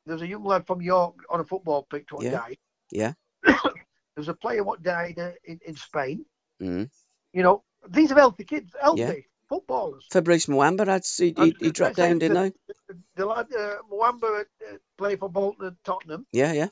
there 0.06 0.16
was 0.16 0.22
a 0.24 0.28
young 0.28 0.44
lad 0.44 0.66
from 0.68 0.82
York 0.82 1.16
on 1.30 1.40
a 1.40 1.46
football 1.46 1.84
pitch 1.84 2.12
what 2.12 2.24
Yeah. 2.24 2.32
died. 2.32 2.58
Yeah. 2.92 3.14
there 4.16 4.22
was 4.22 4.28
a 4.30 4.34
player 4.34 4.64
what 4.64 4.84
died 4.84 5.18
uh, 5.20 5.32
in, 5.46 5.60
in 5.66 5.76
Spain. 5.76 6.26
Mm. 6.62 6.90
You 7.34 7.44
know, 7.44 7.64
these 7.90 8.12
are 8.12 8.16
healthy 8.16 8.44
kids, 8.44 8.74
healthy 8.80 9.02
Yeah. 9.02 9.14
footballers. 9.50 10.06
Fabrice 10.12 10.48
Muamba 10.48 10.86
had 10.88 11.04
he, 11.18 11.34
he, 11.38 11.56
he 11.60 11.72
dropped 11.72 11.96
down, 11.96 12.20
the- 12.20 12.28
didn't 12.30 12.44
he? 12.46 12.74
The, 12.90 12.98
the 13.16 13.26
lad, 13.26 13.48
uh, 13.58 13.76
Muamba, 13.92 14.42
uh, 14.42 14.78
played 14.98 15.20
for 15.20 15.30
Bolton 15.30 15.68
and 15.68 15.78
Tottenham. 15.84 16.26
Yeah, 16.32 16.52
yeah. 16.54 16.68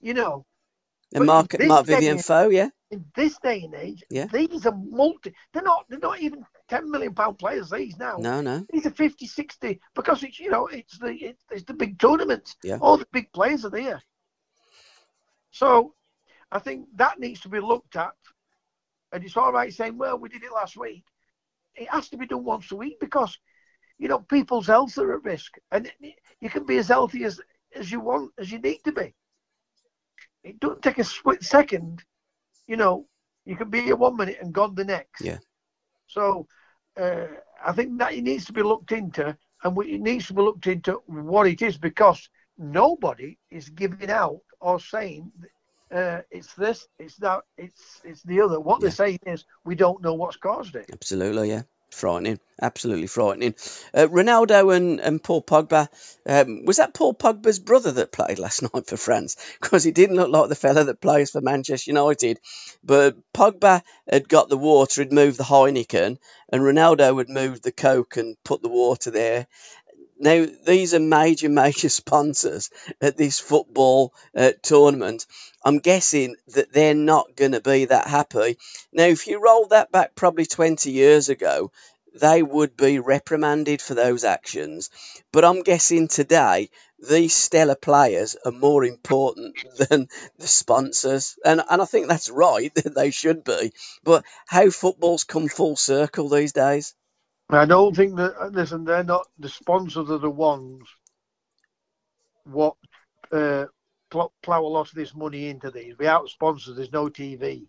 You 0.00 0.14
know, 0.14 0.44
And 1.14 1.24
Mark 1.24 1.56
Marc-Vivien 1.58 2.18
Foé, 2.18 2.52
yeah, 2.52 2.68
in 2.90 3.04
this 3.16 3.38
day 3.42 3.62
and 3.62 3.74
age, 3.74 4.04
Yeah. 4.10 4.26
these 4.26 4.66
are 4.66 4.76
multi. 4.76 5.34
They're 5.52 5.62
not. 5.62 5.86
They're 5.88 5.98
not 5.98 6.20
even 6.20 6.44
10 6.68 6.90
million 6.90 7.14
pound 7.14 7.38
players. 7.38 7.70
These 7.70 7.96
now. 7.96 8.16
no, 8.18 8.40
no, 8.42 8.66
These 8.70 8.86
are 8.86 8.90
50, 8.90 9.26
60 9.26 9.80
because 9.94 10.22
it's 10.22 10.38
you 10.38 10.50
know 10.50 10.66
it's 10.66 10.98
the 10.98 11.34
it's 11.50 11.64
the 11.64 11.74
big 11.74 11.98
tournaments. 11.98 12.56
Yeah. 12.62 12.78
All 12.80 12.98
the 12.98 13.06
big 13.12 13.32
players 13.32 13.64
are 13.64 13.70
there. 13.70 14.02
So, 15.50 15.94
I 16.52 16.58
think 16.58 16.86
that 16.96 17.18
needs 17.18 17.40
to 17.40 17.48
be 17.48 17.60
looked 17.60 17.96
at, 17.96 18.14
and 19.12 19.24
it's 19.24 19.36
all 19.36 19.52
right 19.52 19.72
saying, 19.72 19.98
well, 19.98 20.18
we 20.18 20.28
did 20.28 20.44
it 20.44 20.52
last 20.52 20.76
week. 20.76 21.04
It 21.74 21.88
has 21.90 22.08
to 22.10 22.16
be 22.16 22.26
done 22.26 22.44
once 22.44 22.70
a 22.72 22.76
week 22.76 22.98
because, 23.00 23.38
you 23.98 24.08
know, 24.08 24.20
people's 24.20 24.66
health 24.66 24.96
are 24.98 25.16
at 25.16 25.24
risk, 25.24 25.54
and 25.72 25.90
you 26.40 26.50
can 26.50 26.64
be 26.64 26.78
as 26.78 26.88
healthy 26.88 27.24
as 27.24 27.40
as 27.74 27.90
you 27.90 28.00
want 28.00 28.32
as 28.38 28.50
you 28.50 28.58
need 28.58 28.80
to 28.84 28.92
be. 28.92 29.14
It 30.44 30.60
doesn't 30.60 30.82
take 30.82 30.98
a 30.98 31.04
split 31.04 31.42
second, 31.42 32.02
you 32.66 32.76
know. 32.76 33.06
You 33.44 33.56
can 33.56 33.70
be 33.70 33.80
here 33.80 33.96
one 33.96 34.16
minute 34.16 34.38
and 34.40 34.52
gone 34.52 34.74
the 34.74 34.84
next. 34.84 35.20
Yeah. 35.20 35.38
So 36.08 36.48
uh, 36.96 37.26
I 37.64 37.72
think 37.72 37.98
that 37.98 38.14
it 38.14 38.22
needs 38.22 38.44
to 38.46 38.52
be 38.52 38.62
looked 38.62 38.92
into, 38.92 39.36
and 39.62 39.78
it 39.78 40.00
needs 40.00 40.26
to 40.28 40.34
be 40.34 40.42
looked 40.42 40.66
into 40.66 41.02
what 41.06 41.46
it 41.46 41.62
is 41.62 41.76
because 41.76 42.28
nobody 42.58 43.38
is 43.50 43.68
giving 43.68 44.10
out 44.10 44.40
or 44.60 44.80
saying 44.80 45.30
uh, 45.92 46.20
it's 46.30 46.52
this, 46.54 46.86
it's 46.98 47.16
that, 47.16 47.42
it's 47.56 48.00
it's 48.04 48.22
the 48.22 48.40
other. 48.40 48.58
What 48.60 48.80
Yeah. 48.80 48.84
they're 48.86 48.90
saying 48.92 49.18
is 49.26 49.44
we 49.64 49.74
don't 49.74 50.02
know 50.02 50.14
what's 50.14 50.36
caused 50.36 50.76
it. 50.76 50.90
absolutely, 50.92 51.50
yeah. 51.50 51.62
Frightening, 51.92 52.40
absolutely 52.60 53.06
frightening. 53.06 53.54
Uh, 53.94 54.08
Ronaldo 54.08 54.76
and, 54.76 55.00
and 55.00 55.22
Paul 55.22 55.40
Pogba. 55.40 55.88
Um, 56.26 56.64
was 56.64 56.76
that 56.78 56.92
Paul 56.92 57.14
Pogba's 57.14 57.60
brother 57.60 57.92
that 57.92 58.12
played 58.12 58.38
last 58.38 58.60
night 58.74 58.86
for 58.86 58.96
France? 58.96 59.36
Because 59.60 59.84
he 59.84 59.92
didn't 59.92 60.16
look 60.16 60.28
like 60.28 60.48
the 60.48 60.56
fella 60.56 60.84
that 60.84 61.00
plays 61.00 61.30
for 61.30 61.40
Manchester 61.40 61.90
United. 61.92 62.38
But 62.84 63.16
Pogba 63.32 63.82
had 64.10 64.28
got 64.28 64.48
the 64.48 64.58
water, 64.58 65.00
had 65.00 65.12
moved 65.12 65.38
the 65.38 65.44
Heineken, 65.44 66.18
and 66.52 66.62
Ronaldo 66.62 67.16
had 67.16 67.30
moved 67.30 67.62
the 67.62 67.72
Coke 67.72 68.16
and 68.16 68.36
put 68.44 68.60
the 68.62 68.68
water 68.68 69.10
there. 69.12 69.46
Now, 70.18 70.46
these 70.66 70.94
are 70.94 71.00
major, 71.00 71.48
major 71.64 71.88
sponsors 71.88 72.70
at 73.00 73.16
this 73.16 73.38
football 73.38 74.12
uh, 74.36 74.52
tournament. 74.62 75.26
I'm 75.64 75.78
guessing 75.78 76.36
that 76.48 76.72
they're 76.72 76.94
not 76.94 77.36
going 77.36 77.52
to 77.52 77.60
be 77.60 77.86
that 77.86 78.06
happy. 78.06 78.58
Now, 78.92 79.04
if 79.04 79.26
you 79.26 79.40
roll 79.40 79.66
that 79.68 79.92
back 79.92 80.14
probably 80.14 80.46
20 80.46 80.90
years 80.90 81.28
ago, 81.28 81.70
they 82.14 82.42
would 82.42 82.76
be 82.76 82.98
reprimanded 82.98 83.82
for 83.82 83.94
those 83.94 84.24
actions. 84.24 84.90
But 85.32 85.44
I'm 85.44 85.62
guessing 85.62 86.08
today, 86.08 86.70
these 86.98 87.34
stellar 87.34 87.74
players 87.74 88.36
are 88.44 88.52
more 88.52 88.84
important 88.84 89.56
than 89.78 90.08
the 90.38 90.46
sponsors. 90.46 91.36
And, 91.44 91.62
and 91.68 91.82
I 91.82 91.84
think 91.84 92.08
that's 92.08 92.30
right, 92.30 92.72
they 92.84 93.10
should 93.10 93.44
be. 93.44 93.72
But 94.02 94.24
how 94.46 94.70
football's 94.70 95.24
come 95.24 95.48
full 95.48 95.76
circle 95.76 96.28
these 96.28 96.52
days. 96.52 96.94
I 97.48 97.64
don't 97.64 97.94
think 97.94 98.16
that 98.16 98.52
listen, 98.52 98.84
they're 98.84 99.04
not 99.04 99.26
the 99.38 99.48
sponsors 99.48 100.10
are 100.10 100.18
the 100.18 100.30
ones 100.30 100.82
what 102.44 102.74
uh, 103.32 103.66
pl- 104.10 104.32
plow 104.42 104.62
a 104.62 104.66
lot 104.66 104.88
of 104.88 104.94
this 104.94 105.14
money 105.14 105.48
into 105.48 105.70
these. 105.70 105.96
Without 105.98 106.28
sponsors, 106.28 106.76
there's 106.76 106.92
no 106.92 107.08
TV. 107.08 107.66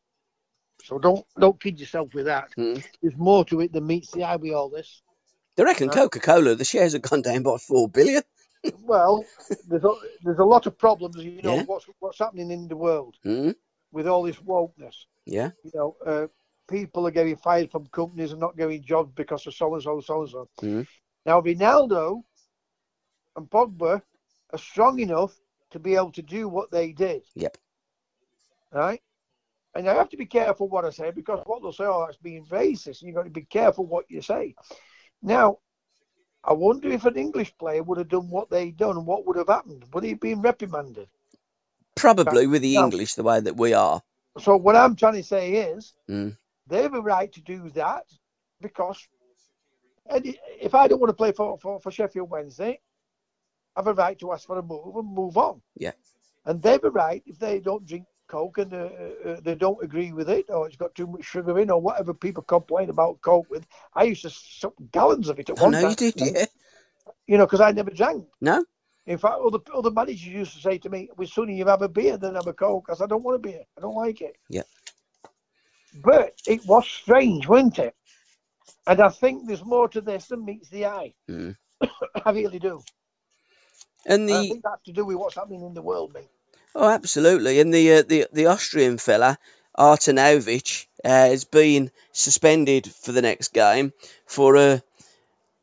So 0.84 1.00
don't 1.00 1.26
don't 1.40 1.62
kid 1.62 1.80
yourself 1.80 2.14
with 2.14 2.26
that. 2.26 2.50
Mm. 2.58 2.84
There's 3.02 3.18
more 3.18 3.46
to 3.46 3.62
it 3.62 3.74
than 3.74 3.88
meets 3.88 4.12
the 4.12 4.24
eye 4.24 4.36
with 4.36 4.54
all 4.54 4.70
this. 4.70 5.02
They 5.56 5.64
reckon 5.64 5.90
Uh, 5.90 5.94
Coca 5.94 6.20
Cola, 6.20 6.56
the 6.56 6.66
shares 6.66 6.94
have 6.94 7.02
gone 7.02 7.24
down 7.24 7.44
by 7.44 7.58
4 7.58 7.90
billion. 7.90 8.24
Well, 8.82 9.24
there's 9.68 9.84
a, 9.84 9.94
there's 10.24 10.40
a 10.40 10.44
lot 10.44 10.66
of 10.66 10.78
problems. 10.78 11.16
You 11.18 11.42
know 11.42 11.56
Yeah. 11.56 11.64
what's 11.64 11.86
what's 12.00 12.20
happening 12.20 12.52
in 12.52 12.68
the 12.68 12.76
world 12.76 13.16
Mm. 13.24 13.56
with 13.92 14.08
all 14.08 14.24
this 14.24 14.36
wokeness. 14.38 14.96
Yeah. 15.26 15.52
You 15.64 15.72
know, 15.74 15.96
uh, 16.06 16.28
people 16.68 17.08
are 17.08 17.12
getting 17.12 17.38
fired 17.38 17.72
from 17.72 17.88
companies 17.88 18.32
and 18.32 18.42
not 18.42 18.58
getting 18.58 18.84
jobs 18.84 19.12
because 19.16 19.48
of 19.48 19.54
so 19.54 19.74
and 19.74 19.84
so, 19.84 20.02
so 20.02 20.22
and 20.22 20.30
so. 20.30 20.50
Mhm. 20.62 20.88
Now, 21.26 21.42
Ronaldo 21.42 22.24
and 23.36 23.50
Pogba 23.50 24.02
are 24.52 24.60
strong 24.60 25.00
enough 25.00 25.36
to 25.72 25.80
be 25.80 25.96
able 25.96 26.12
to 26.14 26.22
do 26.22 26.48
what 26.48 26.72
they 26.72 26.92
did. 26.92 27.24
Yep. 27.36 27.58
Right? 28.72 29.02
And 29.76 29.88
I 29.90 29.94
have 29.94 30.10
to 30.10 30.18
be 30.18 30.26
careful 30.26 30.68
what 30.68 30.86
I 30.86 30.90
say 30.90 31.12
because 31.12 31.42
what 31.46 31.62
they'll 31.62 31.72
say, 31.74 31.86
oh, 31.86 32.06
that's 32.06 32.18
being 32.18 32.46
racist. 32.46 33.02
You've 33.02 33.16
got 33.16 33.24
to 33.24 33.30
be 33.30 33.44
careful 33.44 33.86
what 33.86 34.06
you 34.10 34.22
say. 34.22 34.56
Now, 35.22 35.60
I 36.44 36.54
wonder 36.54 36.90
if 36.90 37.06
an 37.06 37.18
English 37.18 37.56
player 37.58 37.84
would 37.84 37.98
have 37.98 38.08
done 38.08 38.30
what 38.30 38.50
they 38.50 38.72
done, 38.72 39.06
what 39.06 39.26
would 39.26 39.38
have 39.38 39.50
happened? 39.50 39.86
Would 39.94 40.04
he 40.04 40.12
have 40.12 40.20
been 40.20 40.42
reprimanded? 40.42 41.08
Probably 41.96 42.48
with 42.48 42.62
the 42.62 42.76
English 42.78 43.16
the 43.16 43.24
way 43.24 43.40
that 43.40 43.58
we 43.58 43.74
are. 43.74 44.02
So 44.40 44.56
what 44.56 44.76
I'm 44.76 44.96
trying 44.96 45.16
to 45.16 45.24
say 45.24 45.54
is, 45.54 45.94
Mm. 46.10 46.38
They 46.68 46.84
have 46.84 46.94
a 46.94 47.02
right 47.02 47.32
to 47.34 47.42
do 47.42 47.70
that 47.72 48.06
because 48.62 49.08
and 50.10 50.38
if 50.62 50.74
I 50.74 50.88
don't 50.88 51.00
want 51.00 51.10
to 51.10 51.16
play 51.16 51.32
for, 51.32 51.58
for, 51.58 51.80
for 51.80 51.92
Sheffield 51.92 52.30
Wednesday, 52.30 52.80
I 53.76 53.80
have 53.80 53.88
a 53.88 53.94
right 53.94 54.18
to 54.20 54.32
ask 54.32 54.48
for 54.48 54.58
a 54.58 54.64
move 54.64 54.96
and 54.96 55.14
move 55.14 55.38
on. 55.38 55.62
Yeah. 55.78 55.92
And 56.46 56.62
they've 56.62 56.84
a 56.84 56.90
right 56.90 57.22
if 57.26 57.38
they 57.40 57.60
don't 57.60 57.86
drink 57.86 58.06
Coke 58.28 58.58
and 58.58 58.74
uh, 58.74 58.90
uh, 59.26 59.40
they 59.42 59.56
don't 59.56 59.84
agree 59.84 60.12
with 60.12 60.30
it, 60.30 60.46
or 60.50 60.68
it's 60.68 60.76
got 60.76 60.96
too 60.96 61.08
much 61.08 61.24
sugar 61.24 61.60
in, 61.60 61.70
or 61.70 61.82
whatever 61.82 62.14
people 62.14 62.44
complain 62.44 62.90
about 62.90 63.22
Coke 63.22 63.50
with. 63.50 63.66
I 63.94 64.04
used 64.04 64.22
to 64.24 64.30
suck 64.30 64.74
gallons 64.92 65.30
of 65.30 65.40
it 65.40 65.50
at 65.50 65.60
I 65.60 65.64
one 65.64 65.72
know 65.72 65.82
time. 65.82 65.90
you 65.92 65.96
did, 65.96 66.16
yeah. 66.16 66.46
You 67.26 67.38
know, 67.38 67.46
because 67.46 67.62
I 67.62 67.72
never 67.72 67.92
drank. 67.92 68.26
No, 68.42 68.64
In 69.06 69.18
fact, 69.18 69.36
other 69.46 69.60
other 69.74 69.92
managers 69.92 70.26
used 70.26 70.54
to 70.54 70.60
say 70.60 70.78
to 70.80 70.90
me, 70.90 71.10
"We'd 71.18 71.30
sooner 71.30 71.52
you 71.52 71.66
have 71.66 71.82
a 71.82 71.90
beer 71.90 72.18
than 72.18 72.36
have 72.36 72.48
a 72.48 72.54
Coke," 72.54 72.86
because 72.86 73.02
I 73.02 73.08
don't 73.08 73.24
want 73.24 73.36
a 73.36 73.40
beer. 73.40 73.64
I 73.78 73.82
don't 73.82 73.96
like 73.96 74.22
it. 74.22 74.36
Yeah. 74.50 74.64
But 75.94 76.36
it 76.48 76.66
was 76.66 76.88
strange, 76.88 77.48
wasn't 77.48 77.80
it? 77.80 77.96
And 78.86 79.02
I 79.02 79.10
think 79.10 79.48
there's 79.48 79.66
more 79.66 79.88
to 79.90 80.02
this 80.02 80.28
than 80.28 80.46
meets 80.46 80.70
the 80.70 80.86
eye. 80.88 81.14
Mm. 81.30 81.56
I 82.26 82.32
really 82.32 82.60
do. 82.60 82.82
and 84.06 84.30
And 84.30 84.32
I 84.32 84.42
the 84.42 84.50
think 84.50 84.64
that's 84.64 84.84
to 84.86 84.94
do 84.94 85.06
with 85.06 85.18
what's 85.18 85.36
happening 85.36 85.64
in 85.64 85.74
the 85.74 85.82
world, 85.82 86.14
mate. 86.14 86.30
oh, 86.76 86.90
absolutely, 86.90 87.60
and 87.60 87.74
the 87.74 87.94
uh, 87.94 88.04
the 88.04 88.28
the 88.32 88.48
Austrian 88.48 88.98
fella 88.98 89.38
Arnautovic 89.78 90.88
uh, 91.04 91.10
has 91.10 91.46
been 91.46 91.92
suspended 92.12 92.88
for 92.88 93.12
the 93.12 93.22
next 93.22 93.54
game 93.54 93.94
for 94.26 94.56
a 94.56 94.82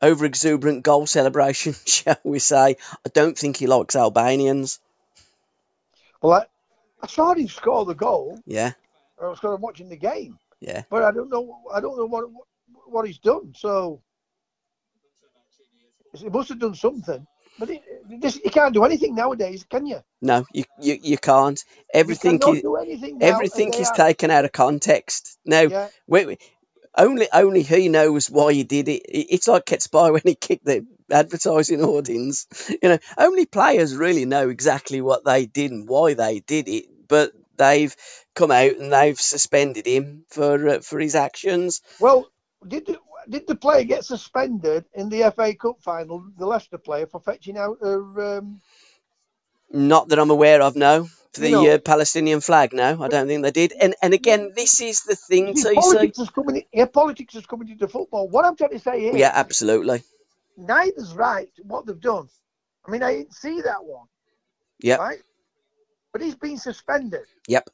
over 0.02 0.24
exuberant 0.26 0.82
goal 0.82 1.06
celebration, 1.06 1.74
shall 1.86 2.18
we 2.24 2.38
say? 2.38 2.76
I 3.06 3.08
don't 3.12 3.38
think 3.38 3.56
he 3.56 3.66
likes 3.66 3.96
Albanians. 3.96 4.80
Well, 6.20 6.32
I, 6.40 6.46
I 7.02 7.06
saw 7.06 7.34
him 7.34 7.48
score 7.48 7.84
the 7.84 7.94
goal. 7.94 8.38
Yeah, 8.46 8.72
I 9.22 9.28
was 9.28 9.40
kind 9.40 9.54
of 9.54 9.60
watching 9.60 9.88
the 9.88 9.96
game, 9.96 10.38
yeah. 10.60 10.82
but 10.90 11.02
I 11.02 11.12
don't 11.12 11.30
know. 11.30 11.58
I 11.72 11.80
don't 11.80 11.96
know 11.96 12.06
what 12.06 12.24
what 12.86 13.06
he's 13.06 13.18
done. 13.18 13.52
So 13.56 14.02
he 16.14 16.28
must 16.28 16.48
have 16.50 16.58
done 16.58 16.74
something. 16.74 17.26
But 17.58 17.68
he, 17.70 17.80
this, 18.18 18.36
you 18.44 18.50
can't 18.50 18.74
do 18.74 18.84
anything 18.84 19.14
nowadays, 19.14 19.64
can 19.68 19.86
you? 19.86 20.00
No, 20.20 20.44
you 20.52 20.64
you, 20.80 20.98
you 21.02 21.18
can't. 21.18 21.62
Everything 21.92 22.40
you 22.40 22.54
is 22.54 22.62
do 22.62 22.76
anything 22.76 23.18
now, 23.18 23.28
everything 23.28 23.72
is 23.74 23.88
are- 23.90 23.96
taken 23.96 24.30
out 24.30 24.44
of 24.44 24.52
context. 24.52 25.38
Now, 25.44 25.62
Yeah, 25.62 25.88
wait, 26.08 26.26
wait, 26.26 26.42
only 26.96 27.28
only 27.32 27.62
he 27.62 27.88
knows 27.88 28.30
why 28.30 28.52
he 28.52 28.64
did 28.64 28.88
it. 28.88 29.02
It- 29.04 29.26
It's 29.30 29.48
like 29.48 29.66
Ketspy 29.66 30.12
when 30.14 30.22
he 30.24 30.34
kicked 30.34 30.64
the 30.64 30.86
advertising 31.10 31.82
audience. 31.82 32.46
You 32.82 32.88
know, 32.90 32.98
only 33.18 33.46
players 33.46 33.96
really 33.96 34.24
know 34.24 34.48
exactly 34.48 35.00
what 35.00 35.24
they 35.24 35.46
did 35.46 35.70
and 35.70 35.88
why 35.88 36.14
they 36.14 36.40
did 36.40 36.68
it. 36.68 36.86
But 37.08 37.32
they've 37.56 37.94
come 38.34 38.50
out 38.50 38.76
and 38.76 38.92
they've 38.92 39.18
suspended 39.20 39.86
him 39.86 40.24
for 40.28 40.68
uh, 40.68 40.80
for 40.80 40.98
his 40.98 41.14
actions. 41.14 41.80
Well, 42.00 42.28
did 42.66 42.86
the, 42.86 42.98
did 43.28 43.46
the 43.46 43.54
player 43.56 43.84
get 43.84 44.04
suspended 44.04 44.84
in 44.94 45.08
the 45.08 45.32
FA 45.34 45.54
Cup 45.54 45.76
final, 45.82 46.24
the 46.38 46.46
Leicester 46.46 46.78
player, 46.78 47.06
for 47.06 47.20
fetching 47.20 47.56
out 47.58 47.78
a 47.82 47.94
um, 47.94 48.60
Not 49.70 50.08
that 50.08 50.18
I'm 50.18 50.30
aware 50.30 50.62
of. 50.62 50.76
No. 50.76 51.08
For 51.32 51.40
the 51.40 51.50
know- 51.50 51.68
uh, 51.68 51.78
Palestinian 51.78 52.40
flag, 52.40 52.72
no, 52.72 53.02
I 53.02 53.08
don't 53.08 53.26
think 53.26 53.42
they 53.42 53.50
did. 53.50 53.72
And 53.80 53.96
and 54.00 54.14
again, 54.14 54.52
this 54.54 54.80
is 54.80 55.02
the 55.02 55.16
thing, 55.16 55.54
TC. 55.54 55.74
politics 55.74 56.18
is 56.20 56.30
coming? 56.30 56.56
In, 56.56 56.62
yeah, 56.72 56.84
politics 56.86 57.34
is 57.34 57.44
coming 57.44 57.68
into 57.68 57.88
football. 57.88 58.28
What 58.28 58.44
I'm 58.44 58.54
trying 58.56 58.70
to 58.70 58.78
say 58.78 59.06
is, 59.06 59.16
Yeah, 59.16 59.32
absolutely. 59.34 60.04
neither's 60.56 61.12
right 61.12 61.48
what 61.64 61.86
they've 61.86 62.00
done. 62.00 62.28
I 62.86 62.90
mean, 62.92 63.02
I 63.02 63.14
didn't 63.16 63.34
see 63.34 63.62
that 63.62 63.82
one, 63.84 64.06
Yeah. 64.78 64.96
right? 64.96 65.18
But 66.14 66.22
he's 66.22 66.36
been 66.36 66.58
suspended. 66.58 67.24
Yep. 67.48 67.68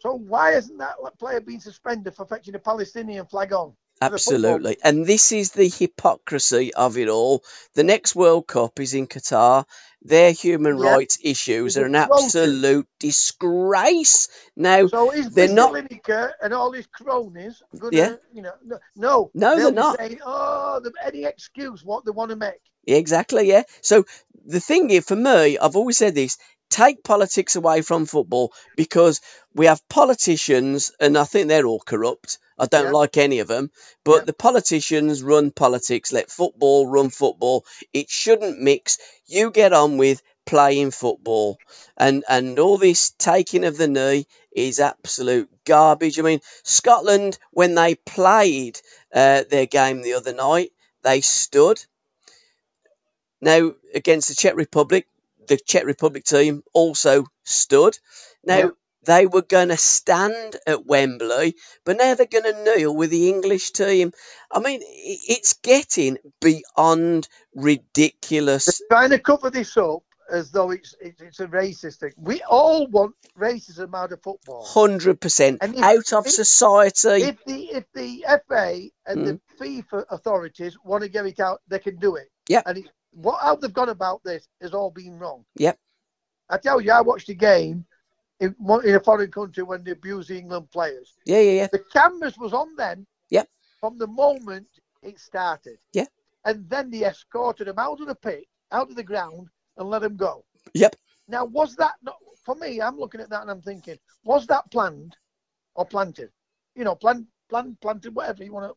So 0.00 0.14
why 0.14 0.52
hasn't 0.52 0.78
that 0.78 0.96
player 1.18 1.40
been 1.40 1.60
suspended 1.60 2.14
for 2.14 2.24
fetching 2.24 2.54
a 2.54 2.58
Palestinian 2.58 3.26
flag 3.26 3.52
on? 3.52 3.74
Absolutely. 4.00 4.78
And 4.82 5.04
this 5.06 5.32
is 5.32 5.52
the 5.52 5.68
hypocrisy 5.68 6.72
of 6.72 6.96
it 6.96 7.08
all. 7.08 7.44
The 7.74 7.84
next 7.84 8.16
World 8.16 8.46
Cup 8.46 8.80
is 8.80 8.94
in 8.94 9.06
Qatar. 9.06 9.66
Their 10.00 10.32
human 10.32 10.78
Yeah. 10.78 10.92
rights 10.94 11.18
issues 11.22 11.76
are 11.76 11.84
an 11.84 11.94
absolute 11.94 12.88
disgrace. 12.98 14.28
Now, 14.56 14.86
So 14.86 15.10
is 15.10 15.28
They're 15.30 15.48
Mr. 15.48 15.54
not- 15.54 15.72
Lineker 15.74 16.32
and 16.42 16.54
all 16.54 16.72
his 16.72 16.86
cronies 16.86 17.62
to, 17.80 17.90
Yeah. 17.92 18.16
you 18.32 18.40
know, 18.42 18.52
no, 18.96 19.30
no, 19.34 19.56
they're 19.56 19.72
not. 19.72 19.98
Saying, 19.98 20.20
oh, 20.24 20.80
any 21.04 21.24
excuse 21.24 21.84
what 21.84 22.04
they 22.06 22.10
want 22.12 22.30
to 22.30 22.36
make. 22.36 22.60
exactly, 22.86 23.46
yeah. 23.48 23.62
So 23.80 24.04
the 24.44 24.60
thing 24.60 24.90
is, 24.90 25.04
for 25.06 25.16
me, 25.16 25.56
I've 25.56 25.76
always 25.76 25.96
said 25.96 26.14
this 26.14 26.36
take 26.82 27.04
politics 27.04 27.56
away 27.56 27.82
from 27.82 28.06
football 28.06 28.52
because 28.76 29.20
we 29.54 29.66
have 29.66 29.88
politicians, 29.88 30.90
and 31.00 31.16
I 31.16 31.24
think 31.24 31.48
they're 31.48 31.66
all 31.66 31.80
corrupt. 31.92 32.38
I 32.58 32.66
don't 32.66 32.86
Yeah. 32.86 33.00
like 33.02 33.16
any 33.16 33.38
of 33.40 33.48
them, 33.48 33.70
but 34.04 34.18
Yeah. 34.18 34.24
the 34.26 34.32
politicians 34.46 35.22
run 35.22 35.50
politics. 35.50 36.12
Let 36.12 36.30
football 36.30 36.86
run 36.96 37.10
football. 37.10 37.64
It 37.92 38.10
shouldn't 38.10 38.60
mix. 38.60 38.98
You 39.26 39.50
get 39.50 39.72
on 39.72 39.98
with 39.98 40.22
playing 40.46 40.90
football, 40.90 41.58
and 41.96 42.24
and 42.28 42.58
all 42.58 42.78
this 42.78 43.10
taking 43.18 43.64
of 43.64 43.76
the 43.76 43.88
knee 43.88 44.26
is 44.52 44.78
absolute 44.80 45.50
garbage. 45.64 46.18
I 46.18 46.22
mean, 46.22 46.40
Scotland 46.64 47.38
when 47.52 47.74
they 47.74 47.94
played 47.94 48.80
uh, 49.12 49.44
their 49.50 49.66
game 49.66 50.02
the 50.02 50.14
other 50.14 50.34
night, 50.34 50.70
they 51.02 51.20
stood. 51.22 51.78
Now 53.40 53.74
against 53.94 54.28
the 54.28 54.34
Czech 54.34 54.56
Republic, 54.56 55.06
the 55.46 55.58
Czech 55.58 55.84
Republic 55.84 56.24
team 56.24 56.62
also 56.72 57.24
stood. 57.44 57.98
Now 58.44 58.58
Yeah. 58.58 58.70
they 59.04 59.26
were 59.26 59.42
going 59.42 59.68
to 59.68 59.76
stand 59.76 60.56
at 60.66 60.86
Wembley, 60.86 61.56
but 61.84 61.96
now 61.96 62.14
they're 62.14 62.26
going 62.26 62.44
to 62.44 62.64
kneel 62.64 62.94
with 62.94 63.10
the 63.10 63.28
English 63.28 63.72
team. 63.72 64.12
I 64.50 64.60
mean, 64.60 64.80
it's 64.82 65.54
getting 65.54 66.18
beyond 66.40 67.28
ridiculous. 67.54 68.80
Trying 68.90 69.10
to 69.10 69.18
cover 69.18 69.50
this 69.50 69.76
up 69.76 70.02
as 70.30 70.50
though 70.50 70.70
it's 70.70 70.94
it's, 71.00 71.20
it's 71.20 71.40
a 71.40 71.46
racist 71.46 71.98
thing. 71.98 72.12
We 72.16 72.42
all 72.42 72.86
want 72.86 73.14
racism 73.38 73.94
out 73.94 74.12
of 74.12 74.22
football. 74.22 74.64
Hundred 74.64 75.20
percent 75.20 75.62
out 75.62 76.12
of 76.12 76.26
if- 76.26 76.32
society. 76.32 77.24
If 77.24 77.44
the 77.44 77.60
if 77.70 77.84
the 77.92 78.24
FA 78.48 78.88
and 79.06 79.26
the 79.26 79.40
hmm. 79.58 79.62
FIFA 79.62 80.04
authorities 80.10 80.76
want 80.84 81.02
to 81.02 81.08
get 81.08 81.26
it 81.26 81.40
out, 81.40 81.60
they 81.68 81.78
can 81.78 81.96
do 81.96 82.16
it. 82.16 82.28
Yep. 82.48 82.62
And 82.66 82.78
it's, 82.78 82.88
what 83.14 83.40
how 83.40 83.56
they've 83.56 83.72
gone 83.72 83.88
about 83.88 84.22
this 84.24 84.48
has 84.60 84.74
all 84.74 84.90
been 84.90 85.18
wrong. 85.18 85.44
Yep. 85.56 85.78
I 86.50 86.58
tell 86.58 86.80
you, 86.80 86.92
I 86.92 87.00
watched 87.00 87.28
a 87.28 87.34
game 87.34 87.84
in, 88.40 88.54
in 88.84 88.94
a 88.94 89.00
foreign 89.00 89.30
country 89.30 89.62
when 89.62 89.82
they 89.84 89.92
abused 89.92 90.28
the 90.28 90.38
England 90.38 90.70
players. 90.70 91.16
Yeah, 91.24 91.40
yeah, 91.40 91.52
yeah. 91.52 91.68
The 91.72 91.84
cameras 91.92 92.36
was 92.38 92.52
on 92.52 92.74
them. 92.76 93.06
Yep. 93.30 93.48
From 93.80 93.98
the 93.98 94.06
moment 94.06 94.66
it 95.02 95.18
started. 95.18 95.78
Yeah. 95.92 96.06
And 96.44 96.68
then 96.68 96.90
they 96.90 97.04
escorted 97.04 97.66
them 97.68 97.78
out 97.78 98.00
of 98.00 98.06
the 98.06 98.14
pit, 98.14 98.44
out 98.72 98.90
of 98.90 98.96
the 98.96 99.02
ground, 99.02 99.48
and 99.76 99.88
let 99.88 100.02
them 100.02 100.16
go. 100.16 100.44
Yep. 100.74 100.96
Now, 101.28 101.44
was 101.44 101.74
that 101.76 101.94
not 102.02 102.16
for 102.44 102.54
me? 102.54 102.80
I'm 102.80 102.98
looking 102.98 103.20
at 103.20 103.30
that 103.30 103.42
and 103.42 103.50
I'm 103.50 103.62
thinking, 103.62 103.98
was 104.24 104.46
that 104.48 104.70
planned 104.70 105.16
or 105.74 105.86
planted? 105.86 106.30
You 106.74 106.84
know, 106.84 106.94
planned, 106.94 107.26
planned, 107.48 107.80
planted, 107.80 108.14
whatever 108.14 108.44
you 108.44 108.52
want 108.52 108.70
to. 108.70 108.76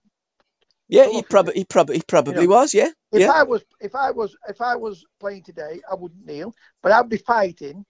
Yeah, 0.90 1.08
he 1.10 1.22
probably 1.22 1.54
he 1.56 1.66
probably 1.66 1.98
he 1.98 2.04
probably 2.08 2.48
know, 2.48 2.54
was. 2.54 2.74
Yeah, 2.74 2.90
If 3.12 3.22
yeah, 3.22 3.32
I 3.32 3.44
was, 3.44 3.64
if 3.80 3.96
I 3.96 4.12
was, 4.12 4.36
if 4.48 4.62
I 4.62 4.76
was 4.76 5.04
playing 5.20 5.44
today, 5.44 5.82
I 5.90 5.96
wouldn't 5.96 6.26
kneel, 6.26 6.54
but 6.82 6.92
I'd 6.92 7.10
be 7.10 7.18
fighting 7.18 7.86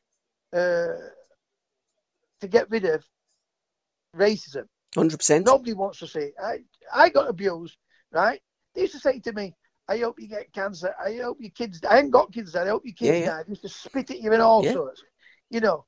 uh, 0.53 0.87
to 2.41 2.47
get 2.47 2.69
rid 2.69 2.85
of 2.85 3.03
racism. 4.15 4.65
hundred 4.95 5.17
percent. 5.17 5.45
Nobody 5.45 5.73
wants 5.73 5.99
to 5.99 6.07
see 6.07 6.19
it. 6.19 6.33
I, 6.41 6.59
I 6.93 7.09
got 7.09 7.29
abused, 7.29 7.77
right? 8.11 8.41
They 8.73 8.81
used 8.81 8.93
to 8.93 8.99
say 8.99 9.19
to 9.19 9.33
me, 9.33 9.53
I 9.87 9.97
hope 9.99 10.19
you 10.19 10.27
get 10.27 10.51
cancer. 10.53 10.93
I 11.03 11.15
hope 11.15 11.37
your 11.39 11.51
kids, 11.51 11.79
I 11.89 11.99
ain't 11.99 12.11
got 12.11 12.33
kids. 12.33 12.55
I 12.55 12.67
hope 12.67 12.83
your 12.85 12.93
kids 12.93 13.11
Yeah, 13.11 13.23
yeah. 13.23 13.31
die. 13.31 13.43
They 13.43 13.49
used 13.51 13.61
to 13.61 13.69
spit 13.69 14.11
at 14.11 14.19
you 14.19 14.33
and 14.33 14.41
all 14.41 14.63
Yeah. 14.63 14.73
sorts. 14.73 15.03
You 15.49 15.61
know, 15.61 15.85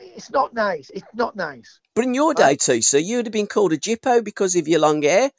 it's 0.00 0.30
not 0.30 0.54
nice. 0.54 0.90
It's 0.90 1.06
not 1.14 1.36
nice. 1.36 1.80
But 1.94 2.04
in 2.04 2.14
your 2.14 2.34
day, 2.34 2.56
TC, 2.56 3.04
you'd 3.04 3.26
have 3.26 3.32
been 3.32 3.46
called 3.46 3.72
a 3.72 3.78
jippo 3.78 4.24
because 4.24 4.56
of 4.56 4.68
your 4.68 4.80
long 4.80 5.02
hair. 5.02 5.30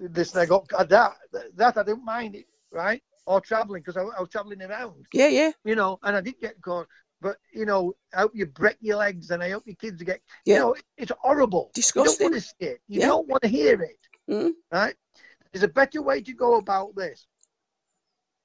Listen, 0.00 0.40
I 0.40 0.46
got 0.46 0.68
that. 0.88 1.12
That 1.56 1.76
I 1.76 1.82
don't 1.82 2.04
mind 2.04 2.34
it, 2.34 2.46
right? 2.72 3.02
Or 3.26 3.40
traveling 3.40 3.82
because 3.82 3.96
I, 3.96 4.02
I 4.02 4.20
was 4.20 4.30
traveling 4.30 4.62
around, 4.62 5.06
Yeah, 5.12 5.28
yeah, 5.28 5.50
you 5.64 5.74
know, 5.76 5.98
and 6.02 6.16
I 6.16 6.20
did 6.20 6.40
get 6.40 6.60
caught. 6.62 6.86
But 7.20 7.36
you 7.52 7.66
know, 7.66 7.92
I 8.14 8.20
hope 8.20 8.32
you 8.34 8.46
break 8.46 8.78
your 8.80 8.96
legs, 8.96 9.30
and 9.30 9.42
I 9.42 9.50
hope 9.50 9.64
your 9.66 9.76
kids 9.76 10.02
get. 10.02 10.20
Yeah. 10.46 10.54
You 10.54 10.60
know, 10.60 10.76
it's 10.96 11.12
horrible. 11.20 11.70
Disgusting. 11.74 12.14
You 12.14 12.30
don't 12.30 12.32
want 12.32 12.42
to 12.42 12.48
see 12.48 12.54
it. 12.72 12.80
You 12.88 13.00
Yeah. 13.00 13.06
don't 13.08 13.28
want 13.28 13.42
to 13.42 13.48
hear 13.48 13.82
it. 13.82 13.98
Mm. 14.28 14.52
Right? 14.72 14.94
There's 15.52 15.62
a 15.64 15.68
better 15.68 16.00
way 16.00 16.22
to 16.22 16.32
go 16.32 16.56
about 16.56 16.94
this. 16.96 17.26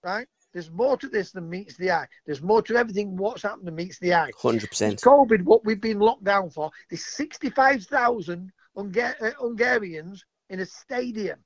Right? 0.04 0.28
There's 0.54 0.70
more 0.72 0.98
to 0.98 1.08
this 1.10 1.32
than 1.32 1.50
meets 1.50 1.76
the 1.78 1.92
eye. 1.92 2.08
There's 2.26 2.42
more 2.42 2.62
to 2.64 2.76
everything 2.76 3.18
what's 3.18 3.42
happened 3.44 3.68
than 3.68 3.76
meets 3.76 4.00
the 4.00 4.14
eye. 4.14 4.32
hundred 4.42 4.70
percent. 4.70 5.02
COVID, 5.02 5.42
what 5.44 5.66
we've 5.66 5.82
been 5.82 6.00
locked 6.00 6.24
down 6.24 6.50
for, 6.50 6.72
there's 6.90 7.06
65,000 7.06 8.52
Hunga- 8.78 9.22
uh, 9.22 9.32
Hungarians 9.40 10.24
in 10.50 10.60
a 10.60 10.66
stadium. 10.66 11.40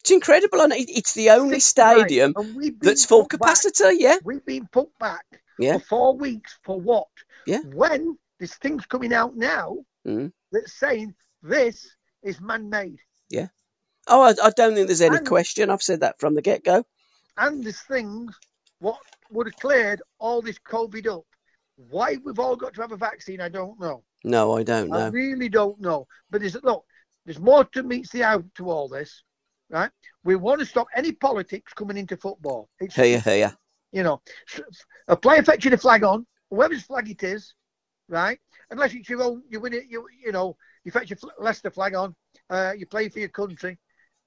It's 0.00 0.10
incredible, 0.10 0.60
and 0.62 0.72
it's 0.74 1.12
the 1.14 1.30
only 1.30 1.60
65, 1.60 1.98
stadium 2.00 2.32
and 2.36 2.56
we've 2.56 2.78
been 2.78 2.88
that's 2.88 3.04
full 3.04 3.22
put 3.26 3.38
back- 3.40 3.56
capacity. 3.60 3.98
Yeah, 3.98 4.16
We've 4.24 4.44
been 4.44 4.66
put 4.66 4.96
back 4.98 5.24
Yeah. 5.58 5.74
for 5.78 5.84
four 5.84 6.16
weeks 6.16 6.58
for 6.64 6.80
what? 6.80 7.08
Yeah. 7.46 7.60
When 7.60 8.16
there's 8.38 8.54
things 8.54 8.86
coming 8.86 9.12
out 9.12 9.36
now 9.36 9.78
Mm. 10.06 10.32
that's 10.50 10.72
saying 10.72 11.14
this 11.42 11.86
is 12.22 12.40
man-made, 12.40 12.98
Yeah. 13.28 13.48
Oh, 14.06 14.22
I, 14.22 14.30
I 14.42 14.50
don't 14.50 14.74
think 14.74 14.86
there's 14.86 15.02
any 15.02 15.18
And- 15.18 15.26
question. 15.28 15.68
I've 15.68 15.82
said 15.82 16.00
that 16.00 16.18
from 16.18 16.34
the 16.34 16.42
get 16.42 16.64
go. 16.64 16.84
and 17.36 17.62
there's 17.62 17.80
things 17.82 18.34
what 18.78 18.98
would 19.30 19.46
have 19.46 19.56
cleared 19.56 20.00
all 20.18 20.40
this 20.40 20.58
COVID 20.58 21.06
up. 21.06 21.26
Why 21.76 22.16
we've 22.24 22.38
all 22.38 22.56
got 22.56 22.72
to 22.74 22.80
have 22.80 22.92
a 22.92 22.96
vaccine, 22.96 23.40
I 23.42 23.50
don't 23.50 23.78
know. 23.78 24.02
No, 24.24 24.56
I 24.56 24.62
don't 24.62 24.90
I 24.92 24.98
know. 24.98 25.10
really 25.10 25.48
don't 25.50 25.78
know. 25.80 26.06
But 26.30 26.40
there's 26.40 26.56
look, 26.62 26.84
there's 27.30 27.38
more 27.40 27.64
to 27.64 27.84
meets 27.84 28.10
the 28.10 28.24
eye 28.24 28.38
to 28.56 28.70
all 28.70 28.88
this, 28.88 29.22
right? 29.68 29.90
We 30.24 30.34
want 30.34 30.58
to 30.58 30.66
stop 30.66 30.88
any 30.96 31.12
politics 31.12 31.72
coming 31.72 31.96
into 31.96 32.16
football. 32.16 32.68
It's, 32.80 32.96
Here, 32.96 33.20
here. 33.20 33.52
you 33.92 34.02
know, 34.02 34.20
a 35.06 35.16
player 35.16 35.44
fetching 35.44 35.72
a 35.72 35.76
flag 35.76 36.02
on, 36.02 36.26
whoever's 36.50 36.82
flag 36.82 37.08
it 37.08 37.22
is, 37.22 37.54
right? 38.08 38.36
Unless 38.72 38.94
it's 38.94 39.08
your 39.08 39.22
own, 39.22 39.44
you 39.48 39.60
win 39.60 39.74
it, 39.74 39.84
you 39.88 40.08
you 40.24 40.32
know, 40.32 40.56
you 40.82 40.90
fetch 40.90 41.12
a 41.12 41.16
fl- 41.16 41.28
Leicester 41.38 41.70
flag 41.70 41.94
on, 41.94 42.16
uh, 42.50 42.72
you 42.76 42.84
play 42.84 43.08
for 43.08 43.20
your 43.20 43.28
country, 43.28 43.78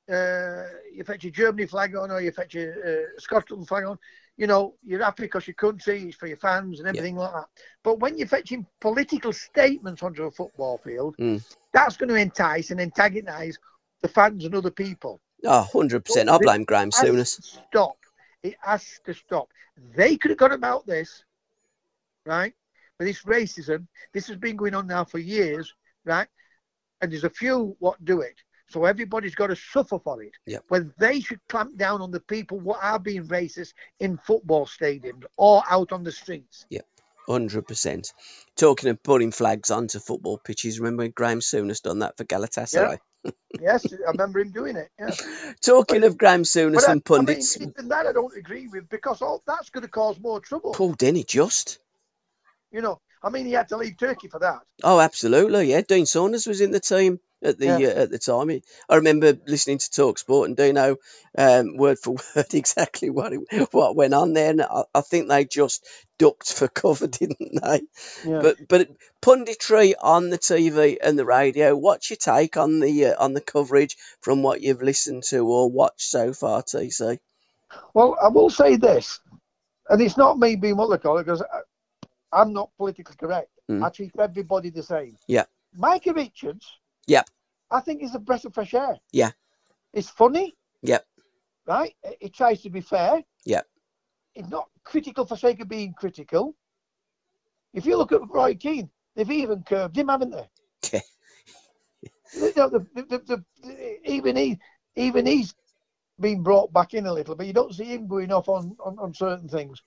uh, 0.10 0.64
you 0.94 1.04
fetch 1.06 1.26
your 1.26 1.34
Germany 1.34 1.66
flag 1.66 1.98
on, 1.98 2.10
or 2.10 2.22
you 2.22 2.32
fetch 2.32 2.54
your 2.54 2.72
uh, 2.72 3.06
Scotland 3.18 3.68
flag 3.68 3.84
on. 3.84 3.98
You 4.38 4.48
know, 4.48 4.76
you're 4.84 5.04
happy 5.04 5.24
because 5.24 5.48
your 5.48 5.54
country, 5.54 6.04
it's 6.04 6.18
for 6.18 6.28
your 6.28 6.38
fans 6.38 6.80
and 6.80 6.88
everything 6.88 7.16
like 7.16 7.34
that. 7.34 7.46
But 7.84 8.00
when 8.00 8.18
you're 8.18 8.28
fetching 8.28 8.66
political 8.82 9.32
statements 9.32 10.02
onto 10.02 10.24
a 10.24 10.32
football 10.32 10.80
field, 10.80 11.16
Mm. 11.20 11.44
that's 11.72 11.98
going 11.98 12.10
to 12.10 12.16
entice 12.16 12.72
and 12.72 12.82
antagonise 12.82 13.58
the 14.02 14.08
fans 14.08 14.46
and 14.46 14.56
other 14.56 14.72
people 14.72 15.22
Oh, 15.46 15.68
100%. 15.74 16.30
I 16.30 16.38
blame 16.38 16.64
Graham 16.64 16.90
has 16.92 17.04
Souness. 17.04 17.60
stop. 17.68 17.98
It 18.44 18.56
has 18.62 19.00
to 19.06 19.14
stop. 19.14 19.50
They 19.96 20.18
could 20.18 20.32
have 20.32 20.38
got 20.38 20.52
about 20.52 20.86
this, 20.86 21.24
right? 22.26 22.54
But 22.98 23.06
this 23.06 23.24
racism, 23.24 23.88
this 24.14 24.28
has 24.28 24.38
been 24.38 24.56
going 24.56 24.74
on 24.76 24.88
now 24.88 25.04
for 25.04 25.20
years, 25.20 25.74
right? 26.06 26.28
And 27.02 27.12
there's 27.12 27.24
a 27.24 27.30
few 27.30 27.76
what 27.80 28.04
do 28.06 28.22
it. 28.22 28.36
So 28.74 28.86
everybody's 28.86 29.36
got 29.36 29.48
to 29.48 29.56
suffer 29.56 30.00
for 30.00 30.22
it. 30.22 30.34
Yep. 30.46 30.66
When 30.68 30.94
they 30.98 31.22
should 31.22 31.40
clamp 31.48 31.78
down 31.78 32.02
on 32.02 32.12
the 32.12 32.20
people 32.20 32.60
what 32.60 32.80
are 32.84 33.00
being 33.00 33.28
racist 33.28 33.74
in 34.00 34.18
football 34.18 34.66
stadiums 34.66 35.24
or 35.38 35.64
out 35.70 35.92
on 35.92 36.04
the 36.04 36.12
streets. 36.12 36.66
Hundred 37.28 37.68
percent. 37.68 38.14
Talking 38.58 38.90
of 38.90 39.02
putting 39.02 39.32
flags 39.32 39.72
onto 39.72 40.00
football 40.00 40.38
pitches, 40.38 40.80
remember 40.80 41.04
when 41.04 41.12
Graham 41.12 41.40
Souness 41.40 41.82
done 41.82 42.00
that 42.00 42.18
for 42.18 42.26
Galatasaray? 42.26 42.98
yes, 43.62 43.86
I 43.94 44.12
remember 44.12 44.42
him 44.42 44.52
doing 44.52 44.76
it. 44.76 44.90
Yeah. 45.00 45.12
Talking 45.62 46.04
of 46.04 46.18
Graham 46.18 46.42
But 46.42 46.58
I, 46.58 46.68
and 46.68 46.86
I 46.86 46.94
mean, 46.94 47.02
pundits, 47.02 47.60
even 47.62 47.88
that 47.88 48.08
I 48.08 48.12
don't 48.12 48.36
agree 48.36 48.68
with 48.68 48.90
because 48.90 49.22
all 49.22 49.42
that's 49.48 49.70
going 49.70 49.84
to 49.84 49.90
cause 49.90 50.20
more 50.20 50.42
trouble. 50.42 50.74
Paul 50.74 50.94
Denny 50.94 51.24
just. 51.24 51.80
You 52.72 52.82
know, 52.82 53.00
I 53.24 53.30
mean, 53.30 53.46
he 53.46 53.54
had 53.54 53.70
to 53.70 53.78
leave 53.78 53.98
Turkey 53.98 54.28
for 54.28 54.40
that. 54.40 54.60
Oh, 54.84 55.00
absolutely, 55.00 55.70
yeah. 55.70 55.82
Dean 55.82 56.06
Saunders 56.06 56.46
was 56.46 56.60
in 56.60 56.72
the 56.72 56.80
team 56.82 57.20
at 57.42 57.58
the 57.58 57.68
Yeah. 57.68 57.88
uh, 57.88 58.02
at 58.04 58.12
the 58.12 58.20
time. 58.20 58.50
I 58.90 58.96
remember 58.96 59.38
listening 59.48 59.78
to 59.78 59.90
Talk 59.92 60.20
Sport 60.20 60.50
and 60.50 60.58
Dino 60.58 60.98
um, 61.38 61.78
word 61.78 62.00
for 62.00 62.16
word 62.36 62.54
exactly 62.54 63.10
what 63.10 63.32
it, 63.32 63.70
what 63.72 63.96
went 63.96 64.14
on 64.14 64.34
there. 64.34 64.50
And 64.50 64.62
I, 64.62 64.84
I 64.94 65.02
think 65.02 65.30
they 65.30 65.46
just 65.46 65.86
ducked 66.20 66.52
for 66.52 66.68
cover, 66.68 67.08
didn't 67.20 67.62
they? 67.64 67.82
Yeah. 68.26 68.42
But 68.42 68.68
but 68.68 68.90
punditry 69.22 69.94
on 70.02 70.30
the 70.30 70.38
TV 70.38 70.98
and 71.02 71.18
the 71.18 71.26
radio. 71.26 71.78
What's 71.78 72.10
your 72.10 72.18
take 72.18 72.58
on 72.58 72.82
the 72.82 73.06
uh, 73.06 73.24
on 73.24 73.34
the 73.34 73.42
coverage 73.42 73.96
from 74.20 74.44
what 74.44 74.62
you've 74.62 74.82
listened 74.82 75.24
to 75.30 75.48
or 75.48 75.72
watched 75.72 76.10
so 76.10 76.34
far, 76.34 76.62
TC? 76.62 77.20
Well, 77.94 78.18
I 78.22 78.28
will 78.28 78.50
say 78.50 78.76
this, 78.76 79.20
and 79.90 80.02
it's 80.02 80.18
not 80.18 80.38
me 80.38 80.56
being 80.58 80.76
what 80.78 80.90
they 80.90 80.98
call 80.98 81.18
it, 81.20 81.24
because 81.24 81.42
I'm 82.34 82.54
not 82.54 82.70
politically 82.78 83.16
correct. 83.18 83.50
Mm. 83.70 83.84
I 83.84 83.90
treat 83.90 84.12
everybody 84.20 84.70
the 84.70 84.84
same. 84.84 85.18
Yeah. 85.28 85.46
Micah 85.76 86.14
Richards. 86.14 86.68
Yeah. 87.08 87.24
I 87.72 87.80
think 87.80 88.02
he's 88.02 88.16
a 88.16 88.20
breath 88.20 88.46
of 88.46 88.54
fresh 88.54 88.74
air. 88.74 88.98
Yeah. 89.12 89.32
It's 89.94 90.10
funny. 90.10 90.56
Yep. 90.82 91.06
Right? 91.66 91.96
He 92.20 92.30
tries 92.30 92.62
to 92.64 92.70
be 92.70 92.82
fair. 92.82 93.24
Yep. 93.46 93.68
He's 94.34 94.50
not 94.50 94.70
critical 94.84 95.26
for 95.26 95.38
sake 95.38 95.62
of 95.62 95.70
being 95.70 95.94
critical. 95.94 96.56
If 97.74 97.86
you 97.86 97.98
look 97.98 98.12
at 98.12 98.22
Roy 98.30 98.56
Keane, 98.56 98.90
they've 99.16 99.30
even 99.30 99.64
curbed 99.64 99.98
him, 99.98 100.10
haven't 100.10 100.32
they? 100.32 100.50
Yeah. 100.94 101.00
You 102.36 102.52
know, 102.58 102.68
the, 102.68 102.80
the, 102.96 103.04
the, 103.04 103.44
the, 103.62 104.12
even 104.12 104.36
he, 104.36 104.58
even 104.96 105.28
he's 105.28 105.54
been 106.20 106.42
brought 106.42 106.74
back 106.74 106.96
in 106.96 107.06
a 107.06 107.14
little, 107.14 107.36
but 107.36 107.46
you 107.46 107.54
don't 107.54 107.76
see 107.76 107.86
him 107.86 108.08
going 108.08 108.32
off 108.32 108.50
on, 108.50 108.76
on, 108.84 108.98
on 108.98 109.14
certain 109.14 109.48
things. 109.48 109.84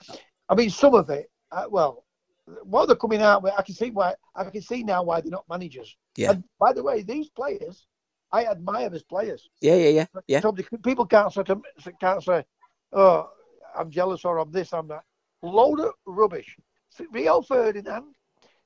I 0.48 0.54
mean, 0.54 0.70
some 0.70 0.94
of 0.94 1.10
it. 1.10 1.28
Uh, 1.50 1.64
well, 1.68 2.04
what 2.62 2.86
they're 2.86 2.96
coming 2.96 3.22
out 3.22 3.42
with, 3.42 3.52
I 3.56 3.62
can 3.62 3.74
see 3.74 3.90
why. 3.90 4.14
I 4.34 4.44
can 4.44 4.62
see 4.62 4.82
now 4.82 5.02
why 5.02 5.20
they're 5.20 5.30
not 5.30 5.44
managers. 5.48 5.96
Yeah. 6.16 6.32
And 6.32 6.44
by 6.58 6.72
the 6.72 6.82
way, 6.82 7.02
these 7.02 7.28
players, 7.30 7.86
I 8.32 8.44
admire 8.46 8.90
as 8.92 9.02
players. 9.02 9.48
Yeah, 9.60 9.76
yeah, 9.76 9.88
yeah, 9.88 10.20
yeah. 10.28 10.40
So 10.40 10.52
people 10.84 11.06
can't 11.06 11.32
say, 11.32 11.42
to, 11.44 11.60
can't 12.00 12.22
say, 12.22 12.44
oh, 12.92 13.30
I'm 13.76 13.90
jealous 13.90 14.24
or 14.24 14.38
I'm 14.38 14.50
this, 14.52 14.72
I'm 14.72 14.88
that. 14.88 15.04
Load 15.42 15.80
of 15.80 15.92
rubbish. 16.06 16.56
Rio 17.12 17.42
Ferdinand 17.42 18.14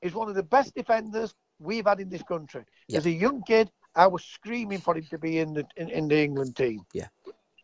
is 0.01 0.13
one 0.13 0.29
of 0.29 0.35
the 0.35 0.43
best 0.43 0.73
defenders 0.73 1.33
we've 1.59 1.85
had 1.85 1.99
in 1.99 2.09
this 2.09 2.23
country. 2.23 2.63
Yeah. 2.87 2.99
As 2.99 3.05
a 3.05 3.11
young 3.11 3.43
kid, 3.43 3.69
I 3.95 4.07
was 4.07 4.23
screaming 4.23 4.79
for 4.79 4.95
him 4.95 5.05
to 5.09 5.17
be 5.17 5.39
in 5.39 5.53
the 5.53 5.65
in, 5.75 5.89
in 5.89 6.07
the 6.07 6.17
England 6.17 6.55
team. 6.55 6.81
Yeah. 6.93 7.07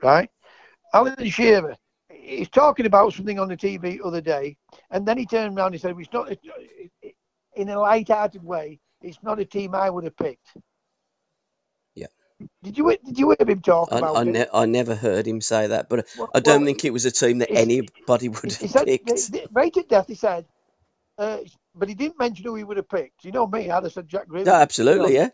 Right? 0.04 0.30
Alan 0.94 1.30
Shearer, 1.30 1.76
he's 2.28 2.50
talking 2.50 2.86
about 2.86 3.14
something 3.14 3.40
on 3.40 3.48
the 3.48 3.58
TV 3.58 4.00
other 4.04 4.22
day, 4.22 4.58
and 4.92 5.06
then 5.06 5.18
he 5.18 5.26
turned 5.26 5.58
around 5.58 5.74
and 5.74 5.82
said, 5.82 5.96
it's 5.98 6.14
not, 6.14 6.32
in 7.56 7.70
a 7.70 7.80
light-hearted 7.80 8.44
way, 8.44 8.80
it's 9.02 9.20
not 9.24 9.40
a 9.40 9.46
team 9.46 9.74
I 9.74 9.90
would 9.90 10.04
have 10.04 10.18
picked. 10.18 10.56
Yeah. 11.96 12.08
Did 12.64 12.78
you 12.78 12.96
did 13.06 13.18
you 13.18 13.36
hear 13.38 13.48
him 13.48 13.62
talk 13.62 13.90
I, 13.92 13.98
about 14.00 14.18
I, 14.18 14.22
it? 14.22 14.28
ne- 14.28 14.48
I 14.54 14.66
never 14.66 14.96
heard 14.96 15.26
him 15.26 15.42
say 15.42 15.68
that, 15.68 15.90
but 15.90 16.08
Well- 16.18 16.30
I 16.36 16.40
don't 16.40 16.62
well, 16.62 16.66
think 16.66 16.86
it 16.86 16.94
was 16.94 17.06
a 17.06 17.12
team 17.12 17.40
that 17.40 17.52
anybody 17.52 18.30
would 18.30 18.52
have 18.52 18.70
said, 18.72 18.86
picked. 18.86 19.32
right 19.52 19.76
at 19.76 19.88
death, 19.88 20.08
he 20.08 20.16
said, 20.16 20.46
uh, 21.18 21.40
but 21.74 21.90
he 21.90 21.96
didn't 21.96 22.20
mention 22.20 22.46
who 22.46 22.56
he 22.56 22.64
would 22.64 22.78
have 22.78 22.90
picked. 22.90 23.24
You 23.24 23.32
know 23.32 23.48
me, 23.48 23.70
I'd 23.72 23.84
have 23.84 23.94
said 23.94 24.08
Jack 24.08 24.28
Grealish. 24.28 24.46
No, 24.46 24.54
absolutely, 24.54 25.16
yeah. 25.16 25.30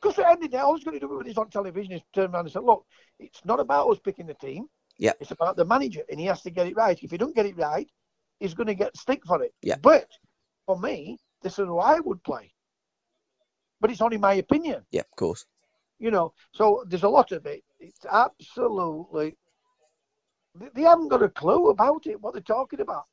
Because 0.00 0.18
at 0.18 0.24
the 0.24 0.28
end 0.28 0.44
of 0.44 0.50
the 0.50 0.56
day, 0.56 0.58
all 0.58 0.74
he's 0.76 0.84
going 0.84 1.00
to 1.00 1.06
do 1.06 1.16
when 1.16 1.26
he's 1.26 1.38
on 1.38 1.48
television 1.48 1.92
is 1.92 2.02
turn 2.12 2.30
around 2.30 2.44
and 2.44 2.52
say, 2.52 2.60
look, 2.60 2.84
it's 3.18 3.44
not 3.44 3.58
about 3.58 3.88
us 3.88 3.98
picking 3.98 4.26
the 4.26 4.34
team. 4.34 4.68
Yeah. 4.98 5.12
It's 5.20 5.30
about 5.32 5.56
the 5.56 5.64
manager, 5.64 6.02
and 6.10 6.20
he 6.20 6.26
has 6.26 6.42
to 6.42 6.50
get 6.50 6.66
it 6.66 6.76
right. 6.76 6.98
If 7.02 7.10
he 7.10 7.16
don't 7.18 7.34
get 7.34 7.46
it 7.46 7.56
right, 7.56 7.90
he's 8.40 8.54
going 8.54 8.68
to 8.68 8.74
get 8.74 8.96
stick 8.96 9.24
for 9.26 9.42
it. 9.42 9.52
Yeah. 9.62 9.76
But 9.82 10.08
for 10.66 10.78
me, 10.78 11.18
this 11.42 11.58
is 11.58 11.66
who 11.66 11.78
I 11.78 12.00
would 12.00 12.22
play. 12.22 12.52
But 13.80 13.90
it's 13.90 14.00
only 14.00 14.16
my 14.18 14.34
opinion, 14.34 14.84
Yeah, 14.90 15.02
of 15.02 15.16
course. 15.16 15.44
you 15.98 16.10
know. 16.10 16.32
So 16.52 16.84
there's 16.88 17.02
a 17.02 17.08
lot 17.08 17.32
of 17.32 17.44
it. 17.46 17.62
It's 17.80 18.06
absolutely. 18.10 19.36
They 20.74 20.82
haven't 20.82 21.08
got 21.08 21.22
a 21.22 21.28
clue 21.28 21.68
about 21.70 22.06
it, 22.06 22.20
what 22.20 22.32
they're 22.32 22.42
talking 22.42 22.80
about. 22.80 23.04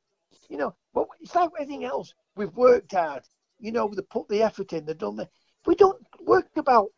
You 0.48 0.56
know, 0.56 0.74
but 0.94 1.08
it's 1.20 1.34
like 1.34 1.50
anything 1.58 1.84
else. 1.84 2.14
We've 2.36 2.54
worked 2.54 2.92
hard. 2.92 3.22
You 3.58 3.72
know, 3.72 3.88
they 3.88 4.02
put 4.02 4.28
the 4.28 4.42
effort 4.42 4.72
in. 4.72 4.86
They've 4.86 4.96
done 4.96 5.16
the. 5.16 5.28
We 5.66 5.74
don't 5.74 6.00
work 6.20 6.48
about. 6.56 6.88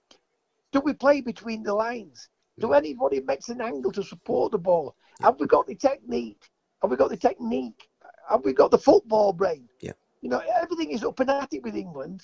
Do 0.72 0.80
we 0.80 0.92
play 0.92 1.20
between 1.20 1.62
the 1.62 1.74
lines? 1.74 2.28
Do 2.58 2.72
anybody 2.72 3.20
makes 3.20 3.48
an 3.48 3.60
angle 3.60 3.92
to 3.92 4.02
support 4.02 4.52
the 4.52 4.58
ball? 4.58 4.94
Have 5.20 5.40
we 5.40 5.46
got 5.46 5.66
the 5.66 5.74
technique? 5.74 6.42
Have 6.82 6.90
we 6.90 6.96
got 6.96 7.10
the 7.10 7.16
technique? 7.16 7.88
Have 8.28 8.44
we 8.44 8.52
got 8.52 8.70
the 8.70 8.78
football 8.78 9.32
brain? 9.32 9.68
Yeah. 9.80 9.92
You 10.22 10.28
know, 10.30 10.42
everything 10.62 10.90
is 10.90 11.02
up 11.04 11.18
and 11.20 11.30
at 11.30 11.52
it 11.52 11.62
with 11.62 11.74
England. 11.76 12.22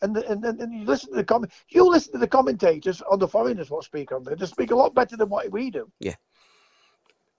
And, 0.00 0.14
the, 0.14 0.28
and, 0.28 0.44
and 0.44 0.60
and 0.60 0.72
you 0.72 0.84
listen 0.84 1.10
to 1.10 1.16
the 1.16 1.24
comment. 1.24 1.52
You 1.68 1.88
listen 1.88 2.12
to 2.12 2.18
the 2.18 2.28
commentators 2.28 3.02
on 3.02 3.18
the 3.18 3.26
foreigners 3.28 3.70
what 3.70 3.84
speak 3.84 4.12
on 4.12 4.22
there. 4.24 4.36
They 4.36 4.46
speak 4.46 4.70
a 4.70 4.76
lot 4.76 4.94
better 4.94 5.16
than 5.16 5.28
what 5.28 5.50
we 5.50 5.70
do. 5.70 5.90
Yeah. 5.98 6.14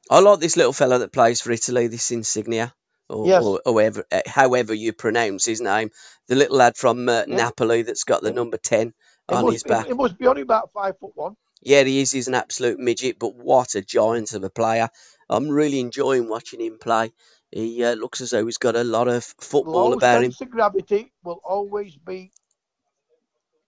I 0.09 0.19
like 0.19 0.39
this 0.39 0.57
little 0.57 0.73
fella 0.73 0.99
that 0.99 1.13
plays 1.13 1.39
for 1.41 1.51
Italy, 1.51 1.87
this 1.87 2.11
Insigne, 2.11 2.71
or, 3.07 3.27
Yes. 3.27 3.43
or 3.43 3.61
however, 3.65 4.03
uh, 4.11 4.21
however 4.25 4.73
you 4.73 4.91
pronounce 4.91 5.45
his 5.45 5.61
name. 5.61 5.91
The 6.27 6.35
little 6.35 6.57
lad 6.57 6.75
from 6.75 7.07
uh, 7.07 7.23
Yeah. 7.27 7.35
Napoli 7.35 7.83
that's 7.83 8.03
got 8.03 8.21
the 8.21 8.29
Yeah. 8.29 8.35
number 8.35 8.57
10 8.57 8.87
It 8.87 8.93
on 9.33 9.51
his 9.53 9.63
back. 9.63 9.85
It, 9.85 9.91
it 9.91 9.95
must 9.97 10.17
be 10.17 10.27
only 10.27 10.41
about 10.41 10.71
five 10.73 10.97
foot 10.99 11.11
one. 11.15 11.35
Yeah, 11.61 11.83
he 11.83 12.01
is. 12.01 12.11
He's 12.11 12.27
an 12.27 12.35
absolute 12.35 12.79
midget, 12.79 13.19
but 13.19 13.35
what 13.35 13.75
a 13.75 13.81
giant 13.81 14.33
of 14.33 14.43
a 14.43 14.49
player. 14.49 14.89
I'm 15.29 15.49
really 15.49 15.79
enjoying 15.79 16.29
watching 16.29 16.61
him 16.61 16.77
play. 16.79 17.11
He 17.51 17.83
uh, 17.83 17.93
looks 17.93 18.21
as 18.21 18.29
though 18.29 18.45
he's 18.45 18.57
got 18.57 18.75
a 18.75 18.83
lot 18.83 19.07
of 19.07 19.23
football 19.41 19.89
Low 19.89 19.93
about 19.93 20.23
him. 20.23 20.33
of 20.39 20.49
gravity 20.49 21.11
will 21.23 21.41
always 21.43 21.95
be 21.95 22.31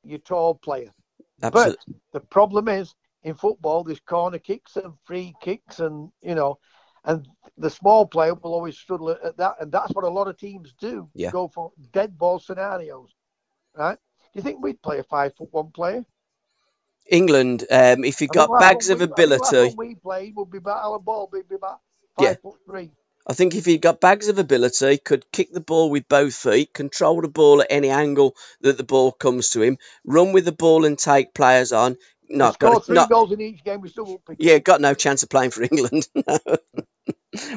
your 0.03 0.19
tall 0.19 0.55
player. 0.55 0.91
Absolutely. 1.41 1.95
But 2.11 2.21
the 2.21 2.27
problem 2.27 2.67
is 2.67 2.95
in 3.23 3.35
football, 3.35 3.83
there's 3.83 3.99
corner 3.99 4.39
kicks 4.39 4.77
and 4.77 4.93
free 5.05 5.33
kicks, 5.41 5.79
and 5.79 6.11
you 6.21 6.35
know, 6.35 6.59
and 7.03 7.27
the 7.57 7.69
small 7.69 8.05
player 8.05 8.33
will 8.35 8.53
always 8.53 8.77
struggle 8.77 9.09
at- 9.09 9.23
at 9.23 9.37
that, 9.37 9.55
and 9.59 9.71
that's 9.71 9.93
what 9.93 10.05
a 10.05 10.09
lot 10.09 10.27
of 10.27 10.37
teams 10.37 10.73
do. 10.79 11.09
Yeah. 11.13 11.31
Go 11.31 11.47
for 11.47 11.71
dead 11.91 12.17
ball 12.17 12.39
scenarios, 12.39 13.13
right? 13.75 13.97
Do 13.97 14.39
you 14.39 14.41
think 14.41 14.63
we'd 14.63 14.81
play 14.81 14.99
a 14.99 15.03
five 15.03 15.35
foot 15.35 15.49
one 15.51 15.71
player? 15.71 16.05
England, 17.09 17.65
um, 17.71 18.03
if 18.03 18.19
mean, 18.19 18.27
got 18.27 18.49
bags 18.59 18.89
of 18.89 18.99
we- 18.99 19.05
ability, 19.13 19.75
we 19.77 19.95
played 19.95 20.35
would 20.35 20.51
be 20.51 20.57
about 20.57 20.83
Alan 20.83 21.01
Ball, 21.01 21.29
would 21.31 21.49
be 21.49 21.55
about 21.55 21.79
five 22.15 22.25
Yeah. 22.25 22.35
foot 22.41 22.59
three. 22.65 22.91
I 23.27 23.33
think 23.33 23.55
if 23.55 23.65
he 23.65 23.77
got 23.77 24.01
bags 24.01 24.27
of 24.29 24.39
ability, 24.39 24.97
could 24.97 25.31
kick 25.31 25.53
the 25.53 25.61
ball 25.61 25.89
with 25.89 26.07
both 26.07 26.33
feet, 26.35 26.73
control 26.73 27.21
the 27.21 27.27
ball 27.29 27.61
at 27.61 27.67
any 27.69 27.89
angle 27.89 28.35
that 28.61 28.77
the 28.77 28.83
ball 28.83 29.11
comes 29.11 29.51
to 29.51 29.61
him, 29.61 29.77
run 30.05 30.33
with 30.33 30.45
the 30.45 30.51
ball 30.51 30.85
and 30.85 30.97
take 30.97 31.33
players 31.33 31.71
on. 31.71 31.97
Not 32.29 32.59
got 32.59 32.85
three 32.85 32.95
not 32.95 33.09
goals 33.09 33.31
in 33.31 33.41
each 33.41 33.63
game. 33.63 33.81
We 33.81 33.89
still 33.89 34.05
won't 34.05 34.25
pick. 34.25 34.39
yeah, 34.39 34.59
got 34.59 34.81
no 34.81 34.93
chance 34.93 35.23
of 35.23 35.29
playing 35.29 35.51
for 35.51 35.63
England. 35.71 36.07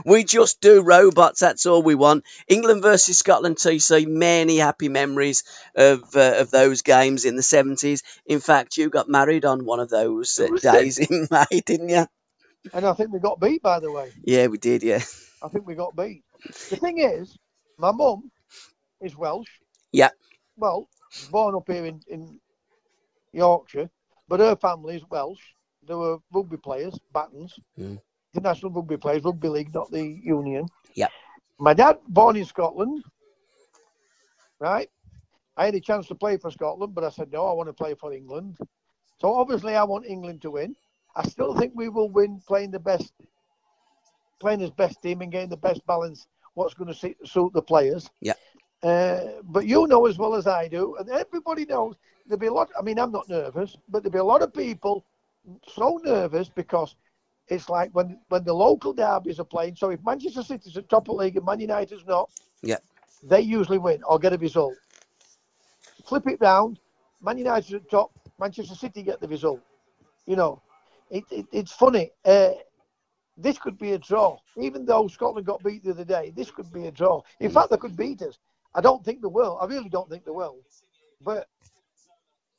We 0.04 0.24
just 0.24 0.60
do 0.60 0.82
robots. 0.82 1.40
That's 1.40 1.66
all 1.66 1.82
we 1.82 1.94
want. 1.94 2.24
England 2.48 2.82
versus 2.82 3.18
Scotland 3.18 3.56
TC. 3.56 4.06
Many 4.06 4.58
happy 4.58 4.88
memories 4.88 5.44
of 5.74 6.14
uh, 6.16 6.34
of 6.38 6.50
those 6.50 6.82
games 6.82 7.24
in 7.24 7.36
the 7.36 7.42
seventies. 7.42 8.02
In 8.26 8.40
fact, 8.40 8.76
you 8.76 8.88
got 8.90 9.08
married 9.08 9.44
on 9.44 9.64
one 9.64 9.80
of 9.80 9.90
those 9.90 10.38
uh, 10.38 10.48
days 10.60 10.98
in 11.10 11.26
May, 11.30 11.60
didn't 11.60 11.88
you? 11.88 12.06
And 12.72 12.86
I 12.86 12.92
think 12.94 13.12
we 13.12 13.18
got 13.18 13.40
beat, 13.40 13.62
by 13.62 13.80
the 13.80 13.90
way. 13.90 14.12
Yeah, 14.24 14.46
we 14.46 14.58
did. 14.58 14.82
Yeah. 14.82 15.02
I 15.42 15.48
think 15.48 15.66
we 15.66 15.74
got 15.74 15.96
beat. 15.96 16.22
The 16.70 16.76
thing 16.76 16.98
is, 16.98 17.36
my 17.78 17.92
mum 17.92 18.30
is 19.00 19.16
Welsh. 19.16 19.50
Yeah. 19.92 20.10
Well, 20.56 20.88
born 21.30 21.54
up 21.54 21.64
here 21.68 21.84
in, 21.84 22.00
in 22.08 22.40
Yorkshire, 23.32 23.90
but 24.28 24.40
her 24.40 24.56
family 24.56 24.96
is 24.96 25.02
Welsh. 25.10 25.40
They 25.86 25.94
were 25.94 26.18
rugby 26.32 26.56
players, 26.56 26.98
Battens, 27.12 27.54
Mm. 27.78 27.98
International 28.34 28.72
rugby 28.72 28.96
players, 28.96 29.22
rugby 29.24 29.48
league, 29.48 29.72
not 29.72 29.90
the 29.90 30.02
union. 30.02 30.66
Yeah. 30.94 31.08
My 31.58 31.74
dad, 31.74 31.98
born 32.08 32.36
in 32.36 32.44
Scotland, 32.44 33.04
right? 34.58 34.90
I 35.56 35.66
had 35.66 35.74
a 35.74 35.80
chance 35.80 36.08
to 36.08 36.14
play 36.14 36.36
for 36.36 36.50
Scotland, 36.50 36.94
but 36.94 37.04
I 37.04 37.10
said 37.10 37.30
no, 37.32 37.46
I 37.46 37.52
want 37.52 37.68
to 37.68 37.72
play 37.72 37.94
for 37.94 38.12
England. 38.12 38.58
So 39.20 39.32
obviously, 39.32 39.76
I 39.76 39.84
want 39.84 40.06
England 40.06 40.42
to 40.42 40.50
win. 40.50 40.74
I 41.14 41.26
still 41.28 41.54
think 41.54 41.72
we 41.76 41.88
will 41.88 42.08
win 42.08 42.42
playing 42.46 42.72
the 42.72 42.80
best, 42.80 43.12
playing 44.40 44.62
as 44.62 44.70
best 44.70 45.00
team 45.00 45.20
and 45.20 45.30
getting 45.30 45.48
the 45.48 45.56
best 45.56 45.86
balance. 45.86 46.26
What's 46.54 46.74
going 46.74 46.92
to 46.92 47.14
suit 47.24 47.52
the 47.52 47.62
players? 47.62 48.10
Yeah. 48.20 48.34
Uh, 48.82 49.40
but 49.44 49.66
you 49.66 49.86
know 49.86 50.06
as 50.06 50.18
well 50.18 50.34
as 50.34 50.46
I 50.46 50.66
do, 50.68 50.96
and 50.96 51.08
everybody 51.08 51.64
knows 51.64 51.94
there'll 52.26 52.40
be 52.40 52.48
a 52.48 52.52
lot. 52.52 52.68
I 52.78 52.82
mean, 52.82 52.98
I'm 52.98 53.12
not 53.12 53.28
nervous, 53.28 53.76
but 53.88 54.02
there'll 54.02 54.12
be 54.12 54.18
a 54.18 54.24
lot 54.24 54.42
of 54.42 54.52
people 54.52 55.04
so 55.68 56.00
nervous 56.02 56.48
because 56.48 56.96
it's 57.48 57.68
like 57.68 57.90
when 57.92 58.18
when 58.28 58.44
the 58.44 58.52
local 58.52 58.92
derbies 58.92 59.38
are 59.40 59.44
playing. 59.44 59.76
So 59.76 59.90
if 59.90 60.00
Manchester 60.04 60.42
City's 60.42 60.76
at 60.76 60.88
top 60.88 61.08
of 61.08 61.16
the 61.16 61.22
league 61.24 61.36
and 61.36 61.44
Man 61.44 61.60
United's 61.60 62.06
not, 62.06 62.30
Yeah. 62.62 62.78
they 63.22 63.40
usually 63.40 63.78
win 63.78 64.02
or 64.04 64.18
get 64.18 64.32
a 64.32 64.38
result. 64.38 64.74
Flip 66.06 66.26
it 66.26 66.40
round, 66.40 66.80
Man 67.22 67.38
United's 67.38 67.74
at 67.74 67.90
top, 67.90 68.10
Manchester 68.38 68.74
City 68.74 69.02
get 69.02 69.20
the 69.20 69.28
result. 69.28 69.60
You 70.26 70.36
know, 70.36 70.62
it, 71.10 71.24
it 71.30 71.46
it's 71.52 71.72
funny. 71.72 72.10
Uh, 72.24 72.50
this 73.36 73.58
could 73.58 73.78
be 73.78 73.92
a 73.92 73.98
draw, 73.98 74.38
even 74.56 74.84
though 74.84 75.08
Scotland 75.08 75.46
got 75.46 75.62
beat 75.62 75.82
the 75.84 75.90
other 75.90 76.04
day. 76.04 76.32
This 76.36 76.50
could 76.50 76.72
be 76.72 76.86
a 76.86 76.90
draw. 76.92 77.20
In 77.40 77.50
fact, 77.50 77.70
they 77.70 77.76
could 77.76 77.96
beat 77.96 78.22
us. 78.22 78.38
I 78.74 78.80
don't 78.80 79.04
think 79.04 79.20
they 79.22 79.28
will. 79.28 79.58
I 79.60 79.66
really 79.66 79.88
don't 79.88 80.08
think 80.08 80.24
they 80.24 80.30
will. 80.30 80.56
But 81.20 81.48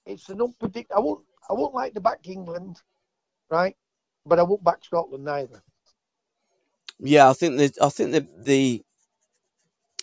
it's 0.06 0.30
an 0.30 0.42
unpredictable. 0.42 0.96
I 0.98 1.00
won't. 1.04 1.22
I 1.50 1.54
won't 1.54 1.74
like 1.76 1.94
to 1.94 2.02
back 2.02 2.28
England, 2.28 2.82
right? 3.50 3.76
But 4.26 4.40
I 4.40 4.44
won't 4.44 4.64
back 4.64 4.84
Scotland 4.84 5.24
neither. 5.24 5.62
Yeah, 7.00 7.30
I 7.30 7.34
think 7.34 7.58
that 7.58 7.82
I 7.82 7.90
think 7.90 8.12
the 8.12 8.28
the 8.38 8.84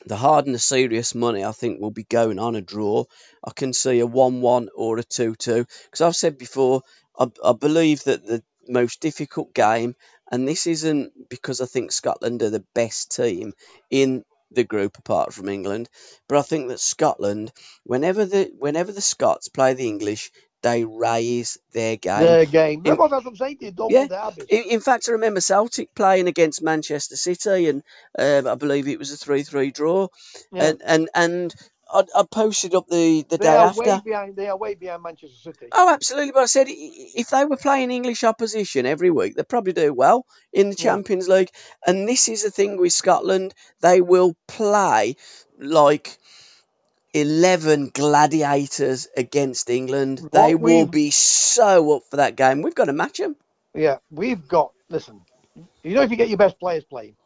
the 0.06 0.16
hard 0.16 0.46
and 0.46 0.54
the 0.54 0.58
serious 0.58 1.14
money 1.14 1.44
I 1.44 1.52
think 1.52 1.80
will 1.80 1.90
be 1.90 2.04
going 2.04 2.38
on 2.38 2.56
a 2.56 2.60
draw. 2.60 3.04
I 3.44 3.52
can 3.52 3.72
see 3.72 4.00
a 4.00 4.06
one-one 4.06 4.68
or 4.74 4.98
a 4.98 5.02
two-two 5.02 5.64
because 5.84 6.00
I've 6.00 6.16
said 6.16 6.38
before 6.38 6.82
I, 7.18 7.30
I 7.44 7.52
believe 7.52 8.04
that 8.04 8.24
the 8.26 8.42
most 8.68 9.00
difficult 9.00 9.54
game, 9.54 9.94
and 10.30 10.46
this 10.46 10.66
isn't 10.66 11.28
because 11.28 11.60
I 11.60 11.66
think 11.66 11.92
Scotland 11.92 12.42
are 12.42 12.50
the 12.50 12.64
best 12.74 13.14
team 13.14 13.52
in 13.90 14.24
the 14.50 14.64
group 14.64 14.98
apart 14.98 15.32
from 15.32 15.48
England, 15.48 15.88
but 16.28 16.38
I 16.38 16.42
think 16.42 16.68
that 16.68 16.80
Scotland, 16.80 17.52
whenever 17.84 18.24
the 18.24 18.52
whenever 18.58 18.92
the 18.92 19.00
Scots 19.00 19.48
play 19.48 19.74
the 19.74 19.88
English, 19.88 20.30
they 20.62 20.84
raise 20.84 21.58
their 21.72 21.96
game. 21.96 22.22
Their 22.22 22.46
game. 22.46 22.78
In- 22.78 22.84
that's 22.84 22.98
what 22.98 23.26
I'm 23.26 23.36
saying. 23.36 23.58
Double 23.74 23.90
Yeah. 23.90 24.30
In, 24.48 24.62
in 24.70 24.80
fact, 24.80 25.08
I 25.08 25.12
remember 25.12 25.40
Celtic 25.40 25.94
playing 25.94 26.28
against 26.28 26.62
Manchester 26.62 27.16
City, 27.16 27.68
and 27.68 27.82
um, 28.18 28.46
I 28.46 28.54
believe 28.54 28.88
it 28.88 28.98
was 28.98 29.12
a 29.12 29.16
three-three 29.16 29.70
draw. 29.72 30.08
Yeah. 30.52 30.64
And 30.64 30.82
and 30.84 31.10
and 31.14 31.54
I, 31.92 32.04
I 32.16 32.22
posted 32.30 32.74
up 32.74 32.86
the, 32.88 33.22
the 33.28 33.36
they 33.36 33.44
day 33.44 33.56
are 33.56 33.66
after. 33.66 33.80
way 33.82 34.00
behind. 34.04 34.36
They 34.36 34.48
are 34.48 34.56
way 34.56 34.74
behind 34.74 35.02
Manchester 35.02 35.36
City. 35.52 35.66
Oh, 35.72 35.92
absolutely. 35.92 36.32
But 36.32 36.44
I 36.44 36.46
said 36.46 36.66
if 36.68 37.28
they 37.30 37.44
were 37.44 37.56
playing 37.58 37.90
English 37.90 38.24
opposition 38.24 38.86
every 38.86 39.10
week, 39.10 39.34
they'd 39.34 39.48
probably 39.48 39.74
do 39.74 39.92
well 39.92 40.24
in 40.52 40.70
the 40.70 40.76
Yeah. 40.76 40.84
Champions 40.84 41.28
League. 41.28 41.50
And 41.86 42.08
this 42.08 42.28
is 42.28 42.44
the 42.44 42.50
thing 42.50 42.78
with 42.78 42.92
Scotland; 42.92 43.52
they 43.80 44.00
will 44.00 44.36
play 44.46 45.16
like. 45.58 46.16
11 47.14 47.90
gladiators 47.92 49.08
against 49.16 49.70
England. 49.70 50.20
What 50.20 50.32
They 50.32 50.54
will 50.54 50.86
be 50.86 51.10
so 51.10 51.96
up 51.96 52.02
for 52.10 52.16
that 52.16 52.36
game. 52.36 52.62
We've 52.62 52.74
got 52.74 52.86
to 52.86 52.92
match 52.92 53.18
them. 53.18 53.36
Yeah, 53.74 53.98
we've 54.10 54.46
got. 54.46 54.72
Listen, 54.88 55.22
you 55.82 55.94
know, 55.94 56.02
if 56.02 56.10
you 56.10 56.16
get 56.16 56.28
your 56.28 56.38
best 56.38 56.58
players 56.58 56.84
playing, 56.84 57.16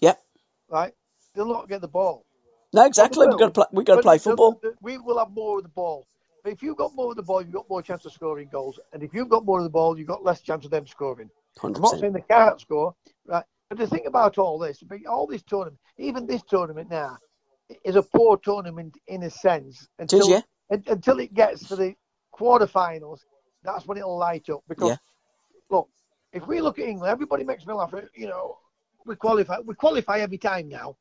Yep. 0.00 0.20
right, 0.68 0.92
they'll 1.34 1.46
not 1.46 1.68
get 1.68 1.80
the 1.80 1.88
ball. 1.88 2.24
No, 2.72 2.84
exactly. 2.84 3.26
We've 3.26 3.38
got 3.38 3.46
to 3.46 3.52
play, 3.52 3.64
we've 3.72 3.86
got 3.86 3.96
to 3.96 4.02
play 4.02 4.18
football. 4.18 4.60
we 4.82 4.98
will 4.98 5.18
have 5.18 5.30
more 5.30 5.58
of 5.58 5.64
the 5.64 5.70
ball. 5.70 6.06
But 6.44 6.52
if 6.52 6.62
you've 6.62 6.76
got 6.76 6.94
more 6.94 7.10
of 7.10 7.16
the 7.16 7.22
ball, 7.22 7.42
you've 7.42 7.52
got 7.52 7.68
more 7.68 7.82
chance 7.82 8.04
of 8.04 8.12
scoring 8.12 8.48
goals. 8.52 8.78
And 8.92 9.02
if 9.02 9.12
you've 9.12 9.28
got 9.28 9.44
more 9.44 9.58
of 9.58 9.64
the 9.64 9.70
ball, 9.70 9.98
you've 9.98 10.06
got 10.06 10.24
less 10.24 10.40
chance 10.40 10.64
of 10.64 10.70
them 10.70 10.86
scoring. 10.86 11.30
I'm 11.62 11.72
not 11.72 11.82
100%. 11.94 12.00
saying 12.00 12.12
they 12.12 12.20
can't 12.20 12.60
score, 12.60 12.94
right? 13.26 13.44
But 13.68 13.78
the 13.78 13.86
thing 13.88 14.06
about 14.06 14.38
all 14.38 14.58
this, 14.58 14.82
all 15.08 15.26
this 15.26 15.42
tournament, 15.42 15.80
even 15.98 16.26
this 16.26 16.42
tournament 16.48 16.88
now, 16.90 17.18
is 17.84 17.96
a 17.96 18.02
poor 18.02 18.36
tournament 18.38 18.96
in 19.08 19.24
a 19.24 19.30
sense 19.30 19.88
until 19.98 20.20
is, 20.20 20.28
yeah. 20.28 20.40
un- 20.70 20.84
until 20.86 21.18
it 21.20 21.34
gets 21.34 21.66
to 21.68 21.76
the 21.76 21.94
quarterfinals. 22.34 23.20
That's 23.62 23.86
when 23.86 23.98
it'll 23.98 24.16
light 24.18 24.48
up. 24.50 24.62
Because 24.68 24.90
Yeah. 24.90 24.96
look, 25.70 25.88
if 26.32 26.46
we 26.46 26.60
look 26.60 26.78
at 26.78 26.86
England, 26.86 27.10
everybody 27.10 27.44
makes 27.44 27.66
me 27.66 27.74
laugh. 27.74 27.92
You 28.14 28.28
know, 28.28 28.58
we 29.04 29.16
qualify. 29.16 29.58
We 29.60 29.74
qualify 29.74 30.18
every 30.18 30.38
time 30.38 30.68
now. 30.68 30.96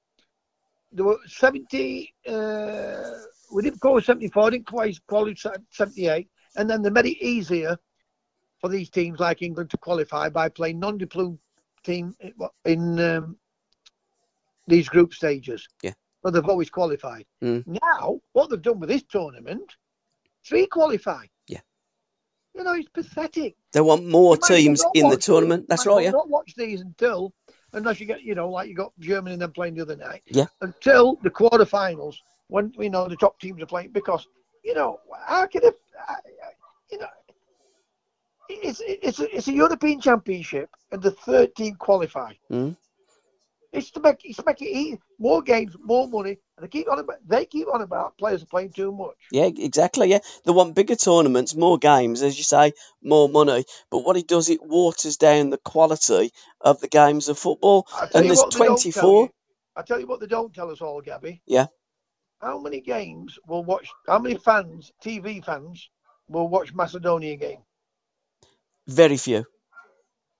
There 0.92 1.06
were 1.06 1.20
70. 1.28 2.14
Uh, 2.28 3.12
we 3.52 3.62
didn't 3.64 3.80
qualify 3.80 4.06
74. 4.06 4.52
Didn't 4.52 4.68
quite 4.68 4.98
qualify 5.08 5.56
78, 5.72 6.30
and 6.56 6.70
then 6.70 6.82
they 6.82 6.90
made 6.90 7.06
it 7.06 7.24
easier 7.24 7.78
for 8.60 8.70
these 8.70 8.90
teams 8.90 9.20
like 9.20 9.42
England 9.42 9.70
to 9.72 9.78
qualify 9.78 10.30
by 10.30 10.50
playing 10.50 10.80
non-deployed 10.80 11.38
team 11.84 12.16
in 12.64 13.00
um, 13.00 13.38
these 14.68 14.90
group 14.90 15.14
stages. 15.14 15.68
Yeah. 15.84 15.94
But 16.26 16.34
they've 16.34 16.50
always 16.50 16.72
qualified. 16.72 17.28
Mm. 17.44 17.68
Now, 17.68 18.20
what 18.34 18.50
they've 18.50 18.60
done 18.60 18.80
with 18.80 18.90
this 18.90 19.04
tournament, 19.04 19.76
three 20.44 20.66
qualify. 20.66 21.28
Yeah. 21.48 21.60
You 22.56 22.64
know, 22.64 22.74
it's 22.74 22.90
pathetic. 22.90 23.56
They 23.74 23.82
want 23.82 24.08
more 24.08 24.34
You 24.34 24.40
might 24.42 24.44
as 24.44 24.50
well 24.50 24.58
teams 24.58 24.84
in 24.96 25.02
the 25.02 25.08
watch 25.10 25.18
these. 25.18 25.26
tournament. 25.26 25.66
That's 25.70 25.86
Might 25.86 25.92
right, 25.94 26.04
yeah. 26.06 26.10
Not 26.10 26.28
watch 26.28 26.56
these 26.56 26.82
until, 26.82 27.32
unless 27.74 28.00
you 28.00 28.08
get, 28.08 28.24
you 28.24 28.34
know, 28.34 28.50
like 28.50 28.68
you 28.70 28.74
got 28.74 28.92
Germany 28.98 29.34
and 29.34 29.42
them 29.44 29.52
playing 29.52 29.76
the 29.76 29.84
other 29.84 29.96
night. 29.96 30.24
Yeah. 30.26 30.48
Until 30.62 31.20
the 31.22 31.30
quarterfinals, 31.30 32.16
when 32.48 32.74
you 32.80 32.90
know 32.90 33.08
the 33.08 33.18
top 33.18 33.40
teams 33.40 33.62
are 33.62 33.68
playing, 33.68 33.92
because 33.92 34.28
you 34.64 34.74
know, 34.74 35.00
how 35.28 35.46
can 35.46 35.64
it, 35.64 35.76
you 36.92 36.98
know, 36.98 37.08
it's 38.50 38.82
it's 38.84 39.20
a, 39.20 39.36
it's 39.36 39.48
a 39.48 39.54
European 39.54 40.02
Championship, 40.02 40.72
and 40.92 41.04
the 41.04 41.12
third 41.12 41.56
team 41.56 41.76
qualify. 41.76 42.34
Mm. 42.52 42.76
It's 43.76 43.92
to 43.92 44.00
make 44.00 44.22
it's 44.24 44.38
to 44.38 44.44
make 44.46 44.62
it 44.62 44.70
easy. 44.70 45.00
more 45.20 45.42
games, 45.42 45.76
more 45.80 46.08
money, 46.08 46.38
and 46.58 46.64
they 46.64 46.68
keep 46.70 46.90
on 46.90 47.00
about 47.00 47.18
they 47.28 47.46
keep 47.46 47.68
on 47.68 47.82
about 47.82 48.18
players 48.18 48.42
are 48.44 48.48
playing 48.48 48.72
too 48.72 48.92
much. 48.92 49.16
Yeah, 49.32 49.46
exactly. 49.46 50.10
Yeah, 50.10 50.20
they 50.46 50.52
want 50.52 50.76
bigger 50.76 50.96
tournaments, 50.96 51.56
more 51.56 51.78
games, 51.78 52.22
as 52.22 52.38
you 52.38 52.44
say, 52.44 52.74
more 53.04 53.28
money. 53.28 53.66
But 53.92 54.00
what 54.00 54.18
it 54.18 54.28
does, 54.28 54.50
it 54.50 54.64
waters 54.64 55.18
down 55.18 55.50
the 55.50 55.58
quality 55.58 56.32
of 56.62 56.80
the 56.80 56.88
games 56.88 57.28
of 57.28 57.38
football. 57.38 57.88
And 58.14 58.30
there's 58.30 58.38
what 58.38 58.52
they 58.52 58.60
don't 58.60 58.78
tell 58.78 59.04
24. 59.04 59.30
I 59.76 59.82
tell 59.82 60.00
you 60.00 60.08
what 60.08 60.20
they 60.22 60.28
don't 60.28 60.54
tell 60.54 60.72
us 60.72 60.82
all, 60.82 61.02
Gabby. 61.02 61.42
Yeah. 61.46 61.68
How 62.40 62.60
many 62.60 62.80
games 62.80 63.38
will 63.48 63.64
watch? 63.64 63.90
How 64.08 64.20
many 64.20 64.38
fans, 64.38 64.92
TV 65.04 65.44
fans, 65.44 65.90
will 66.30 66.48
watch 66.48 66.74
Macedonia 66.74 67.36
game? 67.36 67.60
Very 68.88 69.18
few. 69.18 69.46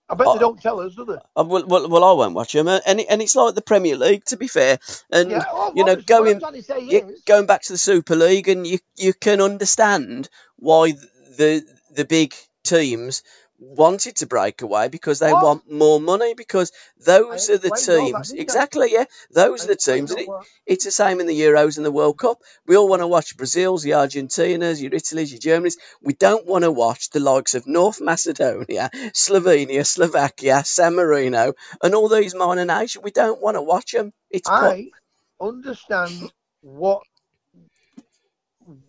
I 0.08 0.16
bet 0.16 0.28
they 0.34 0.40
don't 0.40 0.62
tell 0.62 0.80
us, 0.82 0.96
do 0.96 1.06
they? 1.06 1.14
Uh, 1.36 1.44
Well, 1.44 1.66
well, 1.66 1.90
well, 1.90 2.04
I 2.04 2.12
won't 2.12 2.36
watch 2.36 2.54
them, 2.54 2.68
and 2.68 3.00
it, 3.00 3.08
and 3.10 3.22
it's 3.22 3.36
like 3.36 3.56
the 3.56 3.62
Premier 3.62 3.98
League, 3.98 4.24
to 4.26 4.38
be 4.38 4.48
fair. 4.48 4.80
And 5.12 5.32
Yeah. 5.32 5.44
Oh, 5.52 5.74
you 5.76 5.84
know, 5.84 5.96
going 5.96 6.42
you, 6.80 7.18
going 7.26 7.46
back 7.48 7.64
to 7.64 7.74
the 7.74 7.78
Super 7.78 8.16
League, 8.16 8.48
and 8.48 8.68
you 8.68 8.80
you 8.96 9.14
can 9.14 9.42
understand 9.42 10.30
why 10.58 10.92
the 11.38 11.64
the 11.92 12.06
big 12.06 12.36
teams 12.64 13.24
wanted 13.60 14.18
to 14.18 14.26
break 14.28 14.62
away 14.62 14.88
because 14.90 15.20
they 15.20 15.32
What? 15.32 15.44
want 15.44 15.72
more 15.72 16.00
money 16.00 16.34
because 16.34 16.72
those 17.06 17.50
I 17.50 17.54
are 17.54 17.58
the 17.58 17.70
that, 17.70 17.86
teams. 17.88 18.34
exactly 18.34 18.92
yeah. 18.92 19.06
Those 19.32 19.64
are 19.64 19.68
the 19.68 19.74
I- 19.74 19.94
I 19.94 19.98
teams. 19.98 20.12
and 20.12 20.20
it, 20.20 20.28
it's 20.66 20.86
the 20.86 20.92
same 20.92 21.20
in 21.20 21.28
the 21.28 21.40
Euros 21.40 21.78
and 21.78 21.86
the 21.86 21.92
World 21.92 22.18
Cup. 22.18 22.40
We 22.68 22.76
all 22.76 22.88
want 22.90 23.02
to 23.02 23.08
watch 23.08 23.38
Brazil's 23.38 23.84
the 23.84 23.92
Argentinas 23.92 24.82
your 24.82 24.94
Italy's 24.94 25.32
your 25.32 25.40
Germany's. 25.40 25.78
We 26.02 26.14
don't 26.14 26.46
want 26.46 26.64
to 26.64 26.72
watch 26.72 27.10
the 27.12 27.20
likes 27.20 27.56
of 27.56 27.68
North 27.68 28.02
Macedonia 28.02 28.90
Slovenia 29.14 29.86
Slovakia 29.86 30.64
San 30.66 30.96
Marino 30.96 31.54
and 31.82 31.96
all 31.96 32.10
these 32.10 32.36
minor 32.36 32.66
nations. 32.66 33.04
We 33.04 33.12
don't 33.12 33.42
want 33.42 33.56
to 33.56 33.62
watch 33.62 33.92
them 33.94 34.12
it's 34.30 34.50
I 34.50 34.92
understand 35.40 36.32
what 36.62 37.04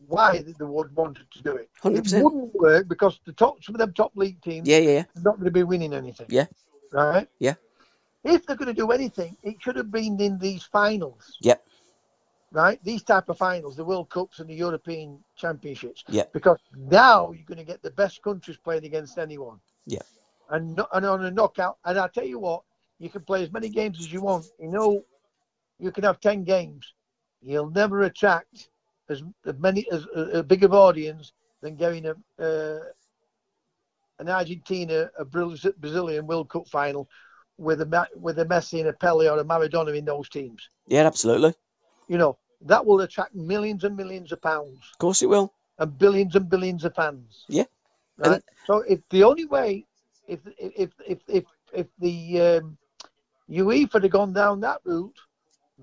why 0.06 0.38
they 0.38 0.64
would 0.64 0.94
wanted 0.94 1.30
to 1.30 1.42
do 1.42 1.56
it. 1.56 1.68
100%. 1.82 2.18
It 2.18 2.22
wouldn't 2.22 2.54
work 2.54 2.88
because 2.88 3.20
the 3.24 3.32
top 3.32 3.62
some 3.62 3.74
of 3.74 3.78
them 3.78 3.92
top 3.92 4.12
league 4.14 4.40
teams 4.42 4.68
yeah 4.68 4.78
yeah 4.78 4.90
yeah 4.90 5.04
are 5.16 5.22
not 5.22 5.36
going 5.36 5.44
to 5.44 5.50
be 5.50 5.62
winning 5.62 5.92
anything. 5.92 6.26
Yeah. 6.28 6.46
Right. 6.92 7.28
Yeah. 7.38 7.54
if 8.24 8.46
they're 8.46 8.56
going 8.56 8.74
to 8.74 8.74
do 8.74 8.90
anything, 8.90 9.36
it 9.42 9.56
should 9.60 9.76
have 9.76 9.90
been 9.90 10.20
in 10.20 10.38
these 10.38 10.62
finals. 10.64 11.36
Yep. 11.40 11.62
Right, 12.52 12.82
these 12.84 13.02
type 13.02 13.28
of 13.28 13.36
finals, 13.36 13.76
the 13.76 13.84
World 13.84 14.08
Cups 14.08 14.38
and 14.38 14.48
the 14.48 14.54
European 14.54 15.18
Championships. 15.34 16.04
Yeah. 16.08 16.22
Because 16.32 16.58
now 16.74 17.32
you're 17.32 17.44
going 17.44 17.58
to 17.58 17.64
get 17.64 17.82
the 17.82 17.90
best 17.90 18.22
countries 18.22 18.56
playing 18.56 18.84
against 18.84 19.18
anyone. 19.18 19.58
Yeah. 19.84 20.02
And 20.48 20.80
and 20.92 21.04
on 21.04 21.24
a 21.24 21.30
knockout, 21.30 21.78
and 21.84 21.98
I 21.98 22.06
tell 22.08 22.24
you 22.24 22.38
what, 22.38 22.62
you 22.98 23.10
can 23.10 23.22
play 23.22 23.42
as 23.42 23.52
many 23.52 23.68
games 23.68 23.98
as 23.98 24.12
you 24.12 24.20
want. 24.22 24.46
You 24.60 24.68
know, 24.68 25.04
you 25.80 25.90
can 25.90 26.04
have 26.04 26.20
ten 26.20 26.44
games. 26.44 26.94
You'll 27.42 27.70
never 27.70 28.02
attract 28.02 28.70
as, 29.08 29.22
many 29.58 29.86
as 29.90 30.06
a, 30.14 30.38
a 30.38 30.42
big 30.42 30.64
of 30.64 30.72
audience 30.72 31.32
than 31.60 31.76
getting 31.76 32.06
a 32.06 32.14
uh, 32.42 32.80
an 34.18 34.28
Argentina, 34.28 35.10
a 35.18 35.24
Brazilian 35.24 36.26
World 36.26 36.48
Cup 36.48 36.68
final 36.68 37.08
with 37.58 37.80
a 37.80 38.06
with 38.16 38.38
a 38.38 38.44
Messi 38.44 38.80
and 38.80 38.88
a 38.88 38.92
Pele 38.92 39.28
or 39.28 39.38
a 39.38 39.44
Maradona 39.44 39.96
in 39.96 40.04
those 40.04 40.28
teams. 40.28 40.68
Yeah, 40.86 41.06
absolutely. 41.06 41.54
You 42.08 42.18
know 42.18 42.38
that 42.62 42.84
will 42.84 43.00
attract 43.00 43.34
millions 43.34 43.84
and 43.84 43.96
millions 43.96 44.32
of 44.32 44.40
pounds 44.40 44.80
Of 44.92 44.98
course 44.98 45.22
it 45.22 45.26
will. 45.26 45.52
and 45.78 45.98
billions 45.98 46.34
and 46.34 46.48
billions 46.48 46.84
of 46.84 46.94
fans. 46.94 47.44
Yeah. 47.48 47.64
Right. 48.16 48.32
And- 48.32 48.42
so 48.66 48.78
if 48.78 49.00
the 49.10 49.24
only 49.24 49.44
way, 49.44 49.86
if 50.26 50.40
if 50.58 50.90
if 51.06 51.18
if 51.28 51.44
if 51.72 51.86
the 51.98 52.40
um, 52.40 52.78
UEFA 53.50 54.02
had 54.02 54.10
gone 54.10 54.32
down 54.32 54.60
that 54.60 54.80
route, 54.84 55.18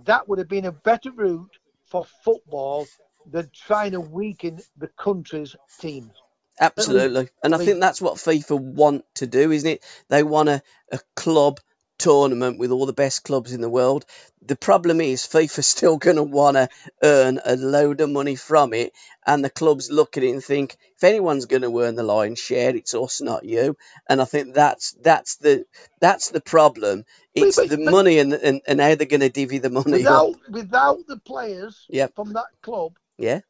that 0.06 0.28
would 0.28 0.40
have 0.40 0.50
been 0.50 0.66
a 0.66 0.72
better 0.72 1.12
route 1.12 1.58
for 1.86 2.06
football 2.24 2.88
than 3.30 3.50
trying 3.54 3.92
to 3.92 4.02
weaken 4.02 4.60
the 4.78 4.88
country's 4.88 5.56
teams. 5.80 6.12
Absolutely. 6.60 7.30
And 7.44 7.56
I 7.56 7.58
I 7.58 7.66
think 7.66 7.80
that's 7.80 8.02
what 8.02 8.16
FIFA 8.16 8.60
want 8.60 9.06
to 9.16 9.28
do, 9.28 9.52
isn't 9.52 9.70
it? 9.70 9.84
They 10.10 10.24
want 10.24 10.50
a, 10.50 10.62
a 10.92 11.00
club 11.16 11.60
tournament 11.98 12.60
with 12.60 12.72
all 12.72 12.86
the 12.86 12.94
best 12.94 13.24
clubs 13.24 13.54
in 13.54 13.62
the 13.62 13.70
world. 13.70 14.06
The 14.46 14.56
problem 14.56 15.00
is 15.02 15.24
FIFA's 15.26 15.68
still 15.68 15.98
going 15.98 16.18
to 16.18 16.24
want 16.24 16.58
to 16.58 16.68
earn 17.02 17.40
a 17.44 17.56
load 17.56 18.02
of 18.02 18.10
money 18.10 18.36
from 18.36 18.74
it, 18.74 18.92
and 19.26 19.44
the 19.44 19.50
clubs 19.50 19.90
look 19.90 20.18
at 20.18 20.24
it 20.24 20.32
and 20.32 20.44
think, 20.44 20.78
if 20.98 21.04
anyone's 21.04 21.46
going 21.46 21.62
to 21.62 21.80
earn 21.82 21.96
the 21.96 22.04
lion's 22.04 22.40
share, 22.40 22.76
it's 22.76 22.94
us, 22.94 23.22
not 23.22 23.46
you. 23.46 23.78
And 24.10 24.22
I 24.22 24.26
think 24.26 24.54
that's 24.54 24.94
that's 25.02 25.38
the 25.38 25.66
that's 26.02 26.30
the 26.30 26.42
problem. 26.42 27.06
It's 27.34 27.56
but- 27.56 27.70
the 27.70 27.78
but- 27.78 27.92
money 27.92 28.20
and, 28.20 28.34
and 28.34 28.62
and 28.68 28.82
how 28.82 28.96
they're 28.96 29.08
going 29.08 29.22
to 29.22 29.30
divvy 29.30 29.60
the 29.60 29.70
money 29.70 30.06
up. 30.06 30.28
Without 30.28 30.36
without 30.52 31.08
the 31.08 31.18
players 31.18 31.86
Yep. 31.90 32.16
from 32.16 32.34
that 32.34 32.48
club, 32.62 32.94
Yeah, 33.18 33.42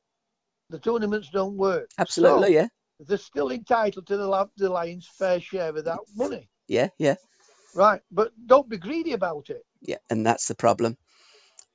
the 0.69 0.79
tournaments 0.79 1.29
don't 1.29 1.57
work. 1.57 1.89
absolutely. 1.97 2.47
So 2.47 2.53
Yeah, 2.53 2.67
they're 2.99 3.17
still 3.17 3.51
entitled 3.51 4.07
to 4.07 4.17
the, 4.17 4.49
the 4.57 4.69
Lions' 4.69 5.09
fair 5.17 5.39
share 5.39 5.69
of 5.75 5.85
that 5.85 5.99
money, 6.15 6.49
yeah, 6.67 6.89
yeah, 6.97 7.15
right? 7.75 8.01
But 8.11 8.31
don't 8.45 8.69
be 8.69 8.77
greedy 8.77 9.13
about 9.13 9.49
it. 9.49 9.63
yeah. 9.81 9.97
And 10.09 10.25
that's 10.25 10.47
the 10.47 10.55
problem. 10.55 10.97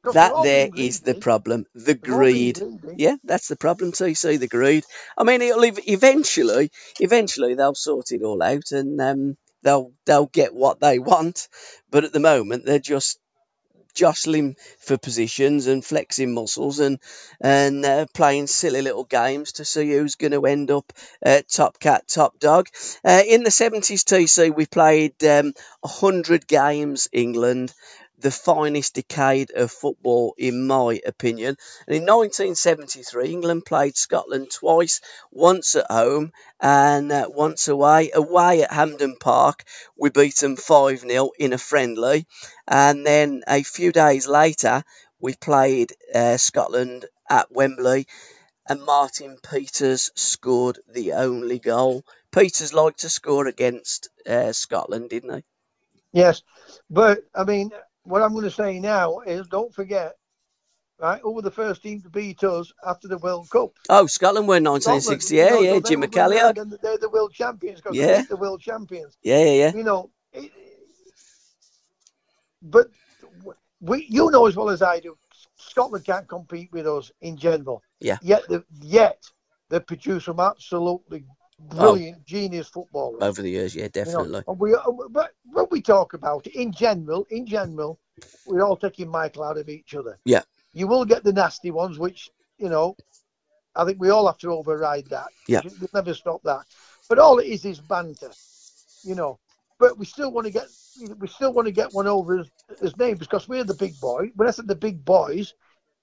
That 0.05 0.33
there 0.43 0.71
is 0.75 1.01
the 1.01 1.15
problem. 1.17 1.67
The 1.75 1.95
They're 2.01 2.15
all 2.15 2.21
being 2.21 2.77
greed. 2.79 3.01
Yeah, 3.01 3.17
that's 3.25 3.49
the 3.49 3.57
problem. 3.57 3.93
TC, 3.93 4.39
the 4.39 4.49
greed. 4.49 4.85
I 5.19 5.25
mean, 5.25 5.43
it'll 5.43 5.65
eventually, 5.65 6.71
eventually 7.01 7.55
they'll 7.55 7.75
sort 7.75 8.13
it 8.13 8.23
all 8.23 8.43
out 8.43 8.71
and 8.73 9.01
um, 9.01 9.37
they'll 9.63 9.93
they'll 10.07 10.27
get 10.27 10.55
what 10.55 10.81
they 10.81 10.99
want. 10.99 11.49
But 11.91 12.05
at 12.05 12.13
the 12.13 12.21
moment, 12.21 12.65
they're 12.65 12.79
just 12.79 13.19
jostling 13.95 14.57
for 14.79 14.97
positions 14.97 15.67
and 15.67 15.85
flexing 15.85 16.33
muscles 16.33 16.79
and 16.79 16.99
and 17.41 17.85
uh, 17.85 18.07
playing 18.15 18.47
silly 18.47 18.83
little 18.83 19.05
games 19.05 19.53
to 19.53 19.65
see 19.65 19.91
who's 19.91 20.15
going 20.17 20.33
to 20.33 20.47
end 20.47 20.71
up 20.71 20.93
uh, 21.25 21.43
top 21.49 21.79
cat, 21.81 22.07
top 22.09 22.39
dog. 22.39 22.69
Uh, 23.05 23.23
in 23.27 23.43
the 23.43 23.51
seventies, 23.51 24.05
TC, 24.05 24.55
we 24.55 24.67
played 24.67 25.23
um, 25.25 25.53
hundred 25.85 26.47
games. 26.47 27.09
England. 27.13 27.73
The 28.19 28.31
finest 28.31 28.95
decade 28.95 29.53
of 29.53 29.71
football, 29.71 30.35
in 30.37 30.67
my 30.67 31.01
opinion. 31.07 31.57
And 31.87 31.97
in 31.97 32.03
1973, 32.03 33.31
England 33.31 33.65
played 33.65 33.97
Scotland 33.97 34.51
twice, 34.51 35.01
once 35.31 35.77
at 35.77 35.91
home 35.91 36.33
and 36.61 37.13
uh, 37.13 37.29
once 37.29 37.69
away. 37.69 38.11
Away 38.13 38.63
at 38.63 38.73
Hampden 38.73 39.17
Park, 39.17 39.65
we 39.97 40.11
beat 40.11 40.37
them 40.37 40.57
5 40.57 41.01
0 41.01 41.31
in 41.39 41.53
a 41.53 41.59
friendly. 41.59 42.27
And 42.67 43.07
then 43.07 43.43
a 43.47 43.63
few 43.63 43.93
days 43.93 44.27
later, 44.27 44.83
we 45.21 45.35
played 45.35 45.93
uh, 46.15 46.37
Scotland 46.37 47.07
at 47.29 47.51
Wembley, 47.51 48.07
and 48.69 48.83
Martin 48.83 49.39
Peters 49.43 50.11
scored 50.15 50.79
the 50.89 51.13
only 51.13 51.59
goal. 51.59 52.05
Peters 52.31 52.75
liked 52.75 53.01
to 53.01 53.09
score 53.09 53.47
against 53.47 54.09
uh, 54.27 54.53
Scotland, 54.53 55.11
didn't 55.11 55.35
he? 55.35 55.45
Yes, 56.13 56.43
but 56.89 57.21
I 57.35 57.45
mean, 57.45 57.71
what 58.09 58.23
I'm 58.23 58.33
going 58.33 58.45
to 58.45 58.51
say 58.51 58.81
now 58.81 59.21
is, 59.21 59.47
don't 59.49 59.75
forget, 59.75 60.15
right? 60.99 61.21
Who 61.23 61.33
were 61.33 61.43
the 61.43 61.51
first 61.51 61.83
team 61.83 62.01
to 62.03 62.09
beat 62.09 62.43
us 62.43 62.73
after 62.87 63.07
the 63.09 63.19
World 63.19 63.51
Cup? 63.51 63.73
Oh, 63.89 64.07
Scotland 64.07 64.49
were 64.49 64.57
in 64.57 64.65
1960. 64.65 65.35
Yeah, 65.37 65.47
Scotland. 65.47 65.65
You 65.65 65.71
know, 65.71 65.75
yeah, 65.75 65.81
Jim 65.81 66.01
were- 66.01 66.07
They're, 66.71 66.79
they're 66.83 66.99
the 66.99 67.11
world 67.11 67.33
champions 67.33 67.81
because 67.81 67.97
Yeah. 67.97 68.23
the 68.23 68.37
world 68.37 68.61
champions. 68.61 69.17
Yeah, 69.23 69.41
yeah, 69.45 69.53
yeah. 69.53 69.75
You 69.75 69.85
know, 69.85 70.11
it, 70.33 70.51
but 72.63 72.89
we, 73.81 74.07
you 74.09 74.31
know 74.31 74.47
as 74.47 74.57
well 74.57 74.71
as 74.71 74.83
I 74.83 75.01
do, 75.01 75.17
Scotland 75.57 76.05
can't 76.05 76.29
compete 76.29 76.73
with 76.73 76.87
us 76.87 77.13
in 77.21 77.37
general. 77.37 77.83
Yeah. 78.01 78.19
Yet, 78.23 78.43
the, 78.49 78.65
yet 78.81 79.23
they 79.69 79.81
produce 79.81 80.25
some 80.25 80.41
absolutely 80.41 81.25
brilliant, 81.59 82.25
genius 82.25 82.69
footballers. 82.69 83.23
Over 83.23 83.43
the 83.43 83.51
years, 83.51 83.75
yeah, 83.75 83.83
You 83.83 84.05
know, 84.05 84.05
definitely. 84.05 84.43
and 84.47 84.59
we, 84.59 84.77
but 85.11 85.33
when 85.45 85.67
we 85.71 85.81
talk 85.83 86.15
about 86.15 86.47
it, 86.47 86.55
in 86.55 86.73
general, 86.73 87.27
in 87.31 87.47
general, 87.47 87.99
we're 88.47 88.63
all 88.63 88.77
taking 88.77 89.09
Michael 89.09 89.45
out 89.45 89.59
of 89.59 89.69
each 89.69 89.95
other. 89.95 90.19
Yeah. 90.25 90.43
You 90.73 90.87
will 90.87 91.05
get 91.05 91.25
the 91.25 91.33
nasty 91.33 91.71
ones, 91.71 91.99
which 91.99 92.31
you 92.59 92.69
know, 92.69 92.97
I 93.75 93.85
think 93.85 94.01
we 94.01 94.11
all 94.11 94.27
have 94.27 94.39
to 94.39 94.51
override 94.53 95.07
that. 95.07 95.29
Yeah. 95.47 95.61
We'll 95.65 95.89
never 95.95 96.15
stop 96.15 96.43
that. 96.43 96.65
But 97.09 97.19
all 97.19 97.39
it 97.39 97.47
is 97.47 97.65
is 97.65 97.81
banter, 97.81 98.31
you 99.03 99.15
know. 99.15 99.39
But 99.79 99.97
we 99.97 100.05
still 100.05 100.33
want 100.33 100.47
to 100.47 100.53
get, 100.53 100.67
we 101.19 101.29
still 101.29 101.53
want 101.53 101.67
to 101.67 101.73
get 101.73 101.95
one 101.95 102.09
over 102.09 102.39
his, 102.39 102.51
his 102.81 102.97
name 102.99 103.17
because 103.17 103.49
we're 103.49 103.65
the 103.65 103.75
big 103.75 103.99
boy. 104.01 104.31
When 104.35 104.49
I 104.49 104.51
said 104.51 104.67
the 104.67 104.75
big 104.75 105.05
boys, 105.05 105.55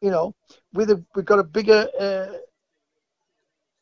you 0.01 0.09
know, 0.09 0.33
we're 0.73 0.85
the, 0.85 1.03
we've 1.13 1.25
got 1.25 1.39
a 1.39 1.43
bigger. 1.43 1.87
Uh, 1.99 2.37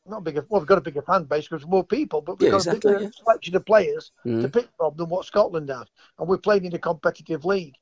not 0.06 0.24
bigger. 0.24 0.44
Well, 0.48 0.60
we've 0.60 0.68
got 0.68 0.78
a 0.78 0.82
bigger 0.82 1.02
fan 1.02 1.24
base 1.24 1.48
because 1.48 1.66
more 1.66 1.84
people, 1.84 2.20
but 2.20 2.38
we've 2.38 2.46
Yeah, 2.46 2.50
got 2.50 2.56
exactly, 2.56 2.92
a 2.92 2.94
bigger 2.94 3.04
yeah. 3.04 3.10
selection 3.16 3.56
of 3.56 3.64
players 3.66 4.12
Mm. 4.26 4.42
to 4.42 4.48
pick 4.48 4.68
from 4.76 4.94
than 4.96 5.08
what 5.08 5.24
Scotland 5.26 5.68
have, 5.70 5.88
and 6.18 6.28
we're 6.28 6.38
playing 6.38 6.64
in 6.64 6.74
a 6.74 6.78
competitive 6.78 7.44
league. 7.44 7.74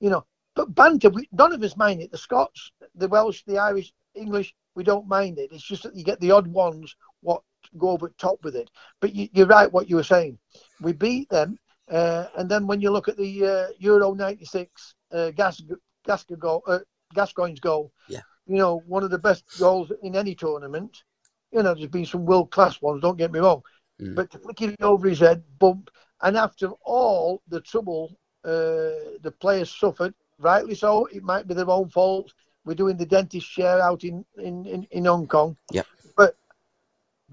You 0.00 0.10
know, 0.10 0.26
but 0.54 0.74
banter, 0.74 1.10
we, 1.10 1.28
none 1.32 1.52
of 1.52 1.62
us 1.62 1.76
mind 1.76 2.00
it. 2.02 2.10
The 2.10 2.18
Scots, 2.18 2.72
the 2.94 3.08
Welsh, 3.08 3.42
the 3.46 3.58
Irish, 3.58 3.92
English, 4.14 4.54
we 4.74 4.82
don't 4.84 5.06
mind 5.08 5.38
it. 5.38 5.50
It's 5.52 5.62
just 5.62 5.84
that 5.84 5.94
you 5.96 6.04
get 6.04 6.20
the 6.20 6.32
odd 6.32 6.46
ones 6.48 6.94
what 7.20 7.42
go 7.78 7.90
over 7.90 8.12
top 8.18 8.42
with 8.42 8.56
it. 8.56 8.68
But 9.00 9.14
you, 9.14 9.28
you're 9.32 9.46
right, 9.46 9.72
what 9.72 9.88
you 9.88 9.96
were 9.96 10.02
saying. 10.02 10.38
We 10.80 10.92
beat 10.92 11.28
them, 11.30 11.58
uh, 11.90 12.26
and 12.36 12.50
then 12.50 12.66
when 12.66 12.80
you 12.80 12.90
look 12.90 13.08
at 13.08 13.16
the 13.16 13.46
uh, 13.46 13.66
Euro 13.78 14.12
'96 14.14 14.94
uh, 15.12 15.30
Gas, 15.30 15.60
goal, 16.38 16.62
uh, 16.66 16.80
Gascoigne's 17.14 17.60
goal, 17.60 17.92
Yeah. 18.08 18.22
you 18.46 18.56
know, 18.56 18.82
one 18.86 19.04
of 19.04 19.10
the 19.10 19.18
best 19.18 19.44
goals 19.60 19.92
in 20.02 20.16
any 20.16 20.34
tournament. 20.34 21.04
You 21.52 21.62
know, 21.62 21.74
there's 21.74 21.88
been 21.88 22.06
some 22.06 22.24
world 22.24 22.50
class 22.50 22.80
ones. 22.80 23.02
Don't 23.02 23.18
get 23.18 23.32
me 23.32 23.40
wrong, 23.40 23.62
Mm. 24.00 24.14
but 24.14 24.30
to 24.30 24.38
flick 24.38 24.62
it 24.62 24.82
over 24.82 25.08
his 25.08 25.20
head, 25.20 25.42
bump, 25.58 25.90
and 26.22 26.36
after 26.36 26.70
all 26.84 27.42
the 27.48 27.60
trouble 27.60 28.16
uh, 28.44 29.20
the 29.20 29.32
players 29.38 29.70
suffered, 29.70 30.14
rightly 30.38 30.74
so, 30.74 31.06
it 31.06 31.22
might 31.22 31.46
be 31.46 31.54
their 31.54 31.70
own 31.70 31.88
fault. 31.88 32.32
We're 32.64 32.74
doing 32.74 32.96
the 32.96 33.06
dentist 33.06 33.46
share 33.46 33.80
out 33.80 34.02
in 34.04 34.24
in, 34.38 34.66
in, 34.66 34.86
in 34.90 35.04
Hong 35.04 35.26
Kong. 35.28 35.56
Yeah. 35.70 35.82
But 36.16 36.36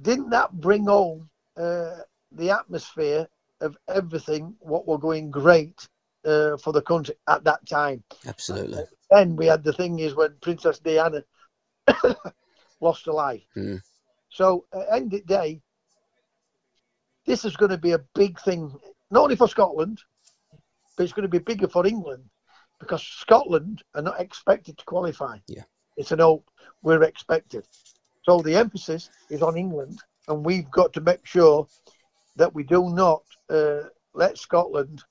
didn't 0.02 0.30
that 0.32 0.52
bring 0.52 0.86
home 0.86 1.30
uh, 1.58 2.02
the 2.32 2.52
atmosphere 2.52 3.28
of 3.62 3.78
everything? 3.88 4.56
What 4.60 4.88
were 4.88 5.00
going 5.00 5.32
great 5.32 5.88
uh, 6.26 6.58
for 6.58 6.74
the 6.74 6.82
country 6.82 7.16
at 7.28 7.44
that 7.44 7.66
time. 7.68 8.04
Absolutely. 8.26 8.84
Then 9.10 9.36
we 9.36 9.48
had 9.48 9.64
the 9.64 9.74
thing 9.74 10.00
is 10.00 10.16
when 10.16 10.36
Princess 10.42 10.80
Diana 10.80 11.24
lost 12.82 13.06
her 13.06 13.14
life. 13.14 13.44
Mm. 13.56 13.82
So 14.30 14.66
at 14.74 14.80
the 14.80 14.94
end 14.94 15.14
of 15.14 15.22
the 15.22 15.26
day, 15.26 15.62
this 17.26 17.46
is 17.46 17.56
going 17.56 17.72
to 17.72 17.78
be 17.78 17.92
a 17.92 18.06
big 18.16 18.40
thing, 18.40 18.74
not 19.12 19.24
only 19.24 19.36
for 19.36 19.48
Scotland, 19.48 20.02
but 20.98 21.04
it's 21.04 21.14
going 21.14 21.24
to 21.24 21.30
be 21.30 21.40
bigger 21.40 21.68
for 21.68 21.86
England 21.86 22.30
because 22.80 23.04
Scotland 23.04 23.84
are 23.94 24.02
not 24.02 24.20
expected 24.20 24.78
to 24.78 24.86
qualify. 24.86 25.38
Yeah. 25.48 25.64
It's 25.98 26.12
an 26.12 26.20
hope 26.20 26.50
we're 26.82 27.04
expected. 27.04 27.66
So 28.24 28.42
the 28.42 28.56
emphasis 28.56 29.10
is 29.30 29.42
on 29.42 29.58
England, 29.58 30.00
and 30.28 30.46
we've 30.46 30.70
got 30.70 30.94
to 30.94 31.02
make 31.02 31.26
sure 31.26 31.68
that 32.38 32.54
we 32.54 32.64
do 32.64 32.90
not 32.90 33.24
uh, 33.50 33.90
let 34.14 34.38
Scotland 34.38 35.04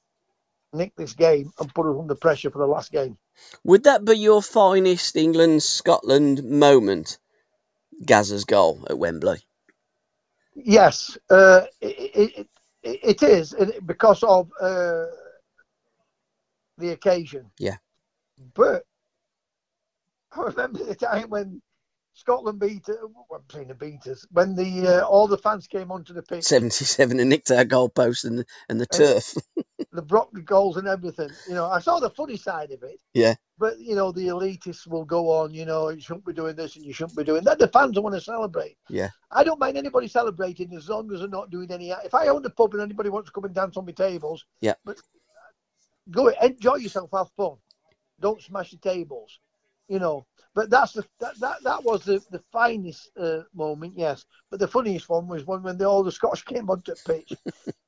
nick 0.72 0.94
this 0.96 1.12
game 1.12 1.52
and 1.58 1.74
put 1.74 1.90
us 1.90 1.96
under 1.98 2.14
pressure 2.14 2.50
for 2.50 2.58
the 2.58 2.66
last 2.66 2.92
game. 2.92 3.18
Would 3.64 3.84
that 3.84 4.04
be 4.04 4.16
your 4.18 4.42
finest 4.42 5.16
England 5.16 5.62
Scotland 5.62 6.42
moment? 6.44 7.18
Gazza's 8.04 8.44
goal 8.44 8.86
at 8.88 8.98
Wembley. 8.98 9.38
Yes, 10.54 11.16
uh, 11.30 11.62
it, 11.80 12.36
it, 12.42 12.48
it, 12.82 13.22
is 13.22 13.54
because 13.86 14.22
of 14.24 14.50
uh, 14.60 15.04
the 16.78 16.90
occasion. 16.90 17.50
Yeah. 17.58 17.76
But 18.54 18.84
I 20.32 20.42
remember 20.42 20.84
the 20.84 20.96
time 20.96 21.30
when 21.30 21.62
Scotland 22.14 22.58
beat, 22.58 22.88
uh, 22.88 22.94
I'm 23.32 23.42
saying 23.52 23.68
the 23.68 23.74
beaters, 23.74 24.26
when 24.32 24.56
the 24.56 24.88
uh, 24.88 25.06
all 25.06 25.28
the 25.28 25.38
fans 25.38 25.68
came 25.68 25.92
onto 25.92 26.12
the 26.12 26.22
pitch. 26.22 26.44
77 26.44 27.20
and 27.20 27.30
nicked 27.30 27.52
our 27.52 27.64
goalpost 27.64 28.24
and, 28.24 28.44
and 28.68 28.80
the 28.80 28.86
turf. 28.86 29.34
the 29.92 30.02
the 30.32 30.42
goals 30.42 30.76
and 30.76 30.86
everything. 30.86 31.30
You 31.48 31.54
know, 31.54 31.66
I 31.66 31.78
saw 31.80 31.98
the 31.98 32.10
funny 32.10 32.36
side 32.36 32.70
of 32.72 32.82
it. 32.82 33.00
Yeah. 33.14 33.34
But 33.58 33.78
you 33.78 33.94
know, 33.94 34.12
the 34.12 34.28
elitists 34.28 34.86
will 34.86 35.04
go 35.04 35.30
on. 35.30 35.54
You 35.54 35.64
know, 35.64 35.88
you 35.88 36.00
shouldn't 36.00 36.26
be 36.26 36.32
doing 36.32 36.56
this 36.56 36.76
and 36.76 36.84
you 36.84 36.92
shouldn't 36.92 37.16
be 37.16 37.24
doing 37.24 37.44
that. 37.44 37.58
The 37.58 37.68
fans 37.68 37.98
want 37.98 38.14
to 38.14 38.20
celebrate. 38.20 38.76
Yeah. 38.88 39.08
I 39.30 39.44
don't 39.44 39.58
mind 39.58 39.76
anybody 39.76 40.08
celebrating 40.08 40.74
as 40.76 40.88
long 40.88 41.12
as 41.12 41.20
they're 41.20 41.28
not 41.28 41.50
doing 41.50 41.70
any. 41.70 41.90
If 41.90 42.14
I 42.14 42.28
own 42.28 42.42
the 42.42 42.50
pub 42.50 42.74
and 42.74 42.82
anybody 42.82 43.08
wants 43.08 43.28
to 43.28 43.32
come 43.32 43.44
and 43.44 43.54
dance 43.54 43.76
on 43.76 43.86
my 43.86 43.92
tables, 43.92 44.44
Yeah. 44.60 44.74
But 44.84 44.98
go 46.10 46.28
enjoy 46.28 46.76
yourself, 46.76 47.10
have 47.12 47.30
fun. 47.36 47.56
Don't 48.20 48.42
smash 48.42 48.70
the 48.70 48.78
tables. 48.78 49.38
You 49.88 49.98
know, 49.98 50.26
but 50.54 50.68
that's 50.68 50.92
the 50.92 51.04
that 51.18 51.40
that, 51.40 51.62
that 51.64 51.82
was 51.82 52.04
the 52.04 52.20
the 52.30 52.42
finest 52.52 53.10
uh, 53.16 53.40
moment, 53.54 53.94
yes. 53.96 54.26
But 54.50 54.60
the 54.60 54.68
funniest 54.68 55.08
one 55.08 55.26
was 55.26 55.46
when 55.46 55.62
when 55.62 55.78
the, 55.78 55.86
all 55.86 56.02
the 56.02 56.12
Scotch 56.12 56.44
came 56.44 56.68
onto 56.68 56.94
the 56.94 57.00
pitch. 57.06 57.32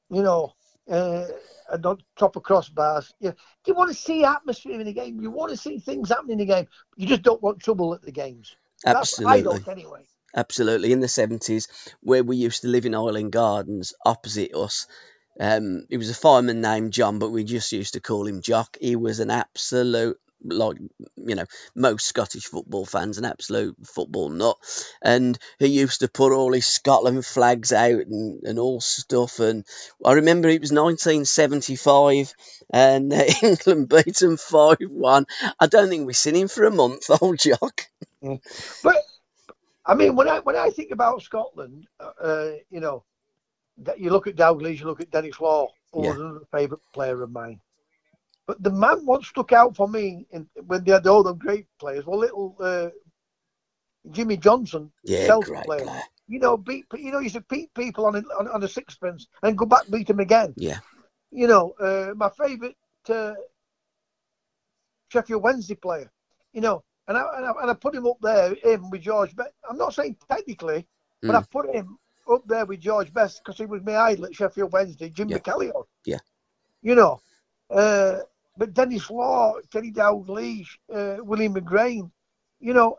you 0.08 0.22
know, 0.22 0.54
uh, 0.90 1.26
and 1.70 1.86
on 1.86 1.98
top 2.18 2.36
of 2.36 2.42
crossbars. 2.42 3.12
Yeah, 3.20 3.32
you 3.66 3.74
want 3.74 3.90
to 3.90 3.94
see 3.94 4.24
atmosphere 4.24 4.80
in 4.80 4.86
the 4.86 4.92
game. 4.92 5.20
You 5.20 5.30
want 5.30 5.50
to 5.50 5.56
see 5.56 5.78
things 5.78 6.08
happening 6.08 6.40
in 6.40 6.46
the 6.46 6.54
game. 6.54 6.66
You 6.96 7.06
just 7.06 7.22
don't 7.22 7.42
want 7.42 7.60
trouble 7.60 7.94
at 7.94 8.02
the 8.02 8.12
games. 8.12 8.56
That's 8.84 9.18
what 9.18 9.28
I 9.28 9.36
Absolutely. 9.36 9.64
don't 9.64 9.68
anyway. 9.68 10.06
Absolutely. 10.34 10.92
In 10.92 11.00
the 11.00 11.06
70s, 11.06 11.68
where 12.00 12.22
we 12.22 12.36
used 12.36 12.62
to 12.62 12.68
live 12.68 12.86
in 12.86 12.94
Island 12.94 13.32
Gardens, 13.32 13.94
opposite 14.04 14.54
us, 14.54 14.86
um, 15.38 15.86
he 15.88 15.96
was 15.96 16.10
a 16.10 16.14
fireman 16.14 16.60
named 16.60 16.92
John, 16.92 17.18
but 17.18 17.30
we 17.30 17.44
just 17.44 17.72
used 17.72 17.94
to 17.94 18.00
call 18.00 18.26
him 18.26 18.42
Jock. 18.42 18.76
He 18.80 18.96
was 18.96 19.20
an 19.20 19.30
absolute, 19.30 20.18
like, 20.42 20.76
you 21.16 21.34
know, 21.34 21.44
most 21.74 22.06
Scottish 22.06 22.46
football 22.46 22.86
fans, 22.86 23.18
an 23.18 23.24
absolute 23.24 23.76
football 23.86 24.28
nut. 24.28 24.56
And 25.02 25.38
he 25.58 25.66
used 25.66 26.00
to 26.00 26.08
put 26.08 26.32
all 26.32 26.52
his 26.52 26.66
Scotland 26.66 27.24
flags 27.24 27.72
out 27.72 28.00
and, 28.06 28.42
and 28.44 28.58
all 28.58 28.80
stuff. 28.80 29.38
And 29.40 29.64
I 30.04 30.14
remember 30.14 30.48
it 30.48 30.60
was 30.60 30.72
1975 30.72 32.34
and 32.72 33.12
uh, 33.12 33.24
England 33.42 33.88
beat 33.88 34.16
them 34.16 34.36
5 34.36 34.78
1. 34.80 35.26
I 35.58 35.66
don't 35.66 35.88
think 35.88 36.06
we've 36.06 36.16
seen 36.16 36.36
him 36.36 36.48
for 36.48 36.64
a 36.64 36.70
month, 36.70 37.10
old 37.22 37.38
Jock. 37.38 37.82
But 38.82 38.96
I 39.86 39.94
mean, 39.94 40.16
when 40.16 40.28
I 40.28 40.40
when 40.40 40.56
I 40.56 40.70
think 40.70 40.92
about 40.92 41.22
Scotland, 41.22 41.86
uh, 42.00 42.52
you 42.70 42.80
know, 42.80 43.04
that 43.78 44.00
you 44.00 44.10
look 44.10 44.26
at 44.26 44.36
Dalglish, 44.36 44.80
you 44.80 44.86
look 44.86 45.00
at 45.00 45.10
Denis 45.10 45.40
Law, 45.40 45.68
who 45.92 46.02
Yeah. 46.02 46.08
was 46.08 46.18
another 46.20 46.46
favourite 46.52 46.82
player 46.94 47.22
of 47.22 47.30
mine. 47.32 47.60
But 48.50 48.64
the 48.64 48.72
man 48.72 49.06
what 49.06 49.22
stuck 49.22 49.52
out 49.52 49.76
for 49.76 49.86
me 49.86 50.26
in, 50.32 50.44
when 50.66 50.82
they 50.82 50.90
had 50.90 51.06
all 51.06 51.22
them 51.22 51.38
great 51.38 51.66
players, 51.78 52.04
well, 52.04 52.18
little 52.18 52.56
uh, 52.58 52.88
Jimmy 54.10 54.36
Johnstone, 54.36 54.90
Yeah, 55.04 55.38
great 55.44 55.62
player. 55.62 55.84
player. 55.84 56.02
You 56.26 56.40
know, 56.40 56.56
beat 56.56 56.86
you 56.94 57.12
know, 57.12 57.20
used 57.20 57.36
to 57.36 57.42
beat 57.42 57.72
people 57.74 58.06
on 58.06 58.16
a, 58.16 58.22
on, 58.40 58.48
on 58.48 58.64
a 58.64 58.68
sixpence 58.68 59.28
and 59.44 59.56
go 59.56 59.66
back 59.66 59.88
beat 59.88 60.08
them 60.08 60.18
again. 60.18 60.52
Yeah. 60.56 60.80
You 61.30 61.46
know, 61.46 61.74
uh, 61.78 62.12
my 62.16 62.28
favourite 62.30 62.76
uh, 63.08 63.34
Sheffield 65.10 65.44
Wednesday 65.44 65.76
player. 65.76 66.10
You 66.52 66.62
know, 66.62 66.82
and 67.06 67.16
I, 67.16 67.22
and 67.36 67.46
I 67.46 67.52
and 67.62 67.70
I 67.70 67.74
put 67.74 67.94
him 67.94 68.08
up 68.08 68.18
there, 68.20 68.56
him 68.64 68.90
with 68.90 69.02
George. 69.02 69.36
But 69.36 69.54
I'm 69.68 69.78
not 69.78 69.94
saying 69.94 70.16
technically, 70.28 70.88
but 71.22 71.36
I 71.36 71.42
put 71.52 71.72
him 71.72 71.98
up 72.28 72.42
there 72.48 72.66
with 72.66 72.80
George 72.80 73.12
Best 73.12 73.42
because 73.44 73.58
he 73.58 73.66
was 73.66 73.80
my 73.84 73.96
idol 73.96 74.26
at 74.26 74.34
Sheffield 74.34 74.72
Wednesday, 74.72 75.08
Jim 75.08 75.28
Yeah. 75.28 75.38
McCalliog. 75.38 75.84
Yeah. 76.04 76.18
You 76.82 76.96
know, 76.96 77.20
uh, 77.70 78.20
but 78.60 78.74
Denis 78.74 79.08
Law, 79.10 79.54
Kenny 79.72 79.90
Dalglish, 79.90 80.68
uh, 80.94 81.16
William 81.24 81.54
McGrain. 81.54 82.10
You 82.60 82.74
know, 82.74 82.98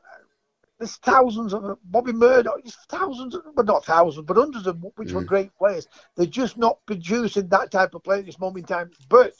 there's 0.79 0.95
thousands 0.97 1.53
of 1.53 1.77
Bobby 1.83 2.13
Murdoch. 2.13 2.63
There's 2.63 2.75
thousands, 2.89 3.35
of, 3.35 3.43
but 3.55 3.67
not 3.67 3.85
thousands, 3.85 4.25
but 4.25 4.37
hundreds 4.37 4.65
of 4.65 4.83
which 4.95 5.13
were 5.13 5.21
Mm. 5.21 5.27
great 5.27 5.55
players. 5.55 5.87
They're 6.15 6.25
just 6.25 6.57
not 6.57 6.79
producing 6.87 7.47
that 7.49 7.69
type 7.69 7.93
of 7.93 8.03
play 8.03 8.19
at 8.19 8.25
this 8.25 8.39
moment 8.39 8.63
in 8.63 8.75
time. 8.75 8.91
But 9.07 9.33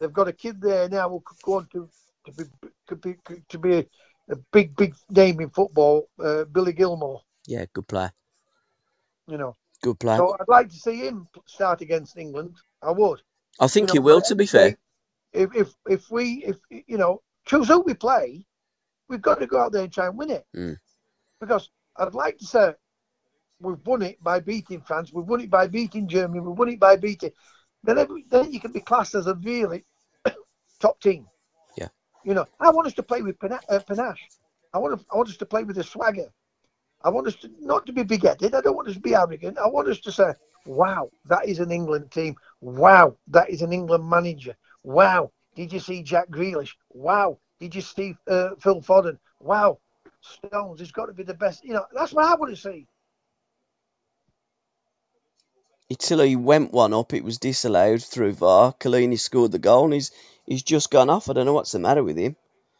they've 0.00 0.12
got 0.20 0.26
a 0.26 0.32
kid 0.32 0.62
there 0.62 0.88
now 0.88 1.10
who 1.10 1.20
could 1.20 1.42
go 1.42 1.56
on 1.58 1.68
to 1.74 1.86
to 2.24 2.32
be 2.32 2.44
could 2.86 3.02
be 3.02 3.16
to 3.50 3.58
be 3.58 3.74
a, 3.80 3.86
a 4.30 4.36
big 4.52 4.74
big 4.74 4.94
name 5.10 5.38
in 5.40 5.50
football. 5.50 6.08
Uh, 6.18 6.44
Billy 6.44 6.72
Gilmour. 6.72 7.20
Yeah, 7.46 7.66
good 7.74 7.86
player. 7.86 8.12
You 9.26 9.36
know. 9.36 9.56
Good 9.82 9.98
player. 10.00 10.16
So 10.16 10.34
I'd 10.40 10.48
like 10.48 10.70
to 10.70 10.76
see 10.76 10.96
him 11.06 11.28
start 11.46 11.82
against 11.82 12.16
England. 12.16 12.56
I 12.80 12.92
would. 12.92 13.20
I 13.60 13.68
think 13.68 13.88
You 13.88 13.92
he 13.92 13.98
will, 13.98 14.22
to 14.22 14.34
be 14.34 14.46
fair. 14.46 14.78
If 15.32 15.54
if 15.54 15.74
if 15.88 16.10
we 16.10 16.44
if 16.44 16.56
you 16.70 16.98
know 16.98 17.22
choose 17.46 17.68
who 17.68 17.80
we 17.80 17.94
play, 17.94 18.44
we've 19.08 19.22
got 19.22 19.40
to 19.40 19.46
go 19.46 19.60
out 19.60 19.72
there 19.72 19.84
and 19.84 19.92
try 19.92 20.06
and 20.06 20.16
win 20.16 20.30
it. 20.30 20.46
Mm. 20.56 20.76
Because 21.40 21.70
I'd 21.96 22.14
like 22.14 22.38
to 22.38 22.46
say 22.46 22.74
we've 23.60 23.84
won 23.84 24.02
it 24.02 24.22
by 24.22 24.40
beating 24.40 24.80
France, 24.80 25.12
we've 25.12 25.26
won 25.26 25.40
it 25.40 25.50
by 25.50 25.66
beating 25.66 26.08
Germany, 26.08 26.40
we've 26.40 26.58
won 26.58 26.68
it 26.68 26.80
by 26.80 26.96
beating. 26.96 27.32
Then 27.84 27.98
every, 27.98 28.24
then 28.30 28.52
you 28.52 28.60
can 28.60 28.72
be 28.72 28.80
classed 28.80 29.14
as 29.14 29.26
a 29.26 29.34
really 29.34 29.84
top 30.80 31.00
team. 31.00 31.26
Yeah. 31.76 31.88
You 32.24 32.34
know, 32.34 32.46
I 32.60 32.70
want 32.70 32.86
us 32.86 32.94
to 32.94 33.02
play 33.02 33.22
with 33.22 33.36
uh, 33.42 33.80
panache. 33.80 34.28
I 34.72 34.78
want 34.78 34.98
to, 34.98 35.06
I 35.12 35.16
want 35.16 35.28
us 35.28 35.36
to 35.38 35.46
play 35.46 35.64
with 35.64 35.78
a 35.78 35.84
swagger. 35.84 36.32
I 37.04 37.10
want 37.10 37.26
us 37.26 37.34
to 37.36 37.50
not 37.60 37.84
to 37.86 37.92
be 37.92 38.04
big-headed. 38.04 38.54
I 38.54 38.60
don't 38.60 38.76
want 38.76 38.88
us 38.88 38.94
to 38.94 39.00
be 39.00 39.14
arrogant. 39.14 39.58
I 39.58 39.66
want 39.66 39.88
us 39.88 39.98
to 40.00 40.12
say, 40.12 40.32
"Wow, 40.66 41.10
that 41.24 41.48
is 41.48 41.58
an 41.58 41.72
England 41.72 42.12
team. 42.12 42.36
Wow, 42.60 43.16
that 43.26 43.50
is 43.50 43.62
an 43.62 43.72
England 43.72 44.08
manager. 44.08 44.56
Wow, 44.84 45.30
did 45.54 45.72
you 45.72 45.80
see 45.80 46.02
Jack 46.02 46.28
Grealish? 46.28 46.74
Wow, 46.90 47.38
did 47.60 47.74
you 47.74 47.80
see 47.80 48.16
uh, 48.28 48.50
Phil 48.60 48.80
Foden? 48.80 49.18
Wow, 49.40 49.78
Stones 50.20 50.80
has 50.80 50.92
got 50.92 51.06
to 51.06 51.12
be 51.12 51.22
the 51.22 51.34
best. 51.34 51.64
You 51.64 51.74
know, 51.74 51.86
that's 51.92 52.12
what 52.12 52.24
I 52.24 52.34
want 52.34 52.54
to 52.54 52.60
see. 52.60 52.86
Italy 55.88 56.36
went 56.36 56.72
one 56.72 56.94
up. 56.94 57.12
It 57.12 57.24
was 57.24 57.38
disallowed 57.38 58.02
through 58.02 58.32
VAR. 58.32 58.72
Chiellini 58.72 59.20
scored 59.20 59.52
the 59.52 59.58
goal, 59.58 59.84
and 59.84 59.94
he's 59.94 60.10
he's 60.46 60.62
just 60.62 60.90
gone 60.90 61.10
off. 61.10 61.28
I 61.28 61.34
don't 61.34 61.46
know 61.46 61.52
what's 61.52 61.72
the 61.72 61.78
matter 61.78 62.02
with 62.02 62.16
him. 62.16 62.36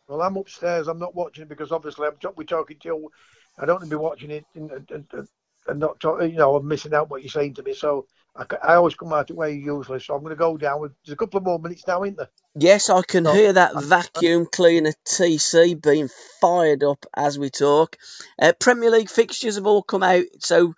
Well, 0.09 0.22
I'm 0.22 0.36
upstairs. 0.36 0.88
I'm 0.88 0.98
not 0.98 1.14
watching 1.14 1.42
it 1.42 1.48
because 1.48 1.72
obviously 1.72 2.07
I'm 2.07 2.32
we're 2.36 2.44
talking 2.44 2.78
to 2.80 2.88
you. 2.88 3.11
I 3.59 3.66
don't 3.66 3.76
want 3.76 3.84
to 3.84 3.96
be 3.96 4.00
watching 4.00 4.30
it 4.30 4.44
and, 4.55 4.70
and, 4.70 5.07
and, 5.12 5.28
and 5.66 5.80
not 5.80 6.00
talk, 6.00 6.22
you 6.22 6.36
know, 6.36 6.57
I'm 6.57 6.66
missing 6.66 6.94
out 6.94 7.11
what 7.11 7.22
you're 7.22 7.30
saying 7.30 7.55
to 7.55 7.62
me. 7.62 7.74
So 7.74 8.07
I, 8.37 8.45
I 8.62 8.74
always 8.74 8.95
come 8.95 9.12
out 9.12 9.30
way 9.30 9.53
usually. 9.53 10.01
So 10.01 10.14
I'm 10.14 10.20
going 10.22 10.30
to 10.30 10.37
go 10.37 10.57
down. 10.57 10.80
With, 10.80 10.93
there's 11.05 11.14
a 11.14 11.16
couple 11.16 11.39
of 11.39 11.45
more 11.45 11.59
minutes 11.59 11.87
now, 11.87 12.03
isn't 12.03 12.16
there? 12.16 12.30
Yes, 12.55 12.91
I 12.91 13.03
can 13.03 13.26
Oh, 13.26 13.33
hear 13.33 13.53
that 13.55 13.74
vacuum 13.74 14.47
cleaner 14.47 14.93
TC 15.07 15.80
being 15.80 16.09
fired 16.41 16.85
up 16.85 17.05
as 17.14 17.39
we 17.39 17.51
talk. 17.51 17.97
Uh, 18.41 18.53
Premier 18.59 18.91
League 18.91 19.09
fixtures 19.11 19.57
have 19.57 19.66
all 19.66 19.83
come 19.83 20.03
out, 20.03 20.24
so 20.41 20.74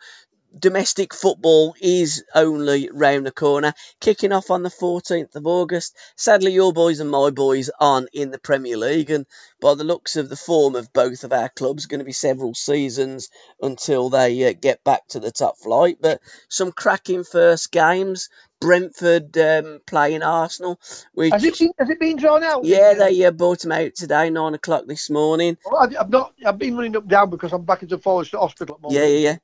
domestic 0.59 1.15
football 1.15 1.75
is 1.81 2.25
only 2.35 2.91
round 2.93 3.27
the 3.27 3.33
corner. 3.33 3.73
Kicking 4.01 4.33
off 4.33 4.51
on 4.51 4.63
the 4.63 4.71
14th 4.71 5.35
of 5.35 5.47
August. 5.47 5.97
Sadly, 6.17 6.53
your 6.53 6.73
boys 6.73 7.01
and 7.01 7.11
my 7.11 7.31
boys 7.31 7.71
aren't 7.81 8.09
in 8.13 8.31
the 8.31 8.39
Premier 8.39 8.77
League, 8.77 9.11
and 9.11 9.27
by 9.61 9.75
the 9.75 9.85
looks 9.85 10.17
of 10.17 10.29
the 10.29 10.37
form 10.37 10.77
of 10.77 10.93
both 10.93 11.25
of 11.25 11.33
our 11.33 11.49
clubs, 11.49 11.87
going 11.87 11.99
to 12.01 12.05
be 12.05 12.13
several 12.13 12.55
seasons 12.55 13.29
until 13.61 14.11
they 14.11 14.49
uh, 14.49 14.53
get 14.59 14.83
back 14.85 15.07
to 15.09 15.21
the 15.21 15.33
top 15.33 15.59
flight. 15.59 15.99
But 16.01 16.21
some 16.49 16.73
cracking 16.73 17.25
first 17.25 17.71
games. 17.73 18.29
Brentford 18.61 19.37
um, 19.37 19.81
playing 19.87 20.23
Arsenal, 20.23 20.81
which 21.13 21.33
Has 21.33 21.45
it 21.45 21.59
been, 21.59 21.71
has 21.79 21.91
it 21.91 22.01
been 22.01 22.17
drawn 22.17 22.43
out? 22.43 22.65
yeah, 22.65 22.95
they 22.95 23.23
uh, 23.25 23.31
bought 23.31 23.63
him 23.63 23.73
out 23.73 23.95
today, 23.95 24.31
nine 24.31 24.55
o'clock 24.55 24.85
this 24.87 25.11
morning. 25.11 25.59
Well, 25.67 25.87
I've 26.01 26.09
not. 26.09 26.33
I've 26.47 26.57
been 26.57 26.75
running 26.75 26.97
up 26.97 27.07
down 27.07 27.29
because 27.29 27.53
I'm 27.53 27.65
back 27.65 27.83
into 27.83 27.99
Forest 27.99 28.33
Hospital 28.33 28.77
at 28.77 28.81
the 28.81 28.89
moment. 28.89 29.03
Yeah, 29.03 29.09
yeah, 29.09 29.31
yeah. 29.31 29.37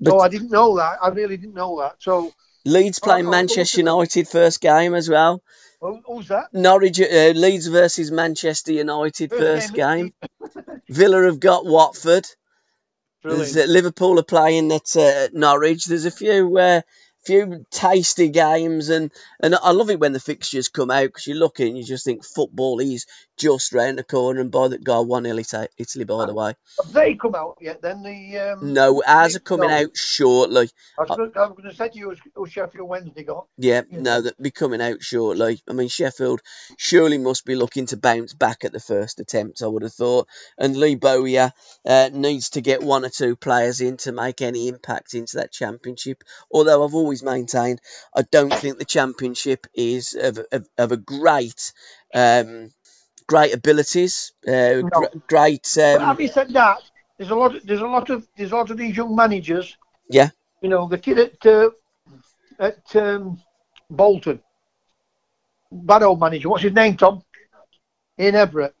But 0.00 0.18
I 0.18 0.28
didn't 0.28 0.50
know 0.50 0.76
that. 0.76 0.98
I 1.02 1.08
really 1.08 1.36
didn't 1.36 1.54
know 1.54 1.80
that. 1.80 1.96
So 1.98 2.32
Leeds 2.64 2.98
playing 2.98 3.26
Oh, 3.26 3.30
Manchester. 3.30 3.80
United 3.80 4.28
first 4.28 4.60
game 4.60 4.94
as 4.94 5.08
well. 5.08 5.42
who, 5.80 6.00
who's 6.06 6.28
that? 6.28 6.52
Norwich, 6.52 7.00
uh, 7.00 7.32
Leeds 7.34 7.66
versus 7.66 8.10
Manchester 8.10 8.72
United 8.72 9.30
first 9.30 9.74
game. 9.74 10.12
Villa 10.88 11.24
have 11.24 11.40
got 11.40 11.64
Watford. 11.66 12.26
Uh, 13.24 13.34
Liverpool 13.66 14.18
are 14.18 14.22
playing 14.22 14.72
at 14.72 14.96
uh, 14.96 15.28
Norwich. 15.32 15.84
There's 15.84 16.06
a 16.06 16.10
few 16.10 16.56
uh, 16.56 16.80
few 17.24 17.64
tasty 17.70 18.28
games, 18.28 18.88
and, 18.88 19.12
and 19.42 19.54
I 19.54 19.72
love 19.72 19.90
it 19.90 20.00
when 20.00 20.12
the 20.12 20.20
fixtures 20.20 20.68
come 20.68 20.90
out 20.90 21.04
because 21.06 21.26
you 21.26 21.34
look 21.34 21.60
and 21.60 21.76
you 21.76 21.84
just 21.84 22.04
think 22.04 22.24
football 22.24 22.80
is 22.80 23.06
just 23.36 23.72
round 23.72 23.98
the 23.98 24.04
corner. 24.04 24.40
And 24.40 24.50
by 24.50 24.68
the 24.68 24.78
God, 24.78 25.06
one 25.08 25.24
nil 25.24 25.38
Ita- 25.38 25.68
Italy, 25.78 26.04
by 26.04 26.26
the 26.26 26.34
way. 26.34 26.54
Have 26.82 26.92
they 26.92 27.14
come 27.14 27.34
out 27.34 27.58
yet? 27.60 27.82
Then 27.82 28.02
the 28.02 28.38
um, 28.38 28.72
No, 28.72 29.02
ours 29.06 29.36
are 29.36 29.40
coming 29.40 29.70
out 29.70 29.96
shortly. 29.96 30.70
I 30.98 31.02
was, 31.02 31.10
was 31.18 31.32
going 31.34 31.70
to 31.70 31.74
say 31.74 31.88
to 31.88 31.98
you, 31.98 32.14
who 32.34 32.46
Sheffield 32.46 32.88
Wednesday 32.88 33.24
got? 33.24 33.46
Yeah, 33.58 33.82
Yeah. 33.90 34.00
no, 34.00 34.20
that'll 34.22 34.42
be 34.42 34.50
coming 34.50 34.80
out 34.80 35.02
shortly. 35.02 35.62
I 35.68 35.72
mean, 35.72 35.88
Sheffield 35.88 36.40
surely 36.78 37.18
must 37.18 37.44
be 37.44 37.56
looking 37.56 37.86
to 37.86 37.96
bounce 37.96 38.32
back 38.32 38.64
at 38.64 38.72
the 38.72 38.80
first 38.80 39.20
attempt, 39.20 39.62
I 39.62 39.66
would 39.66 39.82
have 39.82 39.92
thought. 39.92 40.28
And 40.58 40.76
Lee 40.76 40.94
Bowyer 40.94 41.52
uh, 41.84 42.10
needs 42.12 42.50
to 42.50 42.60
get 42.60 42.82
one 42.82 43.04
or 43.04 43.10
two 43.10 43.36
players 43.36 43.80
in 43.80 43.96
to 43.98 44.12
make 44.12 44.40
any 44.40 44.68
impact 44.68 45.14
into 45.14 45.38
that 45.38 45.52
championship. 45.52 46.22
Although 46.50 46.84
I've 46.84 46.94
always 46.94 47.09
always 47.10 47.22
maintained, 47.24 47.80
I 48.16 48.22
don't 48.22 48.54
think 48.54 48.78
the 48.78 48.84
championship 48.84 49.66
is 49.74 50.14
of, 50.14 50.38
of, 50.52 50.68
of 50.78 50.92
a 50.92 50.96
great, 50.96 51.72
um, 52.14 52.70
great 53.26 53.52
abilities, 53.52 54.32
uh, 54.46 54.82
No. 54.82 54.88
gr- 54.92 55.18
great. 55.26 55.66
Um, 55.76 56.00
having 56.00 56.28
said 56.28 56.50
that, 56.52 56.78
there's 57.18 57.30
a 57.30 57.34
lot. 57.34 57.52
There's 57.64 57.80
a 57.80 57.86
lot 57.86 58.10
of 58.10 58.26
there's 58.36 58.52
a 58.52 58.56
lot 58.56 58.70
of 58.70 58.76
these 58.76 58.96
young 58.96 59.14
managers. 59.16 59.76
Yeah. 60.08 60.30
You 60.62 60.68
know, 60.68 60.86
the 60.88 60.98
kid 60.98 61.18
at 61.18 61.46
uh, 61.46 61.70
at 62.58 62.96
um, 62.96 63.42
Bolton, 63.90 64.40
bad 65.72 66.02
old 66.04 66.20
manager. 66.20 66.48
What's 66.48 66.62
his 66.62 66.72
name, 66.72 66.96
Tom? 66.96 67.22
Ian 68.18 68.34
Evatt. 68.34 68.72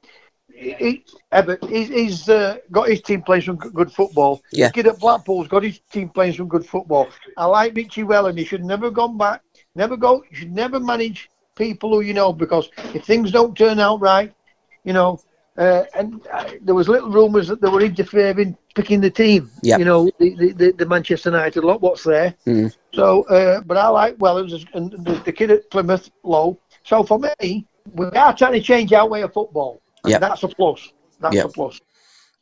He, 0.60 1.04
Evatt. 1.32 1.66
He's, 1.68 1.88
he's 1.88 2.28
uh, 2.28 2.58
got 2.70 2.88
his 2.88 3.00
team 3.00 3.22
playing 3.22 3.42
some 3.42 3.56
good 3.56 3.90
football. 3.90 4.42
Yeah. 4.52 4.68
The 4.68 4.72
kid 4.72 4.86
at 4.88 4.98
Blackpool's 4.98 5.48
got 5.48 5.62
his 5.62 5.80
team 5.90 6.10
playing 6.10 6.34
some 6.34 6.48
good 6.48 6.66
football. 6.66 7.08
I 7.36 7.46
like 7.46 7.74
Richie 7.74 8.02
Wellens. 8.02 8.38
He 8.38 8.44
should 8.44 8.64
never 8.64 8.86
have 8.86 8.94
gone 8.94 9.16
back. 9.16 9.42
Never 9.74 9.96
go. 9.96 10.22
You 10.30 10.36
should 10.36 10.52
never 10.52 10.78
manage 10.78 11.30
people 11.56 11.90
who 11.90 12.00
you 12.00 12.12
know 12.12 12.32
because 12.32 12.68
if 12.94 13.04
things 13.04 13.30
don't 13.30 13.56
turn 13.56 13.78
out 13.78 14.00
right, 14.00 14.34
you 14.84 14.92
know, 14.92 15.20
uh, 15.56 15.84
and 15.94 16.26
uh, 16.32 16.50
there 16.62 16.74
was 16.74 16.88
little 16.88 17.10
rumours 17.10 17.48
that 17.48 17.60
they 17.60 17.68
were 17.68 17.82
interfering, 17.82 18.56
picking 18.74 19.00
the 19.00 19.10
team. 19.10 19.50
Yep. 19.62 19.78
You 19.78 19.84
know, 19.84 20.10
the, 20.18 20.34
the, 20.36 20.52
the, 20.52 20.72
the 20.72 20.86
Manchester 20.86 21.30
United 21.30 21.64
lot, 21.64 21.80
what's 21.80 22.04
there. 22.04 22.34
Mm. 22.46 22.74
So, 22.94 23.24
uh, 23.24 23.60
but 23.62 23.76
I 23.76 23.88
like 23.88 24.16
Wellens 24.18 24.66
and 24.74 24.92
the, 24.92 25.20
the 25.24 25.32
kid 25.32 25.50
at 25.50 25.70
Plymouth, 25.70 26.10
Lowe. 26.22 26.58
So 26.84 27.02
for 27.02 27.18
me, 27.18 27.66
we 27.94 28.06
are 28.06 28.34
trying 28.36 28.52
to 28.52 28.60
change 28.60 28.92
our 28.92 29.08
way 29.08 29.22
of 29.22 29.32
football. 29.32 29.80
And 30.04 30.12
Yep. 30.12 30.20
That's 30.20 30.42
a 30.42 30.48
plus. 30.48 30.92
That's 31.20 31.34
Yep. 31.34 31.44
a 31.46 31.48
plus. 31.48 31.80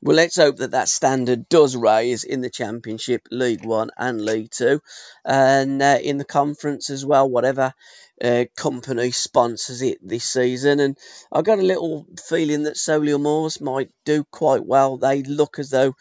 Well, 0.01 0.15
let's 0.15 0.37
hope 0.37 0.59
that 0.59 0.71
that 0.71 0.89
standard 0.89 1.49
does 1.49 1.75
rise 1.75 2.23
in 2.23 2.41
the 2.41 2.51
Championship, 2.51 3.23
League 3.33 3.65
One, 3.65 3.91
and 3.97 4.25
League 4.25 4.53
Two, 4.53 4.81
and 5.25 5.83
uh, 5.83 5.99
in 6.01 6.19
the 6.19 6.25
conference 6.25 6.89
as 6.89 7.05
well. 7.05 7.29
Whatever 7.29 7.75
uh, 8.23 8.45
company 8.57 9.11
sponsors 9.11 9.83
it 9.83 9.99
this 10.01 10.25
season, 10.25 10.79
and 10.79 10.97
I've 11.33 11.45
got 11.45 11.59
a 11.59 11.63
little 11.63 12.07
feeling 12.29 12.63
that 12.65 12.77
Solihull 12.77 13.21
Moors 13.21 13.61
might 13.61 13.91
do 14.05 14.23
quite 14.31 14.65
well. 14.65 14.99
They 14.99 15.25
look 15.25 15.59
as 15.59 15.71
though 15.71 15.97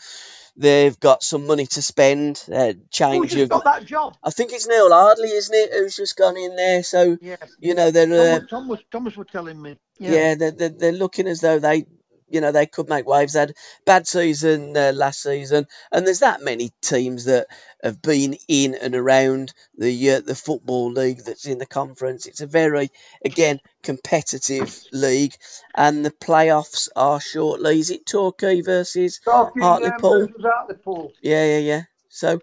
they've 0.57 0.99
got 0.99 1.23
some 1.23 1.45
money 1.47 1.65
to 1.67 1.81
spend. 1.81 2.43
Uh, 2.51 2.65
Who's 2.67 2.75
change 2.91 3.31
just 3.31 3.43
of, 3.43 3.49
got 3.49 3.63
that 3.65 3.85
job? 3.85 4.17
I 4.23 4.31
think 4.31 4.51
it's 4.53 4.67
Neil 4.67 4.91
Ardley, 4.91 5.29
isn't 5.29 5.55
it, 5.55 5.71
who's 5.73 5.95
just 5.95 6.17
gone 6.17 6.35
in 6.37 6.55
there? 6.55 6.83
So 6.83 7.17
Yes. 7.21 7.37
you 7.59 7.75
know 7.75 7.91
they're. 7.91 8.05
Uh, 8.11 8.39
Thomas, 8.39 8.49
Thomas, 8.49 8.79
Thomas 8.91 9.17
was 9.17 9.27
telling 9.31 9.61
me. 9.61 9.77
yeah, 9.99 10.35
they're, 10.35 10.51
they're, 10.51 10.69
they're 10.69 10.91
looking 10.91 11.27
as 11.27 11.41
though 11.41 11.59
they, 11.59 11.85
you 12.29 12.41
know, 12.41 12.51
they 12.51 12.65
could 12.65 12.89
make 12.89 13.07
waves. 13.07 13.33
They 13.33 13.39
had 13.39 13.53
bad 13.85 14.07
season 14.07 14.75
uh, 14.75 14.91
last 14.93 15.21
season, 15.21 15.67
and 15.91 16.05
there's 16.05 16.19
that 16.19 16.41
many 16.41 16.71
teams 16.81 17.25
that 17.25 17.47
have 17.81 18.01
been 18.01 18.37
in 18.47 18.75
and 18.75 18.95
around 18.95 19.53
the 19.77 20.11
uh, 20.11 20.21
the 20.21 20.35
football 20.35 20.91
league 20.91 21.23
that's 21.25 21.45
in 21.45 21.57
the 21.57 21.65
conference. 21.65 22.25
It's 22.25 22.41
a 22.41 22.47
very, 22.47 22.89
again, 23.23 23.59
competitive 23.83 24.81
league, 24.91 25.35
and 25.75 26.05
the 26.05 26.11
playoffs 26.11 26.89
are 26.95 27.19
shortly. 27.19 27.79
Is 27.79 27.91
it 27.91 28.05
Torquay 28.05 28.61
versus? 28.61 29.19
Talking, 29.23 29.61
Hartlepool. 29.61 30.23
Um, 30.23 30.35
Hartlepool. 30.41 31.13
Yeah, 31.21 31.45
yeah, 31.45 31.59
yeah. 31.59 31.81
So. 32.09 32.41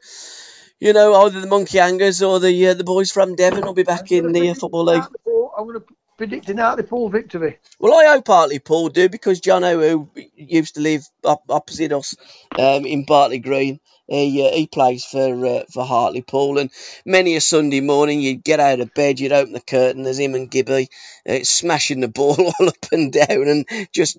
You 0.80 0.92
know, 0.92 1.14
either 1.14 1.40
the 1.40 1.46
Monkey 1.46 1.78
Hangers 1.78 2.20
or 2.20 2.40
the 2.40 2.66
uh, 2.66 2.74
the 2.74 2.84
boys 2.84 3.10
from 3.10 3.36
Devon 3.36 3.64
will 3.64 3.72
be 3.74 3.84
back 3.84 4.12
in 4.12 4.32
the 4.32 4.50
uh, 4.50 4.54
football 4.54 4.84
league. 4.84 5.04
I'm 5.56 5.66
going 5.66 5.80
to 5.80 5.86
predict 6.16 6.48
an 6.48 6.58
Hartlepool 6.58 7.08
victory. 7.08 7.58
Well, 7.78 7.94
I 7.94 8.12
hope 8.12 8.26
Hartlepool 8.28 8.88
do 8.90 9.08
because 9.08 9.40
John 9.40 9.62
who 9.62 10.10
used 10.36 10.74
to 10.76 10.80
live 10.80 11.02
op- 11.24 11.50
opposite 11.50 11.92
us 11.92 12.16
um, 12.58 12.86
in 12.86 13.04
Bartley 13.04 13.38
Green, 13.38 13.80
he, 14.06 14.46
uh, 14.46 14.54
he 14.54 14.66
plays 14.66 15.04
for 15.04 15.46
uh, 15.46 15.64
for 15.72 15.84
Hartlepool, 15.84 16.58
and 16.58 16.70
many 17.06 17.36
a 17.36 17.40
Sunday 17.40 17.80
morning 17.80 18.20
you'd 18.20 18.44
get 18.44 18.60
out 18.60 18.80
of 18.80 18.92
bed, 18.94 19.18
you'd 19.18 19.32
open 19.32 19.54
the 19.54 19.60
curtain, 19.60 20.02
there's 20.02 20.18
him 20.18 20.34
and 20.34 20.50
Gibby 20.50 20.88
uh, 21.28 21.38
smashing 21.42 22.00
the 22.00 22.08
ball 22.08 22.36
all 22.60 22.68
up 22.68 22.86
and 22.92 23.12
down, 23.12 23.48
and 23.48 23.66
just 23.92 24.18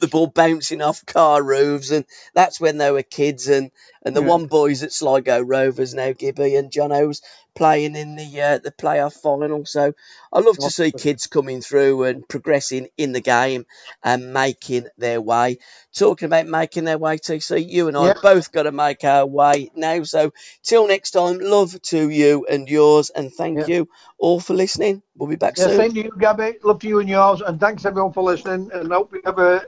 the 0.00 0.08
ball 0.08 0.26
bouncing 0.26 0.82
off 0.82 1.06
car 1.06 1.42
roofs, 1.42 1.90
and 1.92 2.04
that's 2.34 2.60
when 2.60 2.78
they 2.78 2.90
were 2.90 3.02
kids, 3.04 3.48
and 3.48 3.70
and 4.04 4.16
the 4.16 4.22
Yeah. 4.22 4.28
one 4.28 4.46
boys 4.46 4.82
at 4.82 4.92
Sligo 4.92 5.40
Rovers 5.40 5.94
now, 5.94 6.12
Gibby 6.12 6.56
and 6.56 6.72
John 6.72 6.90
O's 6.90 7.22
playing 7.54 7.96
in 7.96 8.16
the 8.16 8.40
uh, 8.40 8.58
the 8.58 8.70
playoff 8.72 9.14
final. 9.14 9.64
So 9.66 9.92
I 10.32 10.40
love 10.40 10.58
to 10.58 10.70
see 10.70 10.92
kids 10.92 11.26
coming 11.26 11.60
through 11.60 12.04
and 12.04 12.26
progressing 12.28 12.88
in 12.96 13.12
the 13.12 13.20
game 13.20 13.66
and 14.02 14.32
making 14.32 14.88
their 14.98 15.20
way. 15.20 15.58
Talking 15.94 16.26
about 16.26 16.46
making 16.46 16.84
their 16.84 16.98
way, 16.98 17.18
TC, 17.18 17.68
you 17.68 17.88
and 17.88 17.96
I 17.96 18.08
Yeah. 18.08 18.14
both 18.22 18.52
got 18.52 18.64
to 18.64 18.72
make 18.72 19.04
our 19.04 19.26
way 19.26 19.70
now. 19.74 20.02
So 20.04 20.32
till 20.62 20.86
next 20.88 21.10
time, 21.12 21.38
love 21.40 21.80
to 21.82 22.08
you 22.08 22.46
and 22.48 22.68
yours, 22.68 23.10
and 23.10 23.32
thank 23.32 23.58
Yeah. 23.58 23.66
you 23.66 23.88
all 24.18 24.40
for 24.40 24.54
listening. 24.54 25.02
We'll 25.16 25.28
be 25.28 25.36
back 25.36 25.56
Yeah, 25.56 25.64
soon. 25.66 25.76
same 25.76 25.94
to 25.94 26.02
you, 26.04 26.10
Gabbie. 26.12 26.62
Love 26.64 26.80
to 26.80 26.88
you 26.88 27.00
and 27.00 27.08
yours, 27.08 27.42
and 27.42 27.60
thanks 27.60 27.84
everyone 27.84 28.12
for 28.12 28.22
listening. 28.22 28.70
And 28.72 28.92
I 28.92 28.96
hope 28.96 29.12
we 29.12 29.20
have 29.24 29.38
a, 29.38 29.66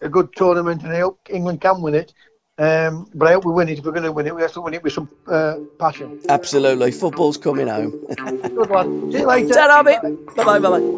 a 0.00 0.08
good 0.08 0.34
tournament, 0.34 0.82
and 0.82 0.92
I 0.92 1.00
hope 1.00 1.20
England 1.28 1.60
can 1.60 1.82
win 1.82 1.94
it. 1.94 2.12
Um, 2.58 3.08
but 3.14 3.28
I 3.28 3.34
hope 3.34 3.44
we 3.44 3.52
win 3.52 3.68
it. 3.68 3.78
If 3.78 3.84
we're 3.84 3.92
going 3.92 4.02
to 4.02 4.10
win 4.10 4.26
it, 4.26 4.34
we 4.34 4.42
have 4.42 4.52
to 4.54 4.60
win 4.60 4.74
it 4.74 4.82
with 4.82 4.92
some 4.92 5.08
uh, 5.28 5.58
passion. 5.78 6.20
Absolutely, 6.28 6.90
football's 6.90 7.36
coming 7.36 7.68
home. 7.68 7.92
Good 7.92 8.70
lad. 8.70 8.86
See 8.86 9.18
you 9.18 9.26
later. 9.26 9.54
Ta-ra, 9.54 9.82
mate. 9.84 10.00
Bye 10.34 10.44
bye, 10.44 10.58
bye 10.58 10.80
bye. 10.80 10.96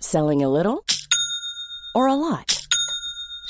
Selling 0.00 0.42
a 0.42 0.48
little 0.48 0.84
or 1.94 2.06
a 2.06 2.14
lot? 2.14 2.57